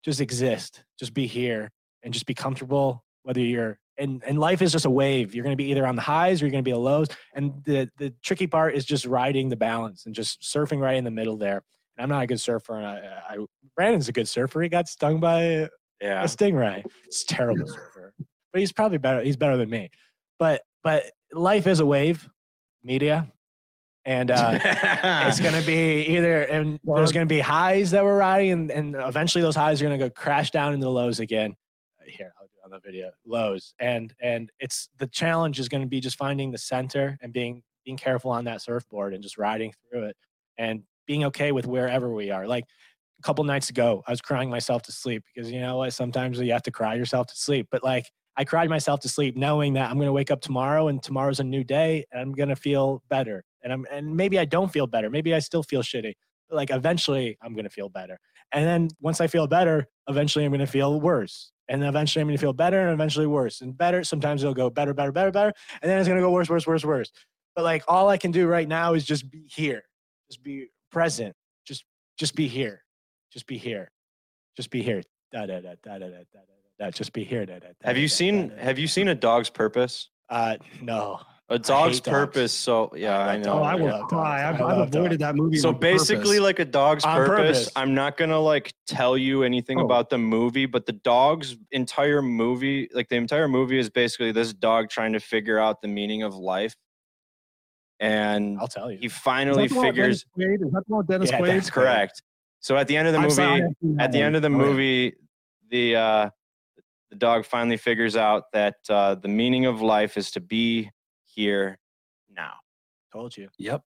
[0.03, 1.71] just exist, just be here,
[2.03, 3.03] and just be comfortable.
[3.23, 5.33] Whether you're and and life is just a wave.
[5.33, 7.07] You're going to be either on the highs or you're going to be the lows.
[7.33, 11.03] And the the tricky part is just riding the balance and just surfing right in
[11.03, 11.63] the middle there.
[11.97, 13.37] And I'm not a good surfer, and I, I
[13.75, 14.61] Brandon's a good surfer.
[14.61, 15.69] He got stung by a
[16.01, 16.83] stingray.
[17.05, 18.13] It's a terrible surfer,
[18.51, 19.21] but he's probably better.
[19.21, 19.89] He's better than me.
[20.39, 22.27] But but life is a wave,
[22.83, 23.31] media,
[24.05, 24.57] and uh,
[25.27, 28.71] it's going to be either and there's going to be highs that we're riding and,
[28.71, 31.55] and eventually those highs are going to go crash down into the lows again.
[32.07, 33.11] Here i'll do it on the video.
[33.25, 33.73] Lows.
[33.79, 37.61] And and it's the challenge is going to be just finding the center and being
[37.85, 40.17] being careful on that surfboard and just riding through it
[40.57, 42.47] and being okay with wherever we are.
[42.47, 42.65] Like
[43.19, 46.39] a couple nights ago i was crying myself to sleep because you know what sometimes
[46.39, 49.73] you have to cry yourself to sleep but like i cried myself to sleep knowing
[49.73, 52.49] that i'm going to wake up tomorrow and tomorrow's a new day and i'm going
[52.49, 53.43] to feel better.
[53.63, 56.13] And i'm and maybe i don't feel better maybe i still feel shitty
[56.49, 58.19] but like eventually i'm going to feel better.
[58.51, 61.51] And then once i feel better eventually i'm going to feel worse.
[61.67, 64.03] And eventually i'm going to feel better and eventually worse and better.
[64.03, 66.65] Sometimes it'll go better better better better and then it's going to go worse worse
[66.65, 67.11] worse worse.
[67.55, 69.83] But like all i can do right now is just be here.
[70.29, 71.35] Just be present.
[71.65, 71.85] Just
[72.17, 72.83] just be here.
[73.31, 73.91] Just be here.
[74.57, 75.03] Just be here.
[75.31, 77.67] Da da da da da da da da da just be here da da da
[77.83, 78.61] have da, you da, seen da, da.
[78.63, 80.09] have you seen a dog's purpose?
[80.29, 81.19] uh no
[81.49, 82.17] A dog's hate dogs.
[82.17, 82.53] purpose.
[82.53, 83.53] So yeah, I I, know.
[83.53, 84.47] Oh, I I will love cry.
[84.47, 85.17] I've, I I've avoided dogs.
[85.19, 85.57] that movie.
[85.57, 86.07] So on purpose.
[86.07, 87.27] basically, like a dog's purpose.
[87.65, 87.71] purpose.
[87.75, 89.85] I'm not gonna like tell you anything Oh.
[89.85, 94.53] about the movie, but the dog's entire movie, like the entire movie, is basically this
[94.53, 96.75] dog trying to figure out the meaning of life,
[97.99, 100.25] and i'll tell you he Is that finally the one with figures.
[100.37, 100.65] Dennis Quaid?
[100.67, 101.47] Is that the one Dennis Yeah, Quaid?
[101.47, 102.21] That's correct.
[102.59, 104.41] So at the end of the I'm movie, haven't seen that at the end of
[104.43, 104.57] the Oh, yeah.
[104.57, 105.13] movie,
[105.71, 106.29] the uh,
[107.09, 110.89] the dog finally figures out that uh, the meaning of life is to be
[111.25, 111.77] here
[112.35, 112.53] now.
[113.11, 113.81] told you Yep.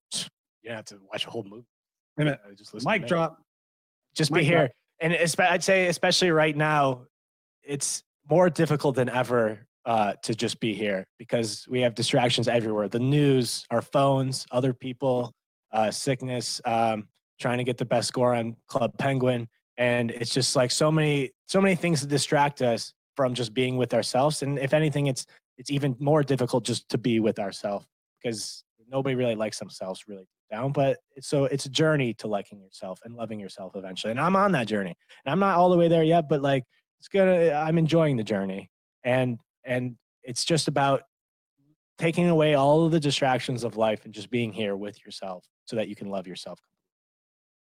[0.61, 1.65] you don't have to watch a whole movie
[2.17, 2.39] Wait a minute.
[2.57, 3.41] Just listen Mic drop.
[4.13, 4.59] just Mic be drop.
[4.61, 4.69] here
[5.01, 7.01] and i'd say especially right now
[7.63, 12.87] it's more difficult than ever uh, to just be here because we have distractions everywhere
[12.87, 15.33] the news our phones other people
[15.73, 17.07] uh, sickness um,
[17.39, 19.47] trying to get the best score on club penguin
[19.77, 23.77] and it's just like so many so many things to distract us from just being
[23.77, 25.25] with ourselves and if anything it's
[25.57, 27.85] it's even more difficult just to be with ourselves
[28.21, 32.99] because nobody really likes themselves really down but so it's a journey to liking yourself
[33.03, 34.95] and loving yourself eventually and i'm on that journey
[35.25, 36.63] and i'm not all the way there yet but like
[36.99, 38.69] it's gonna i'm enjoying the journey
[39.03, 41.03] and and it's just about
[41.97, 45.75] taking away all of the distractions of life and just being here with yourself so
[45.75, 46.59] that you can love yourself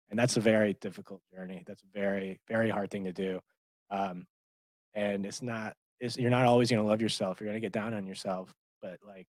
[0.09, 3.39] and that's a very difficult journey that's a very very hard thing to do
[3.91, 4.25] um
[4.95, 7.71] and it's not it's, you're not always going to love yourself you're going to get
[7.71, 9.27] down on yourself but like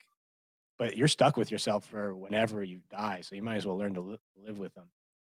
[0.79, 3.95] but you're stuck with yourself for whenever you die so you might as well learn
[3.95, 4.87] to li- live with them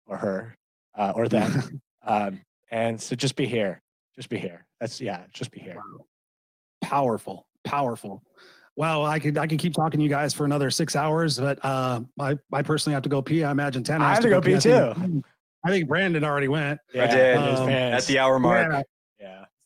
[0.07, 0.57] or her
[0.97, 2.41] uh, or them um,
[2.71, 3.81] and so just be here
[4.15, 5.77] just be here that's yeah just be here
[6.83, 8.23] powerful, powerful.
[8.77, 11.63] Wow, I could I could keep talking to you guys for another six hours, but
[11.65, 13.45] uh, I I personally have to go pee.
[13.45, 14.01] I imagine ten.
[14.01, 15.25] I have to go pee I think-
[15.63, 16.81] I think Brandon already went.
[16.95, 17.37] I did.
[17.37, 17.69] Um.
[17.69, 18.83] At the hour mark, Yeah.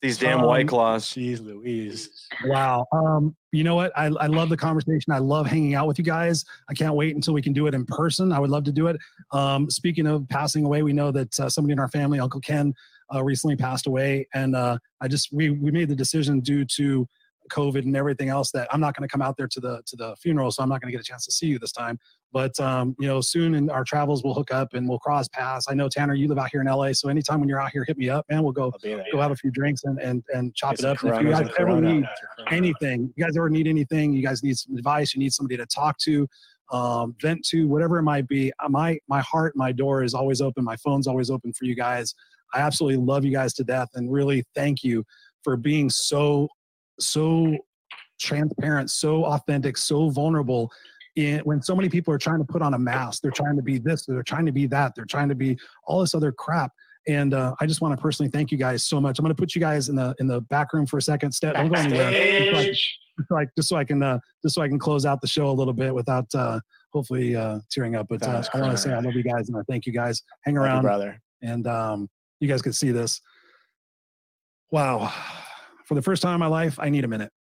[0.05, 1.07] Yeah these damn Um, white claws.
[1.07, 2.11] jeez louise
[2.47, 2.87] Wow.
[2.93, 3.93] Um, you know what?
[3.97, 5.13] I, I love the conversation.
[5.13, 6.45] I love hanging out with you guys.
[6.69, 8.33] I can't wait until we can do it in person.
[8.33, 8.97] I would love to do it.
[9.31, 12.75] Um, speaking of passing away, we know that uh, somebody in our family, Uncle Ken,
[13.15, 17.09] uh, recently passed away, and uh, I just we we made the decision due to
[17.51, 19.97] COVID and everything else that I'm not going to come out there to the to
[19.97, 21.99] the funeral, so I'm not going to get a chance to see you this time.
[22.33, 25.67] But um, you know, soon in our travels, we'll hook up and we'll cross paths.
[25.69, 27.85] I know Tanner, you live out here in LA, so anytime when you're out here,
[27.85, 28.43] hit me up, man.
[28.43, 30.97] We'll go there go have a few drinks and and and chop Get it up.
[30.97, 32.07] If you guys ever need
[32.51, 35.67] anything, you guys ever need anything, you guys need some advice, you need somebody to
[35.67, 36.27] talk to,
[36.73, 38.53] um, vent to, whatever it might be.
[38.59, 40.65] uh, My my heart, my door is always open.
[40.65, 42.15] My phone's always open for you guys.
[42.53, 45.05] I absolutely love you guys to death, and really thank you
[45.43, 46.49] for being so
[47.01, 47.57] so
[48.21, 50.71] transparent, so authentic, so vulnerable.
[51.17, 53.63] In, when so many people are trying to put on a mask, they're trying to
[53.63, 55.57] be this, they're trying to be that, they're trying to be
[55.87, 56.73] all this other crap.
[57.07, 59.19] And uh, I just want to personally thank you guys so much.
[59.19, 61.33] I'm going to put you guys in the in the back room for a second.
[61.33, 62.11] Step, don't go anywhere.
[62.11, 65.21] Just like, just like just so I can uh, just so I can close out
[65.21, 66.61] the show a little bit without uh,
[66.95, 68.07] hopefully uh, tearing up.
[68.09, 70.23] But uh, I want to say I love you guys and I thank you guys.
[70.45, 71.21] Hang Love you, around brother.
[71.43, 72.09] and um,
[72.41, 73.21] you guys can see this.
[74.71, 75.13] Wow.
[75.85, 77.31] For the first time in my life, I need a minute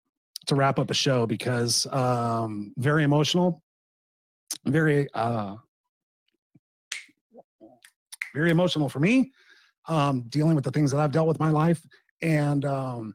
[0.46, 3.62] to wrap up a show because um, very emotional,
[4.66, 5.56] very, uh,
[8.34, 9.32] very emotional for me,
[9.88, 11.80] um, dealing with the things that I've dealt with my life,
[12.20, 13.14] and um,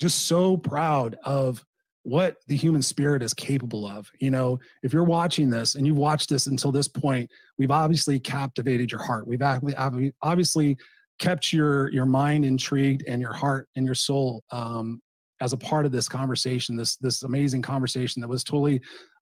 [0.00, 1.62] just so proud of
[2.04, 4.10] what the human spirit is capable of.
[4.20, 8.18] You know, if you're watching this and you've watched this until this point, we've obviously
[8.18, 9.26] captivated your heart.
[9.26, 10.76] We've obviously
[11.18, 15.00] kept your your mind intrigued and your heart and your soul um,
[15.40, 16.76] as a part of this conversation.
[16.76, 18.80] This this amazing conversation that was totally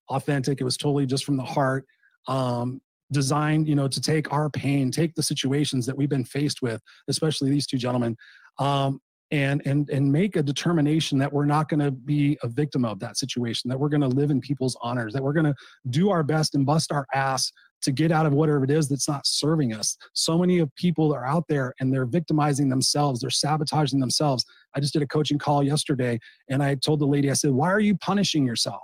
[0.08, 0.60] authentic.
[0.60, 1.84] It was totally just from the heart.
[2.26, 2.80] Um,
[3.12, 6.80] designed you know to take our pain take the situations that we've been faced with
[7.08, 8.16] especially these two gentlemen
[8.58, 9.00] um,
[9.30, 12.98] and and and make a determination that we're not going to be a victim of
[13.00, 15.54] that situation that we're going to live in people's honors that we're going to
[15.90, 17.50] do our best and bust our ass
[17.82, 19.96] to get out of whatever it is that's not serving us.
[20.12, 23.20] So many of people are out there and they're victimizing themselves.
[23.20, 24.44] They're sabotaging themselves.
[24.74, 27.70] I just did a coaching call yesterday and i told the lady i said why
[27.70, 28.82] are you punishing yourself?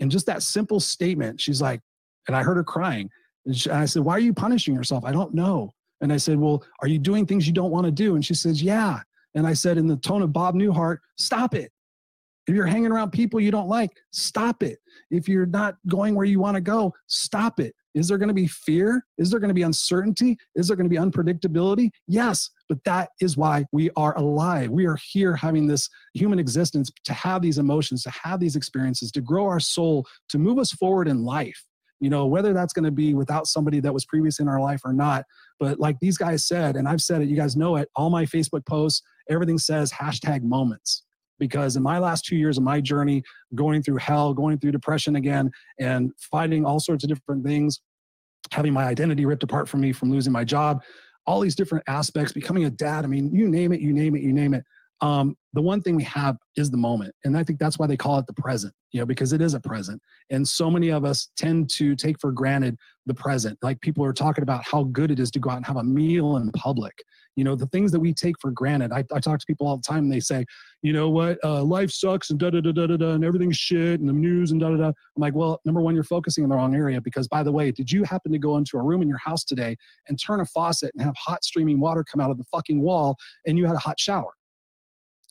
[0.00, 1.80] And just that simple statement she's like
[2.26, 3.10] and i heard her crying.
[3.46, 5.04] And she- and i said why are you punishing yourself?
[5.04, 5.72] I don't know.
[6.00, 8.14] And i said well are you doing things you don't want to do?
[8.14, 9.00] And she says yeah.
[9.34, 11.72] And I said, in the tone of Bob Newhart, stop it.
[12.46, 14.78] If you're hanging around people you don't like, stop it.
[15.10, 17.74] If you're not going where you want to go, stop it.
[17.94, 19.04] Is there going to be fear?
[19.18, 20.36] Is there going to be uncertainty?
[20.54, 21.90] Is there going to be unpredictability?
[22.08, 24.70] Yes, but that is why we are alive.
[24.70, 29.12] We are here having this human existence to have these emotions, to have these experiences,
[29.12, 31.64] to grow our soul, to move us forward in life.
[32.00, 34.80] You know, whether that's going to be without somebody that was previous in our life
[34.84, 35.24] or not.
[35.60, 38.24] But like these guys said, and I've said it, you guys know it, all my
[38.24, 41.04] Facebook posts, everything says hashtag moments
[41.38, 43.22] because in my last two years of my journey
[43.54, 45.50] going through hell going through depression again
[45.80, 47.80] and fighting all sorts of different things
[48.50, 50.82] having my identity ripped apart from me from losing my job
[51.26, 54.22] all these different aspects becoming a dad i mean you name it you name it
[54.22, 54.64] you name it
[55.02, 57.12] um, the one thing we have is the moment.
[57.24, 59.54] And i think that's why they call it the present you know because it is
[59.54, 60.00] a present.
[60.30, 63.58] And so many of us tend to take for granted the present.
[63.62, 65.84] Like people are talking about how good it is to go out and have a
[65.84, 67.02] meal in public
[67.36, 68.92] you know the things that we take for granted.
[68.92, 70.44] I, I talk to people all the time and they say
[70.82, 71.38] you know what?
[71.44, 74.12] Uh, life sucks and da da da da da da and everything's shit and the
[74.12, 74.86] news and da da da.
[74.88, 77.70] I'm like well number one you're focusing in the wrong area because by the way
[77.70, 79.76] did you happen to go into a room in your house today
[80.08, 83.16] and turn a faucet and have hot streaming water come out of the fucking wall
[83.46, 84.32] and you had a hot shower?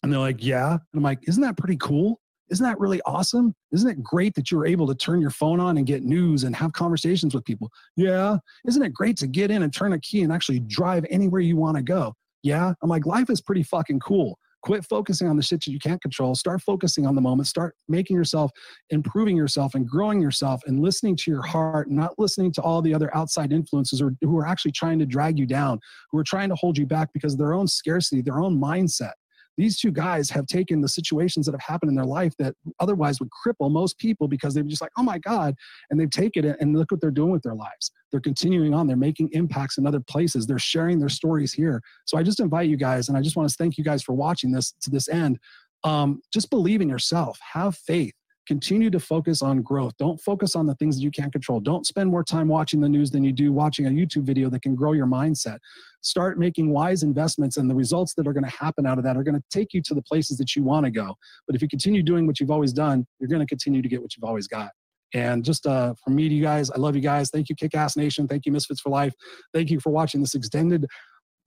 [0.04, 0.72] And they're like yeah.
[0.72, 2.21] And i'm like isn't that pretty cool
[2.52, 3.56] isn't that really awesome?
[3.72, 6.56] Isn't it great that you're able to turn your phone on and get news and
[6.56, 7.72] have conversations with people?
[7.96, 8.38] Yeah.
[8.68, 11.56] Isn't it great to get in and turn a key and actually drive anywhere you
[11.56, 12.14] want to go?
[12.44, 12.74] Yeah.
[12.84, 14.38] I'm like, life is pretty fucking cool.
[14.64, 16.36] Quit focusing on the shit that you can't control.
[16.36, 17.48] Start focusing on the moment.
[17.48, 18.52] Start making yourself,
[18.92, 22.94] improving yourself, and growing yourself, and listening to your heart, not listening to all the
[22.94, 25.80] other outside influences or who are actually trying to drag you down,
[26.12, 29.14] who are trying to hold you back because of their own scarcity, their own mindset
[29.58, 33.20] these two guys have taken the situations that have happened in their life that otherwise
[33.20, 35.56] would cripple most people because they're just like, oh my God.
[35.90, 37.92] And they've taken it and look what they're doing with their lives.
[38.12, 38.88] They're continuing on.
[38.88, 40.46] They're making impacts in other places.
[40.46, 41.82] They're sharing their stories here.
[42.06, 44.14] So I just invite you guys, and I just want to thank you guys for
[44.14, 45.40] watching this to this end.
[45.84, 48.14] Um, just believe in yourself, have faith.
[48.48, 49.94] Continue to focus on growth.
[49.98, 51.60] Don't focus on the things that you can't control.
[51.60, 54.62] Don't spend more time watching the news than you do watching a YouTube video that
[54.62, 55.60] can grow your mindset
[56.02, 59.18] start making wise investments and the results that are going to happen out of that
[59.18, 61.16] are going to take you to the places that you want to go.
[61.48, 64.02] But if you continue doing what you've always done you're going to continue to get
[64.02, 64.72] what you've always got.
[65.14, 67.30] And just uh, from me to you guys i love you guys.
[67.30, 68.28] Thank you kick ass nation.
[68.28, 69.14] Thank you misfits for life.
[69.54, 70.86] Thank you for watching this extended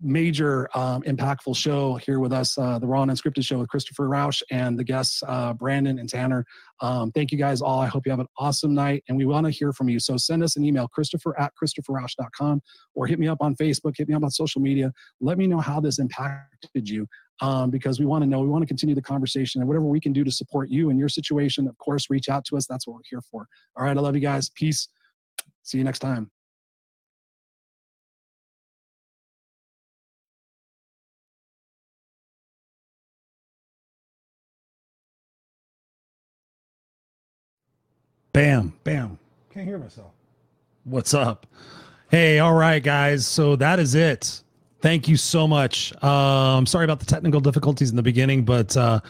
[0.05, 4.09] major um, impactful show here with us uh, the raw and unscripted show with christopher
[4.09, 6.45] rausch and the guests uh, brandon and tanner.
[6.81, 7.81] Um, thank you guys all.
[7.81, 9.99] I hope you have an awesome night and we want to hear from you.
[9.99, 12.63] So send us an email christopher at christopherrausch.com
[12.95, 14.93] or hit me up on facebook hit me up on social media.
[15.21, 17.07] Let me know how this impacted you
[17.41, 20.01] um, because we want to know we want to continue the conversation and whatever we
[20.01, 22.67] can do to support you in your situation of course reach out to us.
[22.67, 23.47] That's what we're here for.
[23.77, 24.51] All right i love you guys.
[24.51, 24.89] Peace.
[25.63, 26.34] See you next time
[38.65, 39.19] Bam, bam.
[39.51, 40.13] Can't hear myself.
[40.85, 41.47] What's up?
[42.11, 43.27] Hey, all right, guys.
[43.27, 44.43] So that is it.
[44.81, 45.93] Thank you so much.
[46.03, 49.01] Um, sorry about the technical difficulties in the beginning, but uh,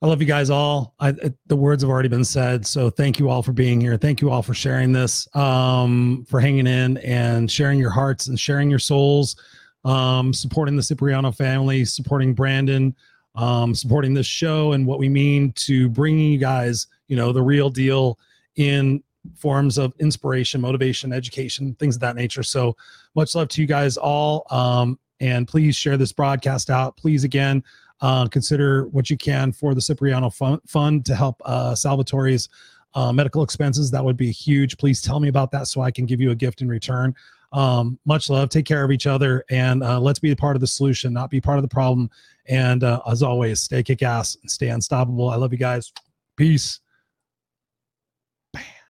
[0.00, 0.94] I love you guys all.
[1.00, 1.14] I,
[1.46, 2.66] the words have already been said.
[2.66, 3.96] So thank you all for being here.
[3.98, 8.40] Thank you all for sharing this, um, for hanging in and sharing your hearts and
[8.40, 9.36] sharing your souls,
[9.84, 12.94] um, supporting the Cipriano family, supporting Brandon,
[13.34, 17.42] um, supporting this show and what we mean to bringing you guys, you know, the
[17.42, 18.18] real deal
[18.56, 19.02] in
[19.36, 22.42] forms of inspiration, motivation, education, things of that nature.
[22.42, 22.76] So
[23.14, 24.46] much love to you guys all.
[24.50, 26.96] Um, and please share this broadcast out.
[26.96, 27.64] Please, again,
[28.00, 32.48] uh, consider what you can for the Cipriano Fund, fund to help uh, Salvatore's
[32.94, 33.90] uh, medical expenses.
[33.90, 34.76] That would be huge.
[34.78, 37.14] Please tell me about that so I can give you a gift in return.
[37.52, 38.48] Um, much love.
[38.48, 41.30] Take care of each other and uh, let's be a part of the solution, not
[41.30, 42.10] be part of the problem.
[42.46, 45.30] And uh, as always, stay kick ass and stay unstoppable.
[45.30, 45.92] I love you guys.
[46.36, 46.80] Peace.